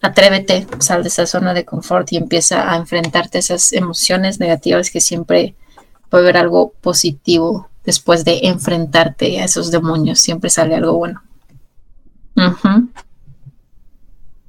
atrévete, 0.00 0.66
sal 0.78 1.02
de 1.02 1.08
esa 1.08 1.26
zona 1.26 1.54
de 1.54 1.64
confort 1.64 2.12
y 2.12 2.16
empieza 2.16 2.72
a 2.72 2.76
enfrentarte 2.76 3.38
a 3.38 3.40
esas 3.40 3.72
emociones 3.72 4.40
negativas 4.40 4.90
que 4.90 5.00
siempre 5.00 5.54
puede 6.08 6.24
haber 6.24 6.36
algo 6.36 6.72
positivo 6.80 7.68
después 7.84 8.24
de 8.24 8.40
enfrentarte 8.44 9.40
a 9.40 9.44
esos 9.44 9.70
demonios. 9.70 10.20
Siempre 10.20 10.50
sale 10.50 10.74
algo 10.74 10.94
bueno. 10.94 11.22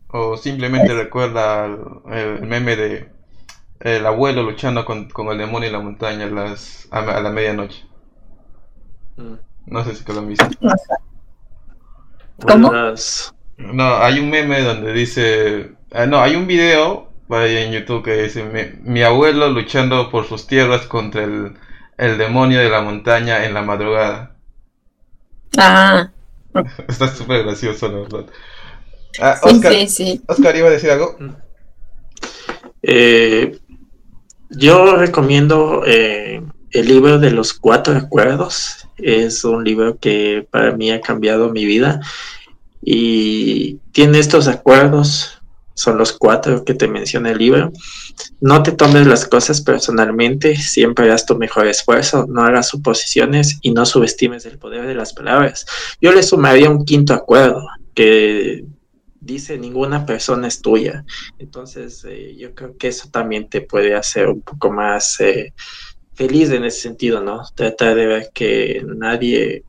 O 0.08 0.38
simplemente 0.38 0.93
recuerda 0.93 1.66
el, 1.66 2.14
el 2.14 2.41
meme 2.41 2.76
de 2.76 3.14
el 3.84 4.06
abuelo 4.06 4.43
luchando 4.43 4.86
con, 4.86 5.10
con 5.10 5.28
el 5.28 5.38
demonio 5.38 5.68
en 5.68 5.74
la 5.74 5.80
montaña 5.80 6.26
a, 6.26 6.30
las, 6.30 6.88
a, 6.89 6.99
a 6.99 7.22
la 7.22 7.30
medianoche. 7.32 7.86
Mm. 9.18 9.34
No 9.68 9.84
sé 9.86 9.95
si 9.95 10.03
que 10.03 10.14
lo 10.14 10.20
han 10.20 10.28
visto. 10.28 10.45
¿Cómo? 12.47 12.72
No, 13.57 13.97
hay 13.97 14.20
un 14.20 14.30
meme 14.30 14.61
donde 14.61 14.93
dice... 14.93 15.72
ah, 15.91 16.05
no, 16.05 16.20
hay 16.20 16.36
un 16.36 16.47
video 16.47 17.09
ahí 17.30 17.57
en 17.57 17.72
YouTube 17.72 18.03
que 18.03 18.24
dice 18.24 18.43
mi, 18.43 18.91
mi 18.91 19.03
abuelo 19.03 19.49
luchando 19.49 20.09
por 20.11 20.28
sus 20.28 20.47
tierras 20.47 20.86
contra 20.86 21.24
el, 21.24 21.57
el 21.97 22.18
demonio 22.18 22.59
de 22.59 22.70
la 22.70 22.82
montaña 22.82 23.45
en 23.45 23.53
la 23.53 23.61
madrugada. 23.61 24.36
Ah, 25.57 26.09
Está 26.88 27.07
súper 27.07 27.43
gracioso, 27.43 27.88
la 27.88 27.99
verdad. 27.99 28.26
Ah, 29.20 29.39
sí, 29.41 29.49
Oscar, 29.49 29.74
sí, 29.74 29.88
sí. 29.88 30.22
Oscar 30.28 30.55
iba 30.55 30.68
a 30.68 30.72
decir 30.72 30.91
algo. 30.91 31.18
Eh, 32.82 33.59
yo 34.49 34.95
recomiendo 34.97 35.84
eh, 35.86 36.43
el 36.74 36.88
libro 36.88 37.19
de 37.19 37.32
los 37.32 37.53
cuatro 37.53 37.95
acuerdos. 37.95 38.88
Es 38.97 39.43
un 39.43 39.63
libro 39.63 39.97
que 39.97 40.45
para 40.49 40.76
mí 40.76 40.91
ha 40.91 41.01
cambiado 41.01 41.49
mi 41.49 41.65
vida 41.65 42.01
y 42.82 43.76
tiene 43.91 44.19
estos 44.19 44.47
acuerdos. 44.47 45.39
Son 45.76 45.97
los 45.97 46.11
cuatro 46.11 46.63
que 46.65 46.76
te 46.76 46.88
menciona 46.88 47.32
el 47.32 47.38
libro. 47.38 47.71
No 48.41 48.61
te 48.61 48.74
tomes 48.74 49.07
las 49.07 49.26
cosas 49.26 49.61
personalmente, 49.61 50.55
siempre 50.55 51.11
haz 51.11 51.26
tu 51.26 51.36
mejor 51.36 51.67
esfuerzo, 51.67 52.28
no 52.28 52.43
hagas 52.43 52.69
suposiciones 52.69 53.57
y 53.61 53.71
no 53.71 53.86
subestimes 53.86 54.45
el 54.45 54.59
poder 54.59 54.86
de 54.86 54.93
las 54.93 55.13
palabras. 55.13 55.65
Yo 55.99 56.11
le 56.11 56.21
sumaría 56.21 56.69
un 56.69 56.86
quinto 56.86 57.13
acuerdo 57.13 57.65
que 57.95 58.65
dice 59.24 59.57
ninguna 59.57 60.05
persona 60.05 60.47
es 60.47 60.61
tuya. 60.61 61.05
Entonces, 61.39 62.05
eh, 62.07 62.36
yo 62.38 62.53
creo 62.53 62.78
que 62.78 62.89
eso 62.89 63.09
también 63.09 63.49
te 63.49 63.61
puede 63.61 63.95
hacer 63.95 64.28
un 64.28 64.41
poco 64.41 64.71
más 64.71 65.19
eh, 65.21 65.53
feliz 66.16 66.49
en 66.51 66.64
ese 66.66 66.82
sentido, 66.82 67.22
¿no? 67.22 67.41
Tratar 67.55 67.95
de 67.95 68.05
ver 68.05 68.30
que 68.34 68.84
nadie 68.86 69.64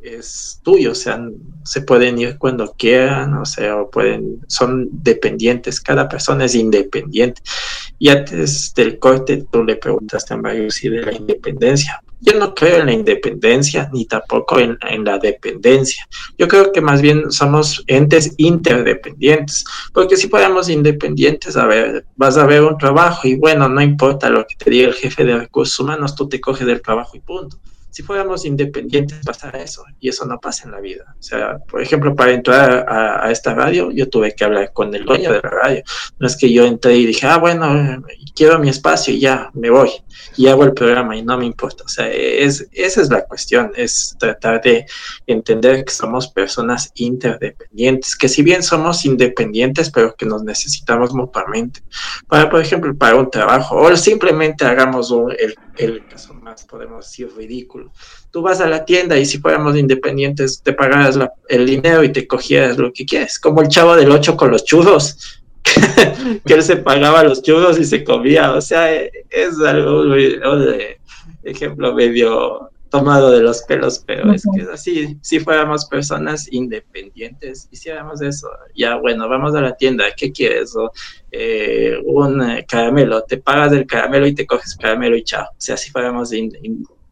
es 0.00 0.60
tuyo, 0.62 0.92
o 0.92 0.94
sea, 0.94 1.20
se 1.64 1.82
pueden 1.82 2.18
ir 2.18 2.38
cuando 2.38 2.72
quieran, 2.72 3.34
o 3.34 3.44
sea, 3.44 3.76
o 3.76 3.90
pueden, 3.90 4.40
son 4.46 4.88
dependientes, 4.92 5.80
cada 5.80 6.08
persona 6.08 6.44
es 6.44 6.54
independiente. 6.54 7.42
Y 7.98 8.08
antes 8.08 8.72
del 8.74 8.98
corte 8.98 9.44
tú 9.50 9.64
le 9.64 9.76
preguntaste 9.76 10.34
a 10.34 10.36
Mario 10.36 10.70
si 10.70 10.88
de 10.88 11.02
la 11.02 11.12
independencia. 11.12 12.02
Yo 12.20 12.38
no 12.38 12.54
creo 12.54 12.78
en 12.78 12.86
la 12.86 12.92
independencia 12.92 13.88
ni 13.92 14.04
tampoco 14.06 14.58
en, 14.58 14.76
en 14.88 15.04
la 15.04 15.18
dependencia. 15.18 16.06
Yo 16.36 16.48
creo 16.48 16.72
que 16.72 16.80
más 16.80 17.00
bien 17.00 17.30
somos 17.30 17.84
entes 17.86 18.34
interdependientes, 18.38 19.64
porque 19.92 20.16
si 20.16 20.28
fuéramos 20.28 20.68
independientes, 20.68 21.56
a 21.56 21.66
ver, 21.66 22.04
vas 22.16 22.36
a 22.36 22.46
ver 22.46 22.64
un 22.64 22.76
trabajo 22.76 23.28
y 23.28 23.36
bueno, 23.36 23.68
no 23.68 23.80
importa 23.80 24.30
lo 24.30 24.46
que 24.46 24.56
te 24.56 24.70
diga 24.70 24.88
el 24.88 24.94
jefe 24.94 25.24
de 25.24 25.38
recursos 25.38 25.78
humanos, 25.80 26.14
tú 26.16 26.28
te 26.28 26.40
coges 26.40 26.66
del 26.66 26.82
trabajo 26.82 27.16
y 27.16 27.20
punto. 27.20 27.58
Si 27.90 28.02
fuéramos 28.02 28.44
independientes, 28.44 29.18
pasara 29.24 29.62
eso, 29.62 29.84
y 30.00 30.08
eso 30.08 30.24
no 30.26 30.38
pasa 30.38 30.64
en 30.64 30.72
la 30.72 30.80
vida. 30.80 31.16
O 31.18 31.22
sea, 31.22 31.58
por 31.58 31.82
ejemplo, 31.82 32.14
para 32.14 32.32
entrar 32.32 32.86
a, 32.88 33.30
esta 33.30 33.54
radio, 33.54 33.90
yo 33.90 34.08
tuve 34.08 34.34
que 34.34 34.44
hablar 34.44 34.72
con 34.72 34.94
el 34.94 35.04
dueño 35.04 35.32
de 35.32 35.40
la 35.42 35.50
radio. 35.50 35.82
No 36.18 36.26
es 36.26 36.36
que 36.36 36.52
yo 36.52 36.64
entré 36.64 36.96
y 36.96 37.06
dije, 37.06 37.26
ah, 37.26 37.38
bueno, 37.38 38.02
quiero 38.34 38.58
mi 38.58 38.68
espacio 38.68 39.14
y 39.14 39.20
ya, 39.20 39.50
me 39.54 39.70
voy 39.70 39.90
y 40.36 40.46
hago 40.46 40.64
el 40.64 40.72
programa 40.72 41.16
y 41.16 41.22
no 41.22 41.36
me 41.36 41.46
importa. 41.46 41.84
O 41.84 41.88
sea, 41.88 42.08
es, 42.08 42.68
esa 42.72 43.02
es 43.02 43.10
la 43.10 43.24
cuestión, 43.24 43.72
es 43.76 44.16
tratar 44.18 44.60
de 44.62 44.86
entender 45.26 45.84
que 45.84 45.92
somos 45.92 46.28
personas 46.28 46.90
interdependientes, 46.94 48.16
que 48.16 48.28
si 48.28 48.42
bien 48.42 48.62
somos 48.62 49.04
independientes, 49.04 49.90
pero 49.90 50.14
que 50.14 50.26
nos 50.26 50.44
necesitamos 50.44 51.12
mutuamente. 51.12 51.82
Para, 52.28 52.48
por 52.48 52.60
ejemplo, 52.60 52.96
para 52.96 53.16
un 53.16 53.30
trabajo, 53.30 53.76
o 53.76 53.96
simplemente 53.96 54.64
hagamos 54.64 55.10
un, 55.10 55.32
el, 55.32 55.56
el 55.76 56.06
caso 56.06 56.34
más, 56.58 56.64
podemos 56.64 57.06
decir, 57.06 57.30
ridículo. 57.36 57.92
Tú 58.30 58.42
vas 58.42 58.60
a 58.60 58.68
la 58.68 58.84
tienda 58.84 59.18
y 59.18 59.24
si 59.24 59.38
fuéramos 59.38 59.76
independientes, 59.76 60.62
te 60.62 60.72
pagaras 60.72 61.16
la, 61.16 61.32
el 61.48 61.66
dinero 61.66 62.02
y 62.02 62.12
te 62.12 62.26
cogieras 62.26 62.78
lo 62.78 62.92
que 62.92 63.04
quieres, 63.04 63.38
como 63.38 63.60
el 63.60 63.68
chavo 63.68 63.96
del 63.96 64.10
8 64.10 64.36
con 64.36 64.50
los 64.50 64.64
churros 64.64 65.42
que 66.46 66.54
él 66.54 66.62
se 66.62 66.76
pagaba 66.76 67.24
los 67.24 67.42
churros 67.42 67.78
y 67.78 67.84
se 67.84 68.04
comía. 68.04 68.52
O 68.52 68.60
sea, 68.60 68.94
es 68.94 69.60
algo, 69.66 70.02
un 70.02 70.16
ejemplo 71.44 71.94
medio 71.94 72.70
tomado 72.90 73.30
de 73.30 73.42
los 73.42 73.62
pelos, 73.62 74.02
pero 74.06 74.24
uh 74.24 74.30
-huh. 74.30 74.34
es 74.34 74.44
que 74.54 74.62
es 74.62 74.68
así. 74.68 75.18
Si 75.20 75.40
fuéramos 75.40 75.84
personas 75.86 76.50
independientes, 76.50 77.68
hiciéramos 77.70 78.22
eso. 78.22 78.48
Ya, 78.74 78.96
bueno, 78.96 79.28
vamos 79.28 79.54
a 79.54 79.60
la 79.60 79.76
tienda, 79.76 80.06
¿qué 80.16 80.32
quieres? 80.32 80.74
O, 80.74 80.90
eh, 81.30 81.98
un 82.04 82.42
eh, 82.42 82.64
caramelo, 82.66 83.22
te 83.22 83.38
pagas 83.38 83.72
el 83.72 83.86
caramelo 83.86 84.26
y 84.26 84.34
te 84.34 84.46
coges 84.46 84.76
caramelo 84.76 85.16
y 85.16 85.24
chao. 85.24 85.44
O 85.50 85.60
sea, 85.60 85.76
si 85.76 85.90
fuéramos 85.90 86.30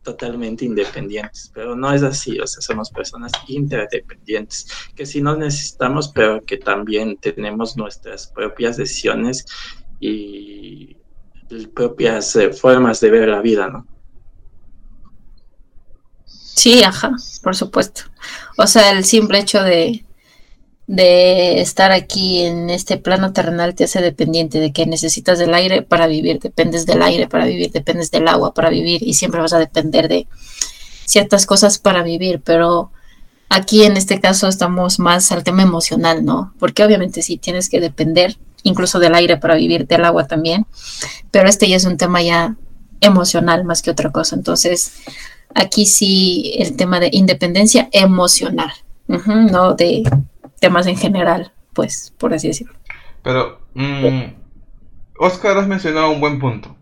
totalmente 0.02 0.64
independientes, 0.64 1.50
pero 1.52 1.74
no 1.74 1.92
es 1.92 2.02
así, 2.02 2.38
o 2.38 2.46
sea, 2.46 2.62
somos 2.62 2.90
personas 2.90 3.32
interdependientes, 3.48 4.68
que 4.94 5.04
sí 5.04 5.20
nos 5.20 5.36
necesitamos, 5.36 6.08
pero 6.08 6.40
que 6.42 6.58
también 6.58 7.16
tenemos 7.16 7.76
nuestras 7.76 8.28
propias 8.28 8.76
decisiones 8.76 9.44
y 9.98 10.96
propias 11.74 12.36
eh, 12.36 12.52
formas 12.52 13.00
de 13.00 13.10
ver 13.10 13.28
la 13.28 13.40
vida, 13.40 13.68
¿no? 13.68 13.86
Sí, 16.24 16.82
ajá, 16.82 17.12
por 17.42 17.54
supuesto. 17.54 18.02
O 18.56 18.66
sea, 18.66 18.90
el 18.92 19.04
simple 19.04 19.40
hecho 19.40 19.62
de, 19.62 20.05
de 20.86 21.60
estar 21.60 21.90
aquí 21.90 22.42
en 22.42 22.70
este 22.70 22.96
plano 22.96 23.32
terrenal 23.32 23.74
te 23.74 23.84
hace 23.84 24.00
dependiente 24.00 24.60
de 24.60 24.72
que 24.72 24.86
necesitas 24.86 25.38
del 25.38 25.52
aire 25.54 25.82
para 25.82 26.06
vivir, 26.06 26.38
dependes 26.38 26.86
del 26.86 27.02
aire 27.02 27.26
para 27.26 27.46
vivir, 27.46 27.72
dependes 27.72 28.10
del 28.10 28.28
agua 28.28 28.54
para 28.54 28.70
vivir 28.70 29.02
y 29.02 29.14
siempre 29.14 29.40
vas 29.40 29.52
a 29.52 29.58
depender 29.58 30.08
de 30.08 30.28
ciertas 31.04 31.44
cosas 31.46 31.78
para 31.78 32.02
vivir, 32.04 32.40
pero 32.44 32.92
aquí 33.48 33.82
en 33.82 33.96
este 33.96 34.20
caso 34.20 34.46
estamos 34.46 35.00
más 35.00 35.32
al 35.32 35.42
tema 35.42 35.62
emocional, 35.62 36.24
¿no? 36.24 36.54
Porque 36.58 36.84
obviamente 36.84 37.22
sí 37.22 37.36
tienes 37.36 37.68
que 37.68 37.80
depender 37.80 38.36
incluso 38.62 39.00
del 39.00 39.14
aire 39.14 39.36
para 39.36 39.56
vivir, 39.56 39.86
del 39.88 40.04
agua 40.04 40.26
también, 40.28 40.66
pero 41.32 41.48
este 41.48 41.68
ya 41.68 41.76
es 41.76 41.84
un 41.84 41.96
tema 41.96 42.22
ya 42.22 42.56
emocional 43.00 43.64
más 43.64 43.82
que 43.82 43.90
otra 43.90 44.12
cosa, 44.12 44.36
entonces 44.36 44.92
aquí 45.52 45.84
sí 45.84 46.54
el 46.58 46.76
tema 46.76 47.00
de 47.00 47.10
independencia 47.12 47.88
emocional, 47.92 48.72
no 49.08 49.74
de 49.74 50.04
temas 50.60 50.86
en 50.86 50.96
general, 50.96 51.52
pues, 51.72 52.12
por 52.18 52.34
así 52.34 52.48
decirlo. 52.48 52.74
Pero, 53.22 53.60
mmm, 53.74 54.24
Oscar, 55.18 55.58
has 55.58 55.66
mencionado 55.66 56.10
un 56.10 56.20
buen 56.20 56.38
punto. 56.38 56.76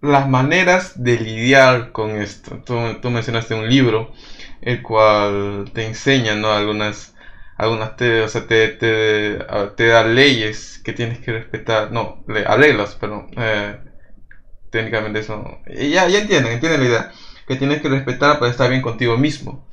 Las 0.00 0.28
maneras 0.28 1.02
de 1.02 1.18
lidiar 1.18 1.92
con 1.92 2.10
esto. 2.10 2.62
Tú, 2.64 2.74
tú 3.02 3.10
mencionaste 3.10 3.54
un 3.54 3.68
libro, 3.68 4.12
el 4.60 4.82
cual 4.82 5.70
te 5.72 5.86
enseña, 5.86 6.34
¿no? 6.36 6.52
Algunas, 6.52 7.14
algunas 7.56 7.96
te, 7.96 8.22
o 8.22 8.28
sea, 8.28 8.46
te, 8.46 8.68
te, 8.68 9.38
te 9.76 9.86
da 9.86 10.04
leyes 10.04 10.80
que 10.84 10.92
tienes 10.92 11.18
que 11.18 11.32
respetar. 11.32 11.90
No, 11.90 12.24
arreglos, 12.46 12.96
pero 13.00 13.26
eh, 13.36 13.78
técnicamente 14.70 15.20
eso. 15.20 15.58
Ya, 15.66 16.06
ya 16.08 16.20
entienden, 16.20 16.52
entienden 16.52 16.80
la 16.80 16.86
idea. 16.86 17.12
Que 17.46 17.56
tienes 17.56 17.80
que 17.82 17.88
respetar 17.88 18.38
para 18.38 18.50
estar 18.50 18.70
bien 18.70 18.82
contigo 18.82 19.16
mismo. 19.16 19.66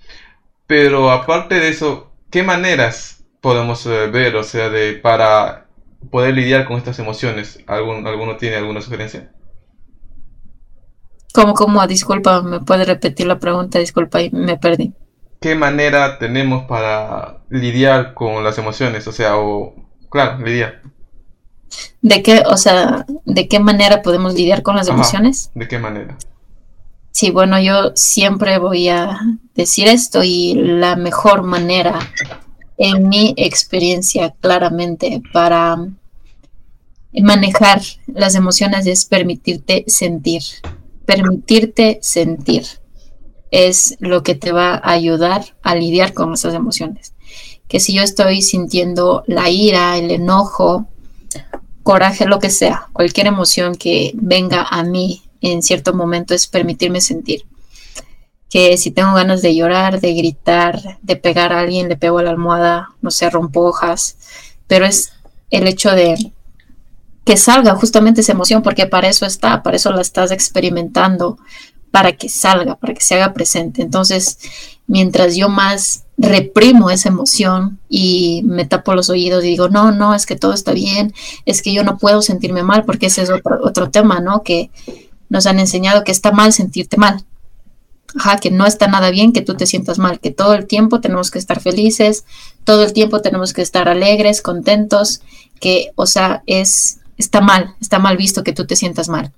Pero 0.65 1.11
aparte 1.11 1.55
de 1.55 1.69
eso, 1.69 2.11
¿qué 2.31 2.41
maneras 2.41 3.24
podemos 3.45 3.85
eh, 3.85 4.07
ver, 4.07 4.35
o 4.37 4.43
sea, 4.43 4.69
de 4.69 4.93
para 4.93 5.67
poder 6.09 6.33
lidiar 6.33 6.65
con 6.65 6.77
estas 6.77 6.97
emociones? 6.97 7.59
¿Algún, 7.67 8.07
¿Alguno 8.07 8.37
tiene 8.37 8.55
alguna 8.55 8.81
sugerencia? 8.81 9.31
¿Cómo, 11.31 11.53
cómo? 11.53 11.85
Disculpa, 11.85 12.41
¿me 12.41 12.61
puede 12.61 12.85
repetir 12.85 13.27
la 13.27 13.37
pregunta? 13.37 13.77
Disculpa, 13.77 14.17
me 14.31 14.57
perdí. 14.57 14.95
¿Qué 15.39 15.53
manera 15.53 16.17
tenemos 16.17 16.65
para 16.65 17.43
lidiar 17.49 18.15
con 18.15 18.43
las 18.43 18.57
emociones? 18.57 19.07
O 19.07 19.11
sea, 19.11 19.37
o, 19.37 19.75
claro, 20.09 20.43
lidiar. 20.43 20.81
¿De 22.01 22.23
qué, 22.23 22.41
o 22.47 22.57
sea, 22.57 23.05
de 23.25 23.47
qué 23.47 23.59
manera 23.59 24.01
podemos 24.01 24.33
lidiar 24.33 24.63
con 24.63 24.75
las 24.75 24.87
Ajá, 24.89 24.95
emociones? 24.95 25.51
¿De 25.53 25.67
qué 25.67 25.77
manera? 25.77 26.17
Sí, 27.11 27.29
bueno, 27.29 27.59
yo 27.59 27.91
siempre 27.93 28.57
voy 28.57 28.89
a 28.89 29.19
decir 29.53 29.87
esto 29.87 30.23
y 30.23 30.55
la 30.55 30.95
mejor 30.95 31.43
manera 31.43 31.99
en 32.77 33.07
mi 33.07 33.33
experiencia 33.37 34.35
claramente 34.39 35.21
para 35.31 35.77
manejar 37.13 37.81
las 38.07 38.35
emociones 38.35 38.85
es 38.87 39.05
permitirte 39.05 39.85
sentir. 39.87 40.41
Permitirte 41.05 41.99
sentir 42.01 42.65
es 43.51 43.95
lo 43.99 44.23
que 44.23 44.35
te 44.35 44.51
va 44.51 44.75
a 44.75 44.91
ayudar 44.91 45.55
a 45.61 45.75
lidiar 45.75 46.13
con 46.13 46.33
esas 46.33 46.53
emociones. 46.53 47.13
que 47.67 47.79
si 47.79 47.93
yo 47.93 48.03
estoy 48.03 48.43
sintiendo 48.43 49.23
la 49.25 49.49
ira, 49.49 49.97
el 49.97 50.11
enojo, 50.11 50.87
coraje, 51.81 52.25
lo 52.25 52.39
que 52.39 52.51
sea, 52.51 52.89
cualquier 52.93 53.25
emoción 53.25 53.73
que 53.75 54.11
venga 54.13 54.67
a 54.69 54.83
mí 54.83 55.23
en 55.41 55.63
cierto 55.63 55.91
momento 55.93 56.35
es 56.35 56.47
permitirme 56.47 57.01
sentir. 57.01 57.45
Que 58.55 58.77
si 58.77 58.89
tengo 58.89 59.13
ganas 59.13 59.41
de 59.41 59.53
llorar, 59.53 59.99
de 59.99 60.13
gritar, 60.13 60.97
de 61.01 61.17
pegar 61.17 61.51
a 61.51 61.59
alguien, 61.59 61.89
le 61.89 61.97
pego 61.97 62.19
a 62.19 62.23
la 62.23 62.29
almohada, 62.29 62.91
no 63.01 63.11
sé, 63.11 63.29
rompo 63.29 63.59
hojas, 63.59 64.15
pero 64.65 64.85
es 64.85 65.11
el 65.51 65.67
hecho 65.67 65.91
de 65.91 66.31
que 67.25 67.35
salga 67.35 67.75
justamente 67.75 68.21
esa 68.21 68.31
emoción, 68.31 68.63
porque 68.63 68.87
para 68.87 69.09
eso 69.09 69.25
está, 69.25 69.61
para 69.61 69.75
eso 69.75 69.91
la 69.91 69.99
estás 69.99 70.31
experimentando, 70.31 71.37
para 71.91 72.13
que 72.13 72.29
salga, 72.29 72.75
para 72.75 72.93
que 72.93 73.01
se 73.01 73.15
haga 73.15 73.33
presente. 73.33 73.81
Entonces, 73.81 74.39
mientras 74.87 75.35
yo 75.35 75.49
más 75.49 76.05
reprimo 76.17 76.89
esa 76.89 77.09
emoción 77.09 77.77
y 77.89 78.41
me 78.45 78.63
tapo 78.63 78.95
los 78.95 79.09
oídos 79.09 79.43
y 79.43 79.49
digo, 79.49 79.67
no, 79.67 79.91
no, 79.91 80.15
es 80.15 80.25
que 80.25 80.37
todo 80.37 80.53
está 80.53 80.71
bien, 80.71 81.13
es 81.45 81.61
que 81.61 81.73
yo 81.73 81.83
no 81.83 81.97
puedo 81.97 82.21
sentirme 82.21 82.63
mal, 82.63 82.85
porque 82.85 83.07
ese 83.07 83.23
es 83.23 83.29
otro, 83.29 83.59
otro 83.63 83.89
tema, 83.89 84.21
¿no? 84.21 84.43
Que 84.43 84.71
nos 85.27 85.45
han 85.45 85.59
enseñado 85.59 86.05
que 86.05 86.13
está 86.13 86.31
mal 86.31 86.53
sentirte 86.53 86.95
mal. 86.95 87.25
Ajá, 88.17 88.37
que 88.37 88.49
no 88.49 88.65
está 88.65 88.87
nada 88.87 89.09
bien 89.09 89.33
que 89.33 89.41
tú 89.41 89.55
te 89.55 89.65
sientas 89.65 89.99
mal, 89.99 90.19
que 90.19 90.31
todo 90.31 90.53
el 90.53 90.67
tiempo 90.67 91.01
tenemos 91.01 91.31
que 91.31 91.39
estar 91.39 91.59
felices, 91.59 92.23
todo 92.63 92.83
el 92.83 92.93
tiempo 92.93 93.21
tenemos 93.21 93.53
que 93.53 93.61
estar 93.61 93.89
alegres, 93.89 94.41
contentos, 94.41 95.21
que, 95.59 95.91
o 95.95 96.05
sea, 96.05 96.41
es, 96.45 96.99
está 97.17 97.41
mal, 97.41 97.75
está 97.81 97.99
mal 97.99 98.15
visto 98.15 98.43
que 98.43 98.53
tú 98.53 98.65
te 98.65 98.75
sientas 98.75 99.09
mal. 99.09 99.33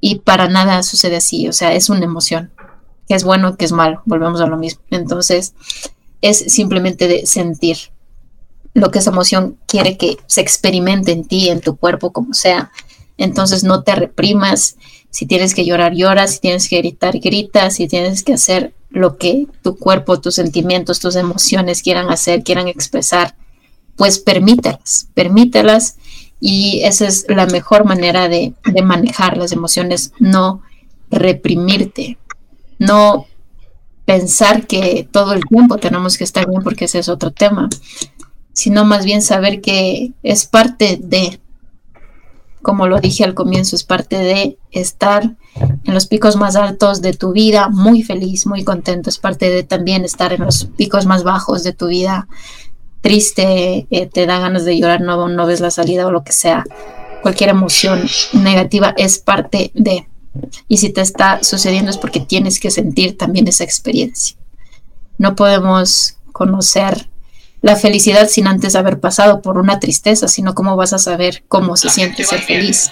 Y 0.00 0.20
para 0.20 0.48
nada 0.48 0.82
sucede 0.82 1.16
así, 1.16 1.46
o 1.46 1.52
sea, 1.52 1.74
es 1.74 1.90
una 1.90 2.04
emoción, 2.04 2.50
que 3.06 3.14
es 3.14 3.24
bueno, 3.24 3.56
que 3.56 3.66
es 3.66 3.72
malo, 3.72 4.02
volvemos 4.06 4.40
a 4.40 4.46
lo 4.46 4.56
mismo. 4.56 4.82
Entonces, 4.90 5.54
es 6.22 6.38
simplemente 6.38 7.06
de 7.06 7.26
sentir 7.26 7.76
lo 8.72 8.90
que 8.90 9.00
esa 9.00 9.10
emoción 9.10 9.58
quiere 9.66 9.96
que 9.96 10.18
se 10.26 10.40
experimente 10.40 11.12
en 11.12 11.24
ti, 11.24 11.48
en 11.48 11.60
tu 11.60 11.76
cuerpo, 11.76 12.12
como 12.12 12.34
sea. 12.34 12.70
Entonces, 13.18 13.64
no 13.64 13.82
te 13.82 13.94
reprimas. 13.94 14.76
Si 15.10 15.26
tienes 15.26 15.54
que 15.54 15.64
llorar, 15.64 15.94
llora. 15.94 16.26
Si 16.26 16.40
tienes 16.40 16.68
que 16.68 16.78
gritar, 16.78 17.18
grita. 17.18 17.70
Si 17.70 17.88
tienes 17.88 18.22
que 18.22 18.34
hacer 18.34 18.72
lo 18.90 19.16
que 19.16 19.46
tu 19.62 19.76
cuerpo, 19.76 20.20
tus 20.20 20.34
sentimientos, 20.34 21.00
tus 21.00 21.16
emociones 21.16 21.82
quieran 21.82 22.10
hacer, 22.10 22.42
quieran 22.42 22.68
expresar, 22.68 23.34
pues 23.96 24.18
permítelas, 24.18 25.08
permítelas 25.14 25.96
y 26.40 26.80
esa 26.84 27.06
es 27.06 27.26
la 27.28 27.46
mejor 27.46 27.84
manera 27.84 28.28
de, 28.28 28.54
manejar 28.82 29.36
las 29.36 29.52
emociones, 29.52 30.12
no 30.18 30.62
reprimirte, 31.10 32.18
no 32.78 33.26
pensar 34.06 34.66
que 34.66 35.06
todo 35.10 35.34
el 35.34 35.44
tiempo 35.44 35.76
tenemos 35.76 36.16
que 36.16 36.24
estar 36.24 36.48
bien 36.48 36.62
porque 36.62 36.86
ese 36.86 36.98
es 36.98 37.08
otro 37.08 37.30
tema, 37.30 37.68
sino 38.52 38.84
más 38.84 39.04
bien 39.04 39.22
saber 39.22 39.60
que 39.60 40.12
es 40.22 40.46
parte 40.46 40.98
de, 41.00 41.38
como 42.62 42.86
lo 42.86 43.00
dije 43.00 43.24
al 43.24 43.34
comienzo, 43.34 43.76
es 43.76 43.84
parte 43.84 44.16
de 44.16 44.58
estar 44.70 45.36
en 45.84 45.94
los 45.94 46.06
picos 46.06 46.36
más 46.36 46.56
altos 46.56 47.02
de 47.02 47.12
tu 47.12 47.32
vida 47.32 47.68
muy 47.68 48.02
feliz, 48.02 48.46
muy 48.46 48.64
contento, 48.64 49.10
es 49.10 49.18
parte 49.18 49.50
de 49.50 49.62
también 49.62 50.04
estar 50.04 50.32
en 50.32 50.44
los 50.44 50.64
picos 50.64 51.06
más 51.06 51.24
bajos 51.24 51.64
de 51.64 51.72
tu 51.72 51.88
vida 51.88 52.28
triste, 53.00 53.86
eh, 53.90 54.06
te 54.06 54.26
da 54.26 54.38
ganas 54.38 54.64
de 54.64 54.78
llorar, 54.78 55.00
no, 55.00 55.28
no 55.28 55.46
ves 55.46 55.60
la 55.60 55.70
salida 55.70 56.06
o 56.06 56.10
lo 56.10 56.22
que 56.22 56.32
sea. 56.32 56.64
Cualquier 57.22 57.50
emoción 57.50 58.06
negativa 58.32 58.94
es 58.96 59.18
parte 59.18 59.70
de. 59.74 60.06
Y 60.68 60.78
si 60.78 60.90
te 60.90 61.00
está 61.00 61.42
sucediendo 61.42 61.90
es 61.90 61.98
porque 61.98 62.20
tienes 62.20 62.60
que 62.60 62.70
sentir 62.70 63.18
también 63.18 63.48
esa 63.48 63.64
experiencia. 63.64 64.36
No 65.18 65.34
podemos 65.34 66.16
conocer 66.32 67.10
la 67.62 67.76
felicidad 67.76 68.28
sin 68.28 68.46
antes 68.46 68.74
haber 68.74 69.00
pasado 69.00 69.42
por 69.42 69.58
una 69.58 69.80
tristeza, 69.80 70.28
sino 70.28 70.54
cómo 70.54 70.76
vas 70.76 70.92
a 70.92 70.98
saber 70.98 71.44
cómo 71.48 71.76
se 71.76 71.90
siente 71.90 72.24
ser 72.24 72.40
feliz. 72.40 72.90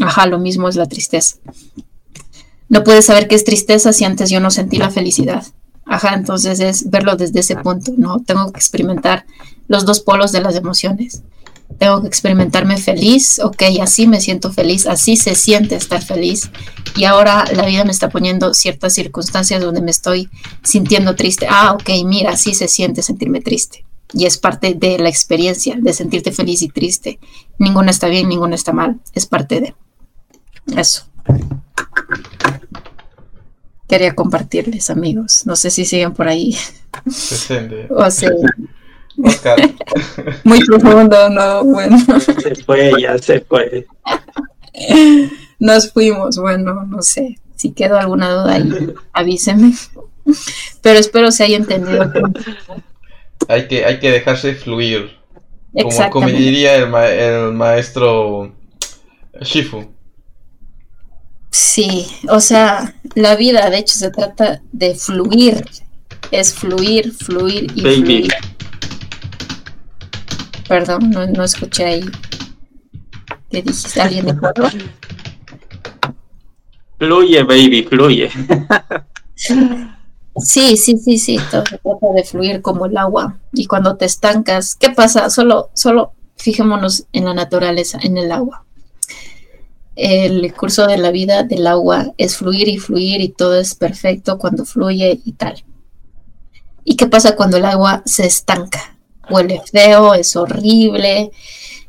Ajá, 0.00 0.26
lo 0.26 0.38
mismo 0.38 0.68
es 0.68 0.76
la 0.76 0.86
tristeza. 0.86 1.36
No 2.68 2.84
puedes 2.84 3.06
saber 3.06 3.28
qué 3.28 3.34
es 3.34 3.44
tristeza 3.44 3.92
si 3.92 4.04
antes 4.04 4.30
yo 4.30 4.40
no 4.40 4.50
sentí 4.50 4.76
la 4.76 4.90
felicidad. 4.90 5.44
Ajá, 5.84 6.14
entonces 6.14 6.60
es 6.60 6.88
verlo 6.88 7.16
desde 7.16 7.40
ese 7.40 7.56
punto, 7.56 7.92
¿no? 7.96 8.20
Tengo 8.20 8.52
que 8.52 8.58
experimentar 8.58 9.26
los 9.66 9.84
dos 9.84 10.00
polos 10.00 10.30
de 10.32 10.40
las 10.40 10.54
emociones. 10.54 11.22
Tengo 11.78 12.00
que 12.02 12.08
experimentarme 12.08 12.76
feliz, 12.76 13.40
ok, 13.40 13.62
así 13.80 14.06
me 14.06 14.20
siento 14.20 14.52
feliz, 14.52 14.86
así 14.86 15.16
se 15.16 15.34
siente 15.34 15.76
estar 15.76 16.02
feliz. 16.02 16.50
Y 16.96 17.04
ahora 17.04 17.44
la 17.54 17.64
vida 17.64 17.84
me 17.84 17.92
está 17.92 18.08
poniendo 18.08 18.54
ciertas 18.54 18.92
circunstancias 18.92 19.60
donde 19.62 19.80
me 19.80 19.90
estoy 19.90 20.28
sintiendo 20.62 21.14
triste. 21.14 21.46
Ah, 21.48 21.72
ok, 21.72 21.90
mira, 22.04 22.32
así 22.32 22.54
se 22.54 22.68
siente 22.68 23.02
sentirme 23.02 23.40
triste. 23.40 23.84
Y 24.12 24.26
es 24.26 24.38
parte 24.38 24.74
de 24.74 24.98
la 24.98 25.08
experiencia 25.08 25.76
de 25.78 25.92
sentirte 25.92 26.32
feliz 26.32 26.62
y 26.62 26.68
triste. 26.68 27.18
Ninguna 27.58 27.90
está 27.90 28.08
bien, 28.08 28.28
ninguna 28.28 28.54
está 28.54 28.72
mal. 28.72 29.00
Es 29.14 29.26
parte 29.26 29.60
de 29.60 29.74
eso 30.76 31.06
quería 33.90 34.14
compartirles, 34.14 34.88
amigos. 34.88 35.44
No 35.46 35.56
sé 35.56 35.70
si 35.70 35.84
siguen 35.84 36.14
por 36.14 36.28
ahí. 36.28 36.56
o 37.90 38.10
sea, 38.10 38.30
Oscar. 39.22 39.58
Muy 40.44 40.60
profundo, 40.60 41.28
no, 41.28 41.64
bueno. 41.64 41.98
Se 42.42 42.54
fue, 42.54 42.92
ya 43.02 43.18
se 43.18 43.40
fue. 43.40 43.86
Nos 45.58 45.92
fuimos, 45.92 46.38
bueno, 46.38 46.84
no 46.84 47.02
sé. 47.02 47.38
Si 47.56 47.72
quedó 47.72 47.98
alguna 47.98 48.30
duda 48.30 48.54
ahí, 48.54 48.94
avísenme. 49.12 49.74
Pero 50.80 50.98
espero 50.98 51.32
se 51.32 51.44
haya 51.44 51.56
entendido. 51.56 52.10
Hay 53.48 53.68
que, 53.68 53.84
hay 53.84 53.98
que 53.98 54.10
dejarse 54.10 54.54
fluir. 54.54 55.18
Como, 55.72 56.10
como 56.10 56.28
diría 56.28 56.76
el, 56.76 56.92
el 56.94 57.52
maestro 57.52 58.52
Shifu. 59.40 59.88
Sí, 61.50 62.06
o 62.28 62.40
sea, 62.40 62.94
la 63.14 63.36
vida 63.36 63.68
de 63.70 63.78
hecho 63.78 63.94
se 63.94 64.10
trata 64.10 64.60
de 64.72 64.94
fluir, 64.94 65.64
es 66.30 66.54
fluir, 66.54 67.12
fluir 67.12 67.70
y 67.74 67.80
fluir. 67.80 68.32
Perdón, 70.68 71.10
no, 71.10 71.26
no 71.26 71.44
escuché 71.44 71.84
ahí. 71.84 72.04
¿Qué 73.50 73.62
dijiste? 73.62 74.00
¿Alguien 74.00 74.26
de 74.26 74.32
acuerdo? 74.32 74.68
Fluye, 76.98 77.42
baby, 77.42 77.86
fluye. 77.88 78.30
Sí, 80.36 80.76
sí, 80.76 80.96
sí, 80.96 81.18
sí, 81.18 81.38
todo 81.50 81.64
se 81.66 81.78
trata 81.78 82.12
de 82.14 82.24
fluir 82.24 82.62
como 82.62 82.86
el 82.86 82.96
agua. 82.96 83.38
Y 83.52 83.66
cuando 83.66 83.96
te 83.96 84.04
estancas, 84.04 84.74
¿qué 84.74 84.90
pasa? 84.90 85.28
Solo, 85.28 85.70
solo 85.74 86.12
fijémonos 86.36 87.04
en 87.12 87.24
la 87.24 87.34
naturaleza, 87.34 87.98
en 88.02 88.16
el 88.16 88.32
agua 88.32 88.64
el 90.00 90.54
curso 90.54 90.86
de 90.86 90.96
la 90.96 91.10
vida 91.10 91.42
del 91.42 91.66
agua 91.66 92.14
es 92.16 92.36
fluir 92.36 92.68
y 92.68 92.78
fluir 92.78 93.20
y 93.20 93.28
todo 93.28 93.58
es 93.58 93.74
perfecto 93.74 94.38
cuando 94.38 94.64
fluye 94.64 95.20
y 95.24 95.32
tal. 95.32 95.62
¿Y 96.84 96.96
qué 96.96 97.06
pasa 97.06 97.36
cuando 97.36 97.58
el 97.58 97.66
agua 97.66 98.02
se 98.06 98.26
estanca? 98.26 98.96
Huele 99.28 99.60
feo, 99.70 100.14
es 100.14 100.34
horrible, 100.36 101.30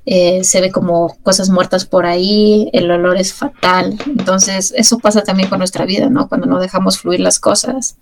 eh, 0.06 0.44
se 0.44 0.60
ve 0.60 0.72
como 0.72 1.16
cosas 1.24 1.50
muertas 1.50 1.86
por 1.86 2.06
ahí, 2.06 2.70
el 2.74 2.92
olor 2.92 3.16
es 3.16 3.34
fatal. 3.34 3.98
Entonces, 4.06 4.74
eso 4.76 5.00
pasa 5.00 5.24
también 5.24 5.50
con 5.50 5.60
nuestra 5.60 5.86
vida, 5.86 6.10
¿no? 6.10 6.28
Cuando 6.28 6.48
no 6.48 6.60
dejamos 6.60 7.00
fluir 7.00 7.22
las 7.22 7.40
cosas 7.40 7.96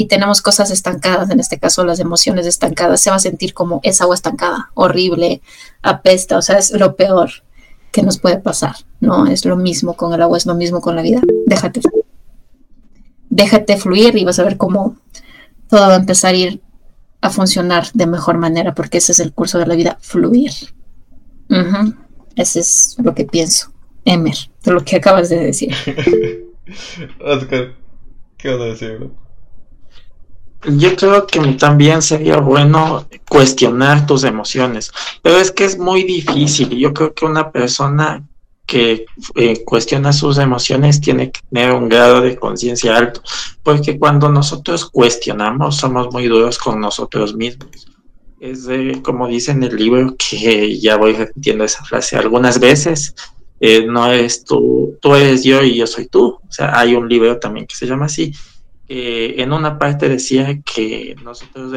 y 0.00 0.06
tenemos 0.06 0.40
cosas 0.40 0.70
estancadas, 0.70 1.28
en 1.28 1.40
este 1.40 1.58
caso 1.58 1.84
las 1.84 1.98
emociones 1.98 2.46
estancadas, 2.46 3.00
se 3.00 3.10
va 3.10 3.16
a 3.16 3.18
sentir 3.18 3.52
como 3.52 3.80
esa 3.82 4.04
agua 4.04 4.14
estancada, 4.14 4.70
horrible, 4.74 5.42
apesta, 5.82 6.38
o 6.38 6.42
sea, 6.42 6.56
es 6.56 6.70
lo 6.70 6.94
peor 6.94 7.30
que 7.90 8.02
nos 8.02 8.16
puede 8.18 8.38
pasar, 8.38 8.76
¿no? 9.00 9.26
Es 9.26 9.44
lo 9.44 9.56
mismo 9.56 9.94
con 9.94 10.14
el 10.14 10.22
agua, 10.22 10.38
es 10.38 10.46
lo 10.46 10.54
mismo 10.54 10.80
con 10.80 10.94
la 10.94 11.02
vida. 11.02 11.20
Déjate. 11.46 11.80
Déjate 13.28 13.76
fluir 13.76 14.16
y 14.16 14.24
vas 14.24 14.38
a 14.38 14.44
ver 14.44 14.56
cómo 14.56 14.96
todo 15.68 15.88
va 15.88 15.94
a 15.94 15.96
empezar 15.96 16.32
a 16.32 16.38
ir 16.38 16.62
a 17.20 17.30
funcionar 17.30 17.88
de 17.92 18.06
mejor 18.06 18.38
manera, 18.38 18.76
porque 18.76 18.98
ese 18.98 19.10
es 19.10 19.18
el 19.18 19.32
curso 19.32 19.58
de 19.58 19.66
la 19.66 19.74
vida, 19.74 19.98
fluir. 20.00 20.52
Ese 22.36 22.60
es 22.60 22.94
lo 23.02 23.16
que 23.16 23.24
pienso. 23.24 23.72
Emer, 24.04 24.36
de 24.62 24.70
lo 24.70 24.84
que 24.84 24.94
acabas 24.94 25.28
de 25.28 25.40
decir. 25.40 25.74
¿qué 28.36 28.48
vas 28.48 28.60
a 28.60 28.64
decir? 28.64 29.10
Yo 30.64 30.96
creo 30.96 31.26
que 31.26 31.40
también 31.52 32.02
sería 32.02 32.38
bueno 32.38 33.06
cuestionar 33.28 34.06
tus 34.06 34.24
emociones, 34.24 34.90
pero 35.22 35.38
es 35.38 35.52
que 35.52 35.64
es 35.64 35.78
muy 35.78 36.02
difícil. 36.02 36.70
Yo 36.70 36.92
creo 36.92 37.14
que 37.14 37.24
una 37.26 37.52
persona 37.52 38.26
que 38.66 39.06
eh, 39.36 39.64
cuestiona 39.64 40.12
sus 40.12 40.36
emociones 40.36 41.00
tiene 41.00 41.30
que 41.30 41.40
tener 41.50 41.72
un 41.72 41.88
grado 41.88 42.20
de 42.20 42.36
conciencia 42.36 42.96
alto, 42.96 43.22
porque 43.62 43.98
cuando 43.98 44.28
nosotros 44.28 44.84
cuestionamos 44.90 45.76
somos 45.76 46.12
muy 46.12 46.26
duros 46.26 46.58
con 46.58 46.80
nosotros 46.80 47.34
mismos. 47.34 47.86
Es 48.40 48.68
como 49.02 49.26
dice 49.26 49.52
en 49.52 49.62
el 49.62 49.76
libro, 49.76 50.14
que 50.16 50.78
ya 50.78 50.96
voy 50.96 51.12
repitiendo 51.12 51.64
esa 51.64 51.84
frase 51.84 52.16
algunas 52.16 52.60
veces, 52.60 53.14
eh, 53.60 53.86
no 53.86 54.12
es 54.12 54.44
tú, 54.44 54.96
tú 55.00 55.14
eres 55.14 55.44
yo 55.44 55.62
y 55.62 55.76
yo 55.76 55.86
soy 55.86 56.06
tú. 56.06 56.38
O 56.46 56.52
sea, 56.52 56.78
hay 56.78 56.94
un 56.94 57.08
libro 57.08 57.38
también 57.38 57.66
que 57.66 57.74
se 57.74 57.86
llama 57.86 58.06
así 58.06 58.32
eh, 58.88 59.34
en 59.42 59.52
una 59.52 59.78
parte 59.78 60.08
decía 60.08 60.60
que 60.62 61.14
nosotros 61.22 61.70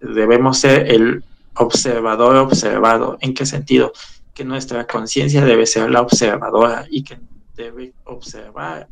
debemos, 0.00 0.58
ser 0.58 0.90
el 0.90 1.22
observador 1.54 2.36
observado. 2.36 3.16
¿En 3.20 3.32
qué 3.32 3.46
sentido? 3.46 3.92
Que 4.34 4.44
nuestra 4.44 4.86
conciencia 4.86 5.44
debe 5.44 5.66
ser 5.66 5.90
la 5.90 6.00
observadora 6.00 6.86
y 6.90 7.04
que 7.04 7.18
debe 7.54 7.94
observar 8.04 8.88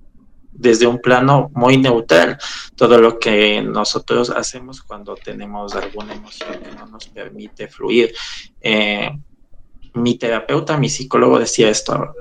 desde 0.53 0.87
un 0.87 1.01
plano 1.01 1.51
muy 1.55 1.77
neutral 1.77 2.39
todo 2.77 2.99
lo 2.99 3.19
que 3.19 3.61
nosotros 3.61 4.31
hacemos 4.31 4.81
cuando 4.83 5.15
tenemos 5.17 5.75
alguna 5.75 6.15
emoción 6.15 6.61
que 6.63 6.71
no 6.71 6.87
nos 6.87 7.09
permite 7.09 7.69
fluir. 7.69 8.15
Eh, 8.61 9.11
mi 9.95 10.17
terapeuta, 10.19 10.79
mi 10.79 10.89
psicólogo 10.89 11.39
decía 11.39 11.69
esto, 11.69 12.15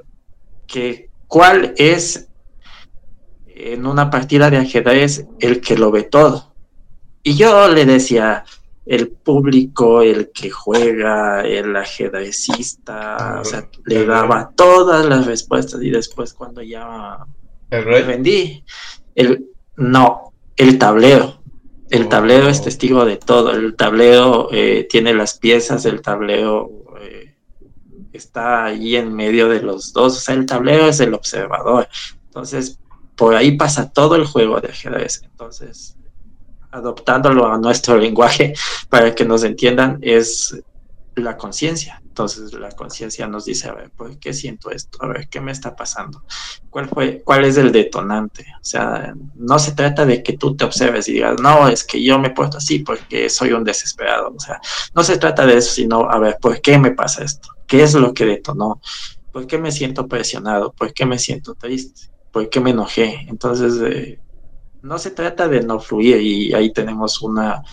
que 0.65 1.09
cuál 1.27 1.73
es 1.77 2.29
en 3.55 3.85
una 3.85 4.09
partida 4.09 4.49
de 4.49 4.57
ajedrez 4.57 5.25
el 5.39 5.61
que 5.61 5.77
lo 5.77 5.91
ve 5.91 6.03
todo. 6.03 6.53
Y 7.23 7.35
yo 7.35 7.67
le 7.69 7.85
decía, 7.85 8.43
el 8.85 9.07
público, 9.09 10.01
el 10.01 10.31
que 10.31 10.49
juega, 10.51 11.41
el 11.41 11.75
ajedrecista, 11.75 13.39
o 13.41 13.45
sea, 13.45 13.67
le 13.85 14.05
daba 14.05 14.51
todas 14.55 15.05
las 15.05 15.25
respuestas 15.25 15.81
y 15.81 15.89
después 15.89 16.33
cuando 16.33 16.61
ya 16.61 17.17
¿El 17.71 17.85
me 17.85 17.91
rey? 17.91 18.03
rendí, 18.03 18.63
el, 19.15 19.47
no, 19.77 20.33
el 20.55 20.77
tablero. 20.77 21.41
El 21.89 22.05
Oh. 22.05 22.09
tablero 22.09 22.47
es 22.49 22.61
testigo 22.63 23.05
de 23.05 23.17
todo. 23.17 23.51
El 23.51 23.75
tablero 23.75 24.49
eh, 24.51 24.87
tiene 24.89 25.13
las 25.13 25.37
piezas, 25.37 25.85
el 25.85 26.01
tablero 26.01 26.69
eh, 27.01 27.35
está 28.13 28.65
ahí 28.65 28.95
en 28.95 29.13
medio 29.13 29.49
de 29.49 29.61
los 29.61 29.93
dos. 29.93 30.17
O 30.17 30.19
sea, 30.19 30.35
el 30.35 30.45
tablero 30.45 30.87
es 30.87 30.99
el 30.99 31.13
observador. 31.13 31.87
Entonces, 32.25 32.79
por 33.15 33.35
ahí 33.35 33.57
pasa 33.57 33.91
todo 33.91 34.15
el 34.15 34.25
juego 34.25 34.59
de 34.59 34.69
ajedrez. 34.69 35.21
Entonces, 35.23 35.97
adoptándolo 36.71 37.51
a 37.51 37.57
nuestro 37.57 37.97
lenguaje 37.99 38.53
para 38.89 39.13
que 39.15 39.25
nos 39.25 39.43
entiendan, 39.43 39.99
es 40.01 40.55
la 41.15 41.37
conciencia. 41.37 42.01
Entonces, 42.03 42.53
la 42.53 42.71
conciencia 42.71 43.27
nos 43.27 43.45
dice, 43.45 43.69
a 43.69 43.73
ver, 43.73 43.91
¿por 43.91 44.17
qué 44.19 44.33
siento 44.33 44.69
esto? 44.69 44.97
A 45.01 45.07
ver, 45.07 45.27
¿qué 45.27 45.41
me 45.41 45.51
está 45.51 45.75
pasando? 45.75 46.23
¿Cuál, 46.69 46.87
fue, 46.87 47.21
¿Cuál 47.23 47.45
es 47.45 47.57
el 47.57 47.71
detonante? 47.71 48.45
O 48.57 48.63
sea, 48.63 49.13
no 49.35 49.59
se 49.59 49.73
trata 49.73 50.05
de 50.05 50.23
que 50.23 50.33
tú 50.37 50.55
te 50.55 50.65
observes 50.65 51.07
y 51.07 51.13
digas, 51.13 51.39
no, 51.41 51.67
es 51.67 51.83
que 51.83 52.01
yo 52.01 52.17
me 52.19 52.29
he 52.29 52.31
puesto 52.31 52.57
así 52.57 52.79
porque 52.79 53.29
soy 53.29 53.51
un 53.51 53.63
desesperado. 53.63 54.33
O 54.35 54.39
sea, 54.39 54.59
no 54.93 55.03
se 55.03 55.17
trata 55.17 55.45
de 55.45 55.57
eso, 55.57 55.73
sino, 55.73 56.09
a 56.09 56.19
ver, 56.19 56.37
¿por 56.39 56.61
qué 56.61 56.77
me 56.77 56.91
pasa 56.91 57.23
esto? 57.23 57.49
¿Qué 57.67 57.83
es 57.83 57.93
lo 57.93 58.13
que 58.13 58.25
detonó? 58.25 58.81
¿Por 59.31 59.47
qué 59.47 59.57
me 59.57 59.71
siento 59.71 60.07
presionado? 60.07 60.71
¿Por 60.71 60.93
qué 60.93 61.05
me 61.05 61.19
siento 61.19 61.55
triste? 61.55 62.14
¿Por 62.35 62.49
qué 62.49 62.59
me 62.59 62.71
enojé? 62.71 63.25
Entonces, 63.29 63.81
eh, 63.81 64.19
no 64.81 64.99
se 64.99 65.11
trata 65.11 65.47
de 65.47 65.61
no 65.61 65.79
fluir 65.79 66.19
y 66.19 66.53
ahí 66.53 66.73
tenemos 66.73 67.21
una, 67.21 67.63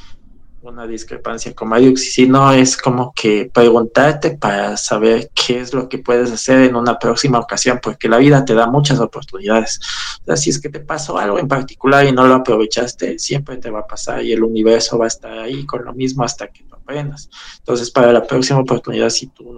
una 0.60 0.86
discrepancia 0.86 1.52
con 1.52 1.66
Mariux, 1.66 2.12
sino 2.12 2.52
es 2.52 2.76
como 2.76 3.12
que 3.12 3.50
preguntarte 3.52 4.36
para 4.36 4.76
saber 4.76 5.32
qué 5.34 5.58
es 5.58 5.74
lo 5.74 5.88
que 5.88 5.98
puedes 5.98 6.30
hacer 6.30 6.60
en 6.60 6.76
una 6.76 6.96
próxima 6.96 7.40
ocasión, 7.40 7.80
porque 7.82 8.08
la 8.08 8.18
vida 8.18 8.44
te 8.44 8.54
da 8.54 8.68
muchas 8.68 9.00
oportunidades. 9.00 9.80
O 10.22 10.26
sea, 10.26 10.36
si 10.36 10.50
es 10.50 10.60
que 10.60 10.68
te 10.68 10.78
pasó 10.78 11.18
algo 11.18 11.40
en 11.40 11.48
particular 11.48 12.06
y 12.06 12.12
no 12.12 12.28
lo 12.28 12.34
aprovechaste, 12.34 13.18
siempre 13.18 13.56
te 13.56 13.68
va 13.68 13.80
a 13.80 13.86
pasar 13.88 14.22
y 14.22 14.30
el 14.30 14.44
universo 14.44 14.96
va 14.96 15.06
a 15.06 15.08
estar 15.08 15.40
ahí 15.40 15.66
con 15.66 15.84
lo 15.84 15.92
mismo 15.92 16.22
hasta 16.22 16.46
que 16.46 16.62
lo 16.70 16.76
aprendas. 16.76 17.28
Entonces, 17.58 17.90
para 17.90 18.12
la 18.12 18.24
próxima 18.24 18.60
oportunidad, 18.60 19.10
si 19.10 19.26
tú 19.26 19.52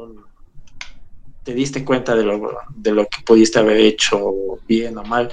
te 1.44 1.54
diste 1.54 1.84
cuenta 1.84 2.16
de 2.16 2.24
lo, 2.24 2.58
de 2.74 2.92
lo 2.92 3.06
que 3.06 3.22
pudiste 3.24 3.58
haber 3.58 3.78
hecho 3.78 4.18
bien 4.66 4.96
o 4.98 5.04
mal, 5.04 5.30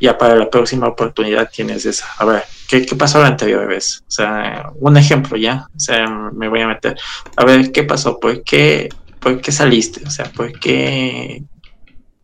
ya 0.00 0.16
para 0.16 0.36
la 0.36 0.48
próxima 0.48 0.88
oportunidad 0.88 1.50
tienes 1.52 1.84
esa. 1.84 2.06
A 2.18 2.24
ver, 2.24 2.44
¿qué, 2.68 2.86
qué 2.86 2.94
pasó 2.94 3.20
la 3.20 3.26
anterior 3.26 3.66
vez? 3.66 4.02
O 4.06 4.10
sea, 4.10 4.70
un 4.76 4.96
ejemplo 4.96 5.36
ya. 5.36 5.66
O 5.74 5.80
sea, 5.80 6.08
me 6.08 6.48
voy 6.48 6.60
a 6.60 6.68
meter. 6.68 6.96
A 7.36 7.44
ver, 7.44 7.72
¿qué 7.72 7.82
pasó? 7.82 8.18
¿Por 8.18 8.42
qué, 8.42 8.88
por 9.18 9.40
qué 9.40 9.52
saliste? 9.52 10.02
O 10.06 10.10
sea, 10.10 10.26
¿por 10.26 10.58
qué 10.58 11.42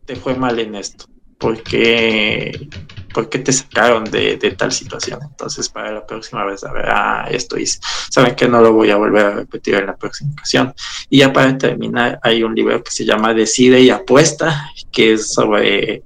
te 0.04 0.16
fue 0.16 0.34
mal 0.36 0.58
en 0.58 0.76
esto? 0.76 1.06
¿Por 1.38 1.62
qué, 1.62 2.68
por 3.16 3.30
qué 3.30 3.38
te 3.38 3.50
sacaron 3.50 4.04
de, 4.04 4.36
tal 4.58 4.72
situación? 4.72 5.20
Entonces, 5.22 5.70
para 5.70 5.90
la 5.90 6.06
próxima 6.06 6.44
vez, 6.44 6.62
a 6.64 6.70
ver, 6.70 6.84
ah, 6.90 7.26
esto 7.30 7.58
hice. 7.58 7.78
Saben 8.10 8.34
que 8.34 8.46
no 8.46 8.60
lo 8.60 8.74
voy 8.74 8.90
a 8.90 8.96
volver 8.96 9.24
a 9.24 9.30
repetir 9.30 9.76
en 9.76 9.86
la 9.86 9.96
próxima 9.96 10.32
ocasión. 10.32 10.74
Y 11.08 11.20
ya 11.20 11.32
para 11.32 11.56
terminar, 11.56 12.20
hay 12.22 12.42
un 12.42 12.54
libro 12.54 12.84
que 12.84 12.90
se 12.90 13.06
llama 13.06 13.32
Decide 13.32 13.80
y 13.80 13.88
Apuesta, 13.88 14.70
que 14.92 15.14
es 15.14 15.32
sobre 15.32 16.02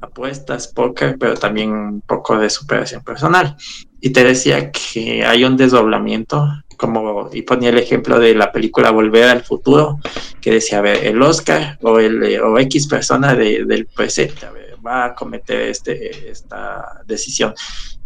apuestas, 0.00 0.68
póker, 0.68 1.18
pero 1.18 1.34
también 1.34 1.70
un 1.70 2.00
poco 2.00 2.38
de 2.38 2.48
superación 2.48 3.04
personal. 3.04 3.54
Y 4.00 4.08
te 4.08 4.24
decía 4.24 4.72
que 4.72 5.26
hay 5.26 5.44
un 5.44 5.58
desdoblamiento, 5.58 6.48
como, 6.78 7.28
y 7.30 7.42
ponía 7.42 7.68
el 7.68 7.78
ejemplo 7.78 8.18
de 8.18 8.34
la 8.34 8.52
película 8.52 8.90
Volver 8.90 9.28
al 9.28 9.44
Futuro, 9.44 9.98
que 10.40 10.52
decía, 10.52 10.78
a 10.78 10.80
ver, 10.80 11.04
el 11.04 11.20
Oscar 11.20 11.76
o, 11.82 11.98
el, 11.98 12.40
o 12.40 12.58
X 12.58 12.86
persona 12.86 13.34
de, 13.34 13.66
del 13.66 13.84
presente, 13.84 14.46
a 14.46 14.50
ver, 14.50 14.67
va 14.84 15.06
a 15.06 15.14
cometer 15.14 15.62
este, 15.62 16.30
esta 16.30 17.02
decisión. 17.06 17.54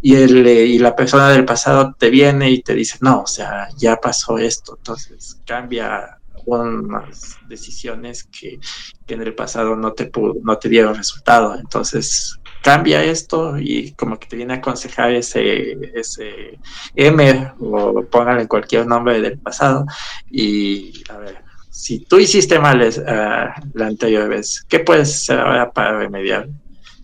Y, 0.01 0.15
el, 0.15 0.45
y 0.45 0.79
la 0.79 0.95
persona 0.95 1.29
del 1.29 1.45
pasado 1.45 1.95
te 1.97 2.09
viene 2.09 2.49
y 2.51 2.61
te 2.61 2.73
dice, 2.73 2.97
no, 3.01 3.21
o 3.21 3.27
sea, 3.27 3.69
ya 3.77 3.95
pasó 3.97 4.37
esto, 4.37 4.75
entonces 4.77 5.39
cambia 5.45 6.19
unas 6.45 7.37
decisiones 7.47 8.25
que, 8.25 8.59
que 9.05 9.13
en 9.13 9.21
el 9.21 9.33
pasado 9.33 9.75
no 9.75 9.93
te, 9.93 10.11
no 10.43 10.57
te 10.57 10.69
dieron 10.69 10.95
resultado. 10.95 11.55
Entonces, 11.55 12.37
cambia 12.61 13.03
esto 13.03 13.57
y 13.59 13.91
como 13.93 14.17
que 14.17 14.27
te 14.27 14.37
viene 14.37 14.53
a 14.53 14.57
aconsejar 14.57 15.11
ese, 15.13 15.77
ese 15.93 16.57
M 16.95 17.53
o 17.59 18.03
póngale 18.05 18.47
cualquier 18.47 18.87
nombre 18.87 19.21
del 19.21 19.37
pasado 19.37 19.85
y 20.31 21.03
a 21.09 21.17
ver, 21.17 21.43
si 21.69 21.99
tú 21.99 22.19
hiciste 22.19 22.59
mal 22.59 22.81
uh, 22.81 23.67
la 23.73 23.87
anterior 23.87 24.29
vez, 24.29 24.63
¿qué 24.69 24.79
puedes 24.79 25.13
hacer 25.13 25.39
ahora 25.39 25.71
para 25.71 25.97
remediar? 25.97 26.47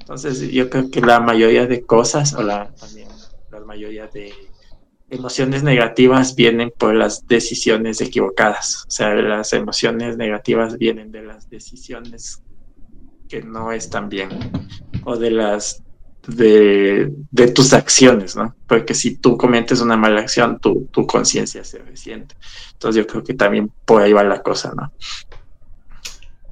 Entonces 0.10 0.52
yo 0.52 0.72
creo 0.72 0.90
que 0.90 1.02
la 1.02 1.20
mayoría 1.20 1.68
de 1.68 1.84
cosas 1.84 2.34
o 2.34 2.42
la, 2.42 2.74
también 2.74 3.08
la 3.52 3.60
mayoría 3.60 4.08
de 4.08 4.34
emociones 5.12 5.62
negativas 5.62 6.34
vienen 6.34 6.74
por 6.76 6.96
las 6.96 7.28
decisiones 7.28 8.02
equivocadas. 8.02 8.86
O 8.88 8.90
sea, 8.90 9.14
las 9.14 9.54
emociones 9.54 10.18
negativas 10.18 10.80
vienen 10.80 11.12
de 11.12 11.22
las 11.22 11.48
decisiones 11.52 12.42
que 13.28 13.44
no 13.44 13.72
están 13.72 14.10
bien 14.10 14.30
o 15.04 15.16
de 15.16 15.30
las 15.30 15.84
de, 16.26 17.12
tus 17.54 17.74
acciones, 17.74 18.36
¿no? 18.36 18.56
Porque 18.68 18.96
si 18.96 19.18
tú 19.18 19.38
cometes 19.38 19.80
una 19.80 19.96
mala 19.96 20.22
acción, 20.22 20.60
tu, 20.60 20.88
tu 20.92 21.06
conciencia 21.06 21.64
se 21.64 21.84
resiente. 21.84 22.34
Entonces 22.74 23.04
yo 23.04 23.06
creo 23.06 23.24
que 23.24 23.36
también 23.36 23.72
por 23.86 24.02
ahí 24.02 24.12
va 24.12 24.24
la 24.24 24.42
cosa, 24.42 24.74
¿no? 24.76 24.92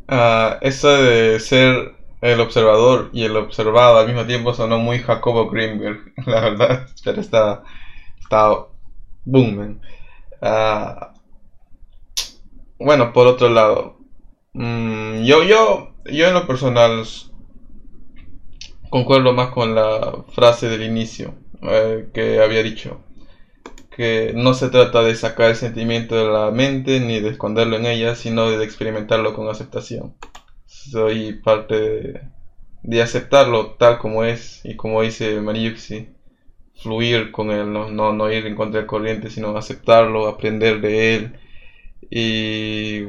Uh, 0.09 0.57
eso 0.61 0.89
de 0.89 1.39
ser 1.39 1.96
el 2.21 2.39
observador 2.39 3.09
y 3.13 3.23
el 3.23 3.35
observado 3.37 3.99
al 3.99 4.07
mismo 4.07 4.25
tiempo 4.25 4.53
sonó 4.53 4.79
muy 4.79 4.99
Jacobo 4.99 5.49
Greenberg, 5.49 6.13
la 6.25 6.41
verdad, 6.41 6.87
pero 7.03 7.21
está, 7.21 7.63
está 8.19 8.65
boom. 9.25 9.79
Uh, 10.41 11.17
bueno, 12.79 13.13
por 13.13 13.27
otro 13.27 13.49
lado, 13.49 13.97
mmm, 14.53 15.23
yo, 15.23 15.43
yo, 15.43 15.93
yo 16.05 16.27
en 16.27 16.33
lo 16.33 16.47
personal 16.47 17.03
concuerdo 18.89 19.33
más 19.33 19.49
con 19.49 19.75
la 19.75 20.23
frase 20.33 20.69
del 20.69 20.83
inicio 20.83 21.35
eh, 21.61 22.09
que 22.13 22.41
había 22.41 22.63
dicho 22.63 23.01
que 23.97 24.31
no 24.35 24.53
se 24.53 24.69
trata 24.69 25.01
de 25.01 25.15
sacar 25.15 25.49
el 25.49 25.55
sentimiento 25.55 26.15
de 26.15 26.31
la 26.31 26.51
mente 26.51 26.99
ni 26.99 27.19
de 27.19 27.29
esconderlo 27.29 27.77
en 27.77 27.87
ella, 27.87 28.13
sino 28.13 28.51
de 28.51 28.63
experimentarlo 28.63 29.33
con 29.33 29.49
aceptación. 29.49 30.13
Soy 30.67 31.33
parte 31.33 32.29
de, 32.83 33.01
aceptarlo 33.01 33.71
tal 33.79 33.97
como 33.97 34.23
es 34.23 34.61
y 34.63 34.75
como 34.75 35.01
dice 35.01 35.39
Mariuxi, 35.41 36.07
fluir 36.75 37.31
con 37.31 37.51
él, 37.51 37.71
no, 37.71 37.89
no, 37.89 38.13
no 38.13 38.29
ir 38.31 38.45
en 38.45 38.55
contra 38.55 38.79
del 38.81 38.87
corriente, 38.87 39.29
sino 39.29 39.55
aceptarlo, 39.57 40.27
aprender 40.27 40.79
de 40.81 41.15
él 41.15 41.31
y, 42.09 43.03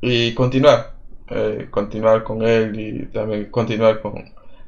y 0.00 0.32
continuar. 0.34 0.92
Eh, 1.30 1.68
continuar 1.70 2.24
con 2.24 2.42
él 2.42 2.78
y 2.78 3.06
también 3.06 3.46
continuar 3.46 4.00
con 4.00 4.24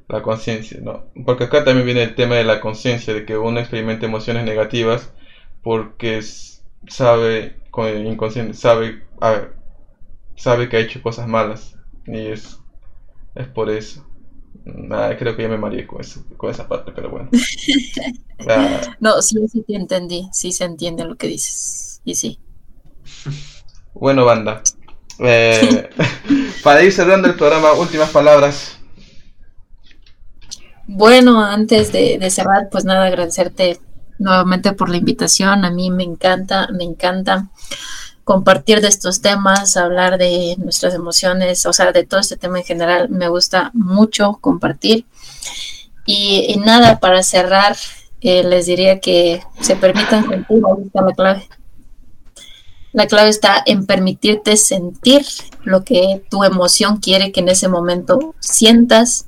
la 0.08 0.22
conciencia, 0.22 0.78
¿no? 0.80 1.04
Porque 1.24 1.44
acá 1.44 1.64
también 1.64 1.86
viene 1.86 2.02
el 2.02 2.14
tema 2.14 2.36
de 2.36 2.44
la 2.44 2.60
conciencia, 2.60 3.12
de 3.14 3.24
que 3.24 3.36
uno 3.36 3.58
experimenta 3.60 4.06
emociones 4.06 4.44
negativas 4.44 5.10
porque 5.62 6.20
sabe, 6.88 7.54
con 7.70 7.86
el 7.88 8.06
inconsciente, 8.06 8.54
sabe, 8.54 8.98
sabe 10.36 10.68
que 10.68 10.76
ha 10.76 10.80
hecho 10.80 11.02
cosas 11.02 11.28
malas 11.28 11.76
y 12.06 12.26
es, 12.26 12.58
es 13.34 13.46
por 13.48 13.70
eso. 13.70 14.06
Nah, 14.64 15.16
creo 15.16 15.34
que 15.34 15.42
ya 15.42 15.48
me 15.48 15.58
mareé 15.58 15.86
con, 15.86 16.00
eso, 16.00 16.24
con 16.36 16.50
esa 16.50 16.68
parte, 16.68 16.92
pero 16.92 17.10
bueno. 17.10 17.30
No, 18.98 19.22
sí, 19.22 19.36
sí 19.46 19.62
te 19.62 19.76
entendí, 19.76 20.28
sí 20.32 20.50
se 20.50 20.64
entiende 20.64 21.04
lo 21.04 21.14
que 21.14 21.28
dices, 21.28 22.00
y 22.04 22.16
sí. 22.16 22.40
Bueno, 23.94 24.24
banda. 24.24 24.62
Eh, 25.20 25.88
para 26.64 26.82
ir 26.82 26.92
cerrando 26.92 27.28
el 27.28 27.36
programa, 27.36 27.72
últimas 27.74 28.10
palabras. 28.10 28.80
bueno, 30.88 31.40
antes 31.40 31.92
de, 31.92 32.18
de 32.18 32.30
cerrar, 32.30 32.68
pues 32.68 32.84
nada, 32.84 33.06
agradecerte 33.06 33.78
nuevamente 34.18 34.72
por 34.72 34.88
la 34.88 34.96
invitación. 34.96 35.64
A 35.64 35.70
mí 35.70 35.92
me 35.92 36.02
encanta, 36.02 36.68
me 36.72 36.82
encanta 36.82 37.48
compartir 38.24 38.80
de 38.80 38.88
estos 38.88 39.20
temas, 39.20 39.76
hablar 39.76 40.18
de 40.18 40.56
nuestras 40.58 40.94
emociones, 40.94 41.66
o 41.66 41.72
sea, 41.72 41.92
de 41.92 42.04
todo 42.04 42.20
este 42.20 42.36
tema 42.36 42.58
en 42.58 42.64
general. 42.64 43.08
Me 43.08 43.28
gusta 43.28 43.70
mucho 43.74 44.38
compartir. 44.40 45.06
Y, 46.06 46.56
nada, 46.64 46.98
para 47.00 47.22
cerrar, 47.22 47.76
eh, 48.20 48.42
les 48.44 48.66
diría 48.66 49.00
que 49.00 49.42
se 49.60 49.76
permitan 49.76 50.28
sentir, 50.28 50.62
ahí 50.66 50.84
está 50.86 51.02
la 51.02 51.12
clave. 51.12 51.48
La 52.92 53.06
clave 53.06 53.30
está 53.30 53.62
en 53.64 53.86
permitirte 53.86 54.56
sentir 54.56 55.24
lo 55.64 55.82
que 55.82 56.22
tu 56.30 56.44
emoción 56.44 56.98
quiere 56.98 57.32
que 57.32 57.40
en 57.40 57.48
ese 57.48 57.68
momento 57.68 58.34
sientas 58.38 59.26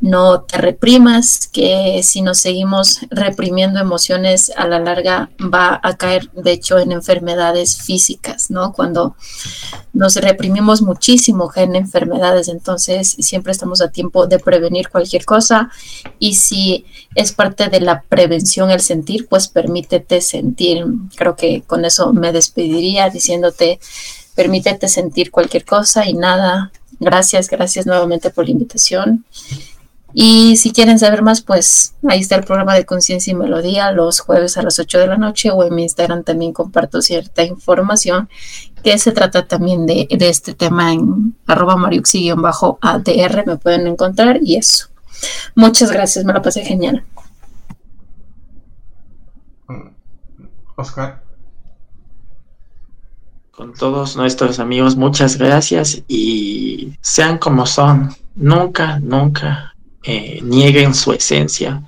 no 0.00 0.42
te 0.42 0.56
reprimas, 0.56 1.46
que 1.48 2.00
si 2.02 2.22
nos 2.22 2.38
seguimos 2.38 3.00
reprimiendo 3.10 3.80
emociones 3.80 4.50
a 4.56 4.66
la 4.66 4.78
larga 4.78 5.30
va 5.38 5.78
a 5.82 5.96
caer, 5.96 6.30
de 6.32 6.52
hecho, 6.52 6.78
en 6.78 6.92
enfermedades 6.92 7.76
físicas, 7.76 8.50
¿no? 8.50 8.72
Cuando 8.72 9.14
nos 9.92 10.16
reprimimos 10.16 10.80
muchísimo, 10.80 11.50
en 11.54 11.76
enfermedades, 11.76 12.48
entonces 12.48 13.16
siempre 13.18 13.52
estamos 13.52 13.82
a 13.82 13.90
tiempo 13.90 14.26
de 14.26 14.38
prevenir 14.38 14.88
cualquier 14.88 15.24
cosa 15.26 15.70
y 16.18 16.34
si 16.34 16.86
es 17.14 17.32
parte 17.32 17.68
de 17.68 17.80
la 17.80 18.00
prevención 18.02 18.70
el 18.70 18.80
sentir, 18.80 19.28
pues 19.28 19.48
permítete 19.48 20.22
sentir. 20.22 20.84
Creo 21.14 21.36
que 21.36 21.62
con 21.66 21.84
eso 21.84 22.12
me 22.14 22.32
despediría 22.32 23.10
diciéndote, 23.10 23.80
permítete 24.34 24.88
sentir 24.88 25.30
cualquier 25.30 25.66
cosa 25.66 26.08
y 26.08 26.14
nada. 26.14 26.72
Gracias, 26.98 27.48
gracias 27.48 27.86
nuevamente 27.86 28.30
por 28.30 28.46
la 28.46 28.52
invitación. 28.52 29.24
Y 30.12 30.56
si 30.56 30.72
quieren 30.72 30.98
saber 30.98 31.22
más, 31.22 31.40
pues 31.40 31.94
ahí 32.08 32.20
está 32.20 32.34
el 32.34 32.44
programa 32.44 32.74
de 32.74 32.84
Conciencia 32.84 33.30
y 33.30 33.34
Melodía 33.34 33.92
los 33.92 34.20
jueves 34.20 34.56
a 34.56 34.62
las 34.62 34.78
8 34.78 34.98
de 34.98 35.06
la 35.06 35.16
noche 35.16 35.50
o 35.50 35.62
en 35.62 35.74
mi 35.74 35.82
Instagram 35.84 36.24
también 36.24 36.52
comparto 36.52 37.00
cierta 37.00 37.44
información 37.44 38.28
que 38.82 38.98
se 38.98 39.12
trata 39.12 39.46
también 39.46 39.86
de, 39.86 40.08
este 40.10 40.54
tema 40.54 40.92
en 40.92 41.36
arroba 41.46 41.76
mariuxi-adr 41.76 43.46
me 43.46 43.56
pueden 43.56 43.86
encontrar 43.86 44.40
y 44.42 44.56
eso. 44.56 44.88
Muchas 45.54 45.92
gracias, 45.92 46.24
me 46.24 46.32
la 46.32 46.42
pasé 46.42 46.62
genial. 46.62 47.04
Oscar. 50.76 51.22
Con 53.50 53.74
todos 53.74 54.16
nuestros 54.16 54.58
amigos, 54.58 54.96
muchas 54.96 55.36
gracias 55.36 56.02
y 56.08 56.96
sean 57.02 57.36
como 57.36 57.66
son. 57.66 58.14
Nunca, 58.34 58.98
nunca 59.00 59.69
eh, 60.02 60.40
nieguen 60.42 60.94
su 60.94 61.12
esencia, 61.12 61.82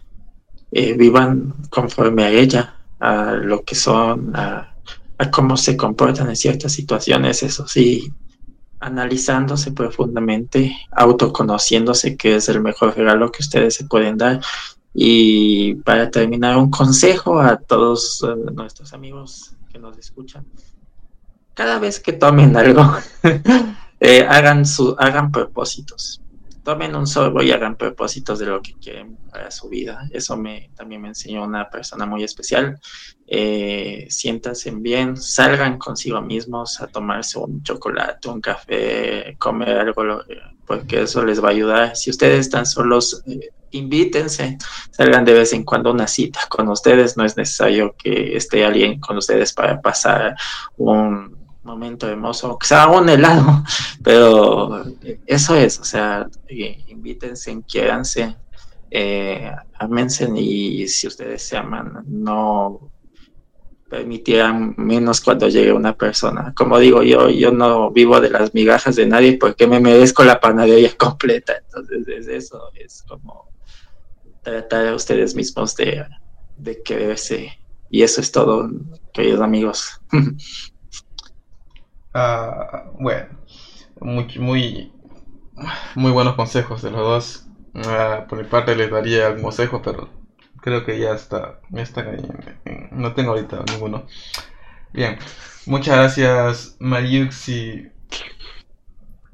eh, 0.71 0.93
vivan 0.93 1.55
conforme 1.71 2.25
a 2.25 2.31
ella, 2.31 2.77
a 3.01 3.33
lo 3.33 3.65
que 3.65 3.75
son, 3.75 4.37
a, 4.37 4.75
cómo 5.31 5.57
se 5.57 5.77
comportan 5.77 6.29
en 6.29 6.37
ciertas 6.37 6.73
situaciones, 6.73 7.43
eso 7.43 7.67
sí, 7.67 8.13
analizándose 8.81 9.73
profundamente, 9.73 10.77
autoconociéndose, 10.91 12.17
que 12.17 12.37
es 12.37 12.49
el 12.49 12.61
mejor 12.61 12.97
regalo 12.97 13.33
que 13.33 13.43
ustedes 13.43 13.77
se 13.77 13.85
pueden 13.85 14.19
dar. 14.19 14.41
Y 14.93 15.77
para 15.77 16.11
terminar, 16.11 16.59
un 16.59 16.71
consejo 16.71 17.41
a 17.41 17.57
todos 17.57 18.23
eh, 18.25 18.53
nuestros 18.53 18.93
amigos 18.93 19.55
que 19.73 19.79
nos 19.79 19.97
escuchan. 19.97 20.45
Cada 21.55 21.79
vez 21.79 21.99
que 22.01 22.13
tomen 22.13 22.57
algo, 22.57 22.83
hagan, 24.29 24.67
su, 24.67 24.97
hagan 24.99 25.31
propósitos 25.31 26.22
tomen 26.63 26.95
un 26.95 27.07
sorbo 27.07 27.43
y 27.43 27.51
hagan 27.51 27.77
propósitos 27.77 28.39
de 28.39 28.47
lo 28.47 28.63
que 28.63 28.75
quieren 28.75 29.17
para 29.31 29.51
su 29.51 29.69
vida. 29.69 30.09
Eso 30.13 30.37
me, 30.37 30.71
también 30.77 31.03
me 31.03 31.09
enseñó 31.09 31.45
una 31.45 31.69
persona 31.69 32.07
muy 32.07 32.23
especial. 32.23 32.79
Eh, 33.27 34.07
siéntanse 34.11 34.71
bien, 34.71 35.17
salgan 35.17 35.79
consigo 35.79 36.21
mismos 36.21 36.81
a 36.81 36.87
tomarse 36.87 37.39
un 37.39 37.63
chocolate, 37.63 38.29
un 38.29 38.41
café, 38.41 39.37
comer 39.39 39.79
algo, 39.79 40.23
porque 40.67 41.03
eso 41.03 41.25
les 41.25 41.43
va 41.43 41.49
a 41.49 41.53
ayudar. 41.53 41.97
Si 41.97 42.11
ustedes 42.11 42.41
están 42.41 42.67
solos, 42.67 43.23
eh, 43.27 43.51
invítense, 43.73 44.59
salgan 44.91 45.25
de 45.25 45.33
vez 45.33 45.53
en 45.53 45.65
cuando 45.65 45.91
una 45.91 46.07
cita 46.07 46.41
con 46.49 46.69
ustedes. 46.69 47.17
No 47.17 47.25
es 47.25 47.37
necesario 47.37 47.95
que 47.97 48.37
esté 48.37 48.65
alguien 48.65 49.01
con 49.01 49.17
ustedes 49.17 49.53
para 49.53 49.81
pasar 49.81 50.37
un 50.77 51.42
momento 51.63 52.09
hermoso, 52.09 52.59
que 52.59 52.67
sea 52.67 52.89
un 52.89 53.09
helado, 53.09 53.65
pero 54.03 54.85
eso 55.27 55.55
es, 55.55 55.79
o 55.79 55.85
sea, 55.85 56.29
invítense, 56.89 57.63
quiéranse, 57.67 58.37
eh, 58.91 59.51
amense 59.79 60.29
y 60.37 60.87
si 60.89 61.07
ustedes 61.07 61.43
se 61.43 61.57
aman, 61.57 62.05
no 62.07 62.93
permitirán 63.93 64.75
menos 64.79 65.21
cuando 65.21 65.49
llegue 65.49 65.71
una 65.71 65.95
persona. 65.95 66.55
Como 66.57 66.79
digo 66.79 67.03
yo, 67.03 67.29
yo 67.29 67.53
no 67.53 67.91
vivo 67.91 68.23
de 68.23 68.31
las 68.31 68.55
migajas 68.55 68.97
de 68.97 69.05
nadie 69.07 69.37
porque 69.37 69.67
me 69.67 69.81
merezco 69.81 70.25
la 70.25 70.41
panadería 70.41 70.95
completa. 70.97 71.59
Entonces, 71.59 72.27
eso 72.27 72.71
es 72.75 73.03
como 73.03 73.51
tratar 74.43 74.89
a 74.89 74.95
ustedes 74.95 75.35
mismos 75.35 75.77
de, 75.77 76.07
de 76.57 76.83
quererse. 76.83 77.53
Y 77.91 78.03
eso 78.03 78.23
es 78.23 78.33
todo, 78.33 78.71
queridos 79.13 79.43
amigos. 79.43 80.01
Ah, 82.15 82.91
bueno, 82.99 83.29
muy, 84.01 84.27
muy, 84.39 84.93
muy 85.95 86.13
buenos 86.13 86.35
consejos 86.35 86.83
de 86.83 86.91
los 86.91 87.01
dos. 87.01 87.47
Ah, 87.75 88.27
por 88.29 88.39
mi 88.39 88.45
parte 88.45 88.77
les 88.77 88.91
daría 88.91 89.27
algún 89.27 89.45
consejo, 89.45 89.81
pero 89.83 90.09
creo 90.61 90.85
que 90.85 90.99
ya 90.99 91.13
está, 91.15 91.61
ya 91.71 91.83
está 91.83 92.05
no 92.93 93.15
tengo 93.15 93.31
ahorita 93.33 93.65
ninguno. 93.73 94.07
Bien, 94.93 95.19
muchas 95.67 95.97
gracias 95.97 96.77
Mariuxi 96.81 97.91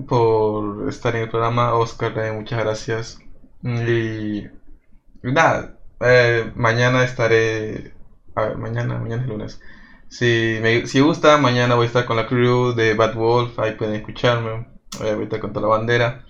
por 0.07 0.89
estar 0.89 1.15
en 1.17 1.23
el 1.23 1.29
programa. 1.29 1.75
Oscar 1.75 2.13
muchas 2.33 2.61
gracias. 2.61 3.19
Y, 3.63 4.45
nada, 5.23 5.79
eh, 6.01 6.53
mañana 6.55 7.05
estaré, 7.05 7.95
a 8.35 8.43
ver, 8.43 8.57
mañana, 8.59 8.99
mañana 8.99 9.23
es 9.23 9.29
lunes. 9.29 9.61
Si, 10.09 10.59
me, 10.63 10.87
si 10.87 11.01
gusta, 11.01 11.39
mañana 11.39 11.75
voy 11.75 11.85
a 11.85 11.87
estar 11.87 12.07
con 12.07 12.17
la 12.17 12.27
crew 12.27 12.75
de 12.75 12.95
Bad 12.95 13.15
Wolf, 13.15 13.59
ahí 13.59 13.73
pueden 13.73 13.95
escucharme. 13.95 14.67
Voy 14.99 15.09
a 15.09 15.23
estar 15.23 15.41
con 15.41 15.53
toda 15.53 15.69
la 15.69 15.77
bandera, 15.77 16.25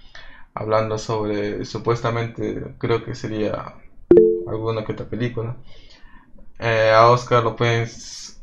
hablando 0.54 0.98
sobre, 0.98 1.64
supuestamente, 1.64 2.74
creo 2.78 3.04
que 3.04 3.14
sería 3.14 3.76
alguna 4.48 4.84
que 4.84 4.92
otra 4.92 5.06
película. 5.06 5.56
Eh, 6.58 6.92
a 6.94 7.08
Oscar 7.08 7.44
lo 7.44 7.56
pueden 7.56 7.88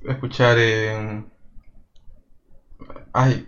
escuchar 0.08 0.58
en... 0.58 1.30
Ay, 3.14 3.48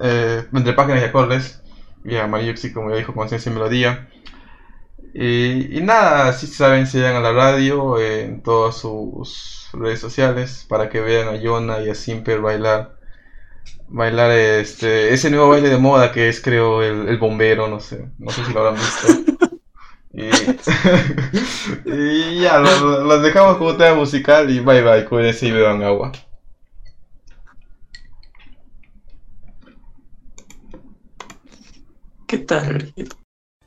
eh, 0.00 0.46
entre 0.52 0.72
páginas 0.74 1.02
y 1.02 1.04
acordes. 1.06 1.62
Y 2.04 2.16
a 2.16 2.26
Mariuxi, 2.26 2.72
como 2.72 2.90
ya 2.90 2.96
dijo, 2.96 3.14
Conciencia 3.14 3.50
y 3.50 3.54
Melodía. 3.54 4.08
Y, 5.12 5.78
y 5.78 5.80
nada, 5.82 6.32
si 6.32 6.46
saben, 6.46 6.86
si 6.86 6.98
llegan 6.98 7.16
a 7.16 7.20
la 7.20 7.32
radio 7.32 8.00
en 8.00 8.42
todas 8.42 8.76
sus 8.76 9.68
redes 9.72 10.00
sociales 10.00 10.66
para 10.68 10.88
que 10.88 11.00
vean 11.00 11.28
a 11.28 11.36
Yona 11.36 11.80
y 11.80 11.90
a 11.90 11.94
Simper 11.94 12.40
bailar. 12.40 12.98
Bailar 13.88 14.30
este, 14.30 15.12
ese 15.12 15.30
nuevo 15.30 15.48
baile 15.48 15.68
de 15.68 15.78
moda 15.78 16.12
que 16.12 16.28
es, 16.28 16.40
creo, 16.40 16.82
el, 16.82 17.18
bombero, 17.18 17.68
no 17.68 17.80
sé. 17.80 18.08
No 18.18 18.30
sé 18.30 18.44
si 18.44 18.52
lo 18.52 18.60
habrán 18.60 18.76
visto. 18.76 19.30
Y, 21.84 22.40
ya, 22.40 22.58
los, 22.58 23.22
dejamos 23.22 23.58
como 23.58 23.76
tema 23.76 23.94
musical 23.94 24.50
y 24.50 24.60
bye 24.60 24.82
bye, 24.82 25.04
cuídense 25.04 25.46
y 25.46 25.52
beban 25.52 25.82
agua. 25.82 26.12
¿Qué 32.26 32.38
tal? 32.38 32.92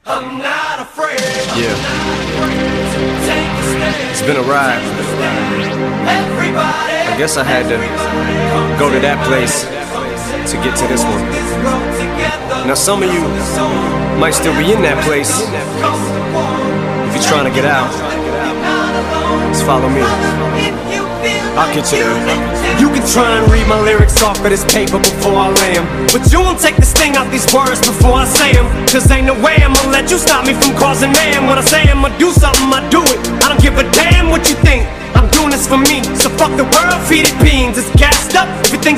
I'm 0.05 0.37
not 0.37 0.81
afraid. 0.81 1.17
Yeah. 1.55 1.71
It's 4.11 4.21
been 4.21 4.35
a 4.35 4.41
ride. 4.41 4.83
I 7.07 7.15
guess 7.17 7.37
I 7.37 7.43
had 7.43 7.63
to 7.71 7.77
go 8.77 8.91
to 8.91 8.99
that 8.99 9.25
place 9.25 9.63
to 10.51 10.57
get 10.59 10.75
to 10.79 10.87
this 10.87 11.03
one. 11.05 11.23
Now, 12.67 12.73
some 12.73 13.01
of 13.01 13.13
you 13.13 13.21
might 14.19 14.33
still 14.33 14.57
be 14.59 14.73
in 14.73 14.81
that 14.81 15.01
place. 15.05 15.31
If 17.07 17.15
you're 17.15 17.23
trying 17.23 17.45
to 17.45 17.55
get 17.55 17.63
out, 17.63 17.87
just 19.53 19.65
follow 19.65 19.87
me. 19.87 20.92
I'll 21.53 21.69
get 21.69 21.91
you. 21.93 22.01
You 22.81 22.89
can 22.89 23.05
try 23.05 23.37
and 23.37 23.45
read 23.51 23.67
my 23.67 23.79
lyrics 23.81 24.21
off 24.23 24.41
of 24.41 24.49
this 24.49 24.65
paper 24.73 24.97
before 24.97 25.37
I 25.37 25.53
lay 25.61 25.73
them. 25.77 25.85
But 26.09 26.31
you 26.31 26.39
won't 26.41 26.59
take 26.59 26.77
the 26.77 26.85
sting 26.85 27.15
out 27.15 27.29
these 27.29 27.45
words 27.53 27.79
before 27.79 28.13
I 28.13 28.25
say 28.25 28.53
them. 28.53 28.65
Cause 28.87 29.09
ain't 29.11 29.27
no 29.27 29.37
way 29.37 29.61
I'ma 29.61 29.77
let 29.91 30.09
you 30.09 30.17
stop 30.17 30.47
me 30.47 30.53
from 30.53 30.73
causing 30.75 31.11
man. 31.11 31.45
When 31.45 31.57
I 31.57 31.61
say 31.61 31.85
I'ma 31.85 32.09
do 32.17 32.31
something, 32.31 32.73
I 32.73 32.81
do 32.89 33.01
it. 33.05 33.19
I 33.45 33.49
don't 33.53 33.61
give 33.61 33.77
a 33.77 33.85
damn 33.91 34.29
what 34.29 34.49
you 34.49 34.55
think. 34.65 34.89
Doing 35.33 35.51
this 35.51 35.67
for 35.67 35.77
me. 35.77 36.03
So 36.15 36.29
fuck 36.29 36.55
the 36.55 36.63
world, 36.63 37.01
feed 37.07 37.25
it 37.27 37.37
beans. 37.43 37.77
It's 37.77 37.89
gassed 37.99 38.35
up. 38.35 38.47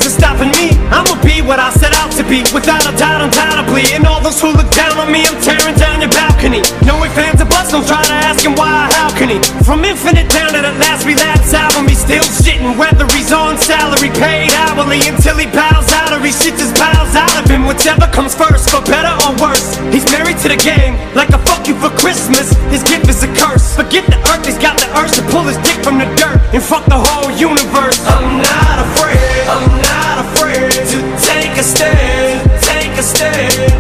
It's 0.06 0.18
stopping 0.18 0.50
me, 0.58 0.74
I'ma 0.90 1.14
be 1.22 1.46
what 1.46 1.62
I 1.62 1.70
set 1.70 1.94
out 1.94 2.10
to 2.18 2.24
be. 2.26 2.42
Without 2.52 2.84
a 2.90 2.94
doubt, 2.98 3.22
undoubtedly. 3.22 3.86
And 3.94 4.04
all 4.10 4.20
those 4.20 4.42
who 4.42 4.50
look 4.50 4.68
down 4.74 4.98
on 4.98 5.14
me, 5.14 5.22
I'm 5.24 5.38
tearing 5.46 5.78
down 5.78 6.02
your 6.02 6.10
balcony. 6.10 6.66
Knowing 6.84 7.14
fans 7.14 7.40
No 7.40 7.46
ifs, 7.46 7.72
don't 7.72 7.86
try 7.86 8.02
to 8.02 8.18
ask 8.26 8.42
him 8.44 8.58
why, 8.58 8.90
how 8.98 9.14
can 9.14 9.30
he? 9.30 9.38
From 9.64 9.86
infinite 9.86 10.28
down 10.34 10.58
to 10.58 10.62
the 10.66 10.74
last 10.82 11.06
relapse 11.06 11.54
album, 11.54 11.88
he's 11.88 12.02
still 12.02 12.26
shitting. 12.42 12.76
Whether 12.82 13.06
he's 13.14 13.32
on 13.32 13.62
salary, 13.62 14.10
paid 14.10 14.52
hourly, 14.66 15.06
until 15.06 15.38
he 15.38 15.46
bows 15.54 15.88
out 15.94 16.12
or 16.12 16.20
he 16.26 16.34
shits 16.34 16.58
his 16.58 16.74
bowels 16.74 17.14
out 17.14 17.32
of 17.38 17.46
him. 17.46 17.70
Whichever 17.70 18.10
comes 18.10 18.34
first, 18.34 18.74
for 18.74 18.82
better 18.90 19.14
or 19.22 19.38
worse. 19.38 19.78
He's 19.94 20.10
married 20.12 20.42
to 20.42 20.50
the 20.50 20.58
game, 20.58 20.98
like 21.14 21.30
a 21.30 21.40
fuck 21.46 21.70
you 21.70 21.78
for 21.78 21.94
Christmas. 21.94 22.58
His 22.74 22.82
gift 22.82 23.06
is 23.06 23.22
a 23.22 23.30
curse. 23.38 23.78
Forget 23.78 24.10
the 24.10 24.18
earth, 24.34 24.46
he's 24.50 24.58
got 24.58 24.82
the 24.82 24.90
urge 24.98 25.14
to 25.14 25.24
pull 25.30 25.46
his 25.46 25.62
dick 25.62 25.78
from 25.86 26.02
the 26.02 26.10
dirt 26.18 26.25
and 26.54 26.64
fuck 26.64 26.86
the 26.86 26.98
whole 26.98 27.32
universe. 27.32 28.00
I'm 28.08 28.38
not 28.38 28.78
afraid, 28.88 29.20
I'm 29.48 29.70
not 29.82 30.16
afraid 30.26 30.72
to 30.72 30.98
take 31.22 31.58
a 31.58 31.64
stand, 31.64 32.50
take 32.62 32.92
a 32.98 33.04
stand. 33.04 33.75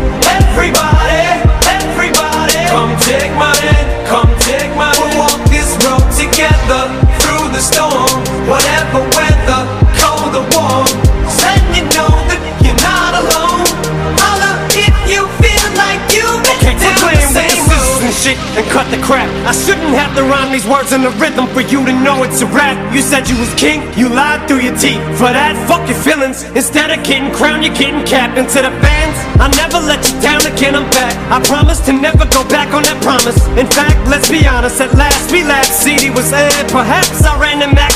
Shit 18.35 18.57
and 18.57 18.65
cut 18.71 18.89
the 18.91 19.01
crap. 19.03 19.27
I 19.47 19.51
shouldn't 19.51 19.95
have 19.95 20.15
to 20.15 20.23
rhyme 20.23 20.51
these 20.51 20.67
words 20.67 20.91
in 20.93 21.01
the 21.01 21.11
rhythm 21.21 21.47
for 21.47 21.61
you 21.61 21.85
to 21.85 21.93
know 22.03 22.23
it's 22.23 22.41
a 22.41 22.47
rap. 22.47 22.75
You 22.93 23.01
said 23.01 23.29
you 23.29 23.37
was 23.39 23.53
king, 23.55 23.81
you 23.97 24.09
lied 24.09 24.47
through 24.47 24.61
your 24.61 24.75
teeth. 24.77 25.01
For 25.17 25.29
that, 25.31 25.55
fuck 25.67 25.87
your 25.87 25.97
feelings. 25.97 26.43
Instead 26.55 26.91
of 26.91 27.03
getting 27.03 27.31
crowned, 27.33 27.63
you're 27.63 27.75
getting 27.75 28.03
capped. 28.05 28.37
And 28.37 28.47
to 28.49 28.59
the 28.61 28.71
fans, 28.83 29.17
I'll 29.39 29.53
never 29.55 29.79
let 29.85 30.01
you 30.07 30.15
down 30.21 30.41
again. 30.45 30.75
I'm 30.75 30.87
back. 30.91 31.15
I 31.31 31.39
promise 31.43 31.79
to 31.87 31.93
never 31.93 32.25
go 32.31 32.43
back 32.47 32.73
on 32.73 32.83
that 32.83 32.99
promise. 33.01 33.39
In 33.59 33.67
fact, 33.67 33.97
let's 34.07 34.29
be 34.29 34.45
honest. 34.47 34.79
At 34.81 34.93
last, 34.95 35.31
we 35.31 35.43
laughed. 35.43 35.73
CD 35.73 36.09
was 36.09 36.31
aired. 36.31 36.67
Perhaps 36.71 37.23
I 37.23 37.39
ran 37.39 37.59
the 37.59 37.69
accents 37.75 37.94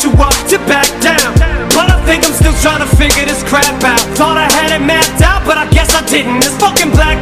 too 0.00 0.10
up 0.16 0.32
to 0.48 0.56
back 0.64 0.88
down. 1.04 1.36
But 1.76 1.92
I 1.92 2.00
think 2.08 2.24
I'm 2.24 2.32
still 2.32 2.56
trying 2.64 2.80
to 2.80 2.88
figure 2.96 3.28
this 3.28 3.44
crap 3.44 3.84
out. 3.84 4.00
Thought 4.16 4.40
I 4.40 4.48
had 4.48 4.72
it 4.72 4.80
mapped 4.80 5.20
out, 5.20 5.44
but 5.44 5.60
I 5.60 5.68
guess 5.68 5.92
I 5.92 6.00
didn't. 6.08 6.40
This 6.40 6.56
fucking 6.56 6.90
black 6.96 7.20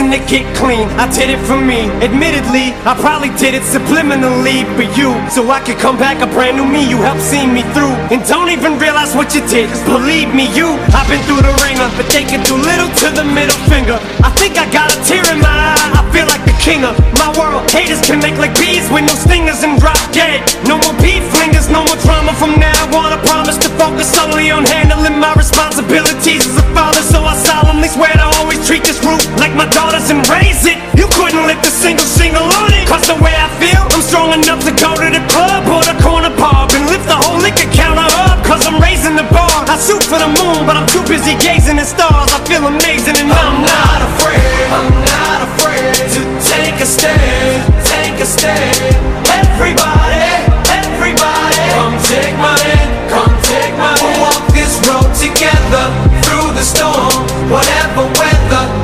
decision 0.00 0.10
to 0.10 0.30
get 0.30 0.56
clean. 0.56 0.88
I 0.96 1.06
did 1.12 1.30
it 1.30 1.40
for 1.46 1.60
me. 1.60 1.88
Admittedly, 2.00 2.72
I 2.88 2.96
probably 3.00 3.30
did 3.36 3.54
it 3.54 3.62
subliminally 3.62 4.64
for 4.76 4.86
you. 4.96 5.12
So 5.28 5.50
I 5.50 5.60
could 5.60 5.78
come 5.78 5.98
back 5.98 6.22
a 6.22 6.26
brand 6.26 6.56
new 6.56 6.64
me. 6.64 6.88
You 6.88 6.96
helped 6.98 7.22
see 7.22 7.46
me 7.46 7.62
through. 7.74 7.92
And 8.12 8.24
don't 8.26 8.50
even 8.50 8.78
realize 8.78 9.14
what 9.14 9.34
you 9.34 9.42
did. 9.48 9.68
'Cause 9.68 9.82
believe 9.84 10.32
me, 10.34 10.46
you, 10.56 10.78
I've 10.94 11.08
been 11.08 11.22
through 11.28 11.42
the 11.42 11.52
ringer. 11.64 11.88
But 11.96 12.08
they 12.08 12.24
can 12.24 12.42
do 12.44 12.54
little 12.56 12.88
to 13.02 13.06
the 13.10 13.24
middle 13.24 13.56
finger. 13.68 13.98
I 14.22 14.30
think 14.40 14.58
I 14.58 14.66
got 14.70 14.88
a 14.94 14.96
tear 15.04 15.24
in 15.32 15.40
my 15.40 15.48
eye. 15.74 15.90
I 15.98 16.02
feel 16.12 16.26
like 16.26 16.44
the 16.44 16.56
king 16.60 16.84
of 16.84 16.94
my 17.18 17.30
world. 17.38 17.70
Haters 17.70 18.00
can 18.00 18.18
make 18.20 18.36
like 18.38 18.54
bees 18.58 18.88
with 18.90 19.04
no 19.04 19.14
stingers 19.14 19.62
and 19.62 19.78
drop 19.80 20.00
dead. 20.12 20.40
No 20.66 20.78
more 20.78 20.94
beef 21.02 21.22
flingers, 21.34 21.49
no 21.70 21.86
more 21.86 21.98
drama 22.02 22.34
from 22.34 22.58
now 22.58 22.82
on. 22.98 23.14
I 23.14 23.18
promise 23.24 23.58
to 23.64 23.70
focus 23.78 24.10
solely 24.12 24.50
on 24.50 24.66
handling 24.66 25.18
my 25.18 25.32
responsibilities 25.34 26.46
as 26.46 26.56
a 26.58 26.66
father. 26.74 27.02
So 27.02 27.22
I 27.22 27.34
solemnly 27.34 27.88
swear 27.88 28.12
to 28.12 28.26
always 28.38 28.60
treat 28.66 28.84
this 28.84 28.98
roof 29.06 29.22
like 29.38 29.54
my 29.54 29.66
daughters 29.70 30.10
and 30.10 30.20
raise 30.28 30.66
it. 30.66 30.78
You 30.98 31.06
couldn't 31.14 31.46
lift 31.46 31.64
a 31.66 31.72
single 31.72 32.06
single 32.06 32.44
on 32.44 32.70
it. 32.74 32.86
Cause 32.90 33.06
the 33.06 33.18
way 33.22 33.34
I 33.34 33.48
feel, 33.62 33.82
I'm 33.94 34.02
strong 34.02 34.34
enough 34.34 34.62
to 34.66 34.74
go 34.74 34.90
to 34.98 35.08
the 35.08 35.22
club 35.30 35.64
or 35.70 35.82
the 35.86 35.96
corner 36.02 36.34
pub 36.36 36.74
and 36.74 36.84
lift 36.90 37.06
the 37.06 37.16
whole 37.16 37.38
liquor 37.38 37.70
counter 37.72 38.08
up. 38.26 38.42
Cause 38.44 38.66
I'm 38.66 38.82
raising 38.82 39.14
the 39.14 39.26
bar. 39.30 39.48
I 39.70 39.78
shoot 39.78 40.02
for 40.02 40.18
the 40.18 40.30
moon, 40.42 40.66
but 40.66 40.74
I'm 40.76 40.86
too 40.90 41.02
busy 41.06 41.38
gazing 41.38 41.78
at 41.78 41.86
stars. 41.86 42.30
I 42.34 42.42
feel 42.50 42.66
amazing 42.66 43.16
and 43.16 43.30
I'm, 43.30 43.62
not 43.62 44.00
afraid. 44.10 44.42
I'm 44.74 44.90
not 45.06 45.38
afraid 45.46 45.94
to 46.18 46.20
take 46.50 46.76
a 46.82 46.86
stand, 46.86 47.62
take 47.86 48.18
a 48.18 48.26
stand. 48.26 49.20
Everybody, 49.30 50.09
take 52.20 52.36
my 52.36 52.58
hand, 52.58 53.10
come 53.10 53.34
take 53.42 53.74
my 53.78 53.96
hand. 53.96 54.00
We'll 54.02 54.20
walk 54.20 54.44
this 54.52 54.76
road 54.88 55.10
together 55.16 55.84
through 56.24 56.52
the 56.52 56.62
storm, 56.62 57.12
whatever 57.48 58.04
weather. 58.18 58.79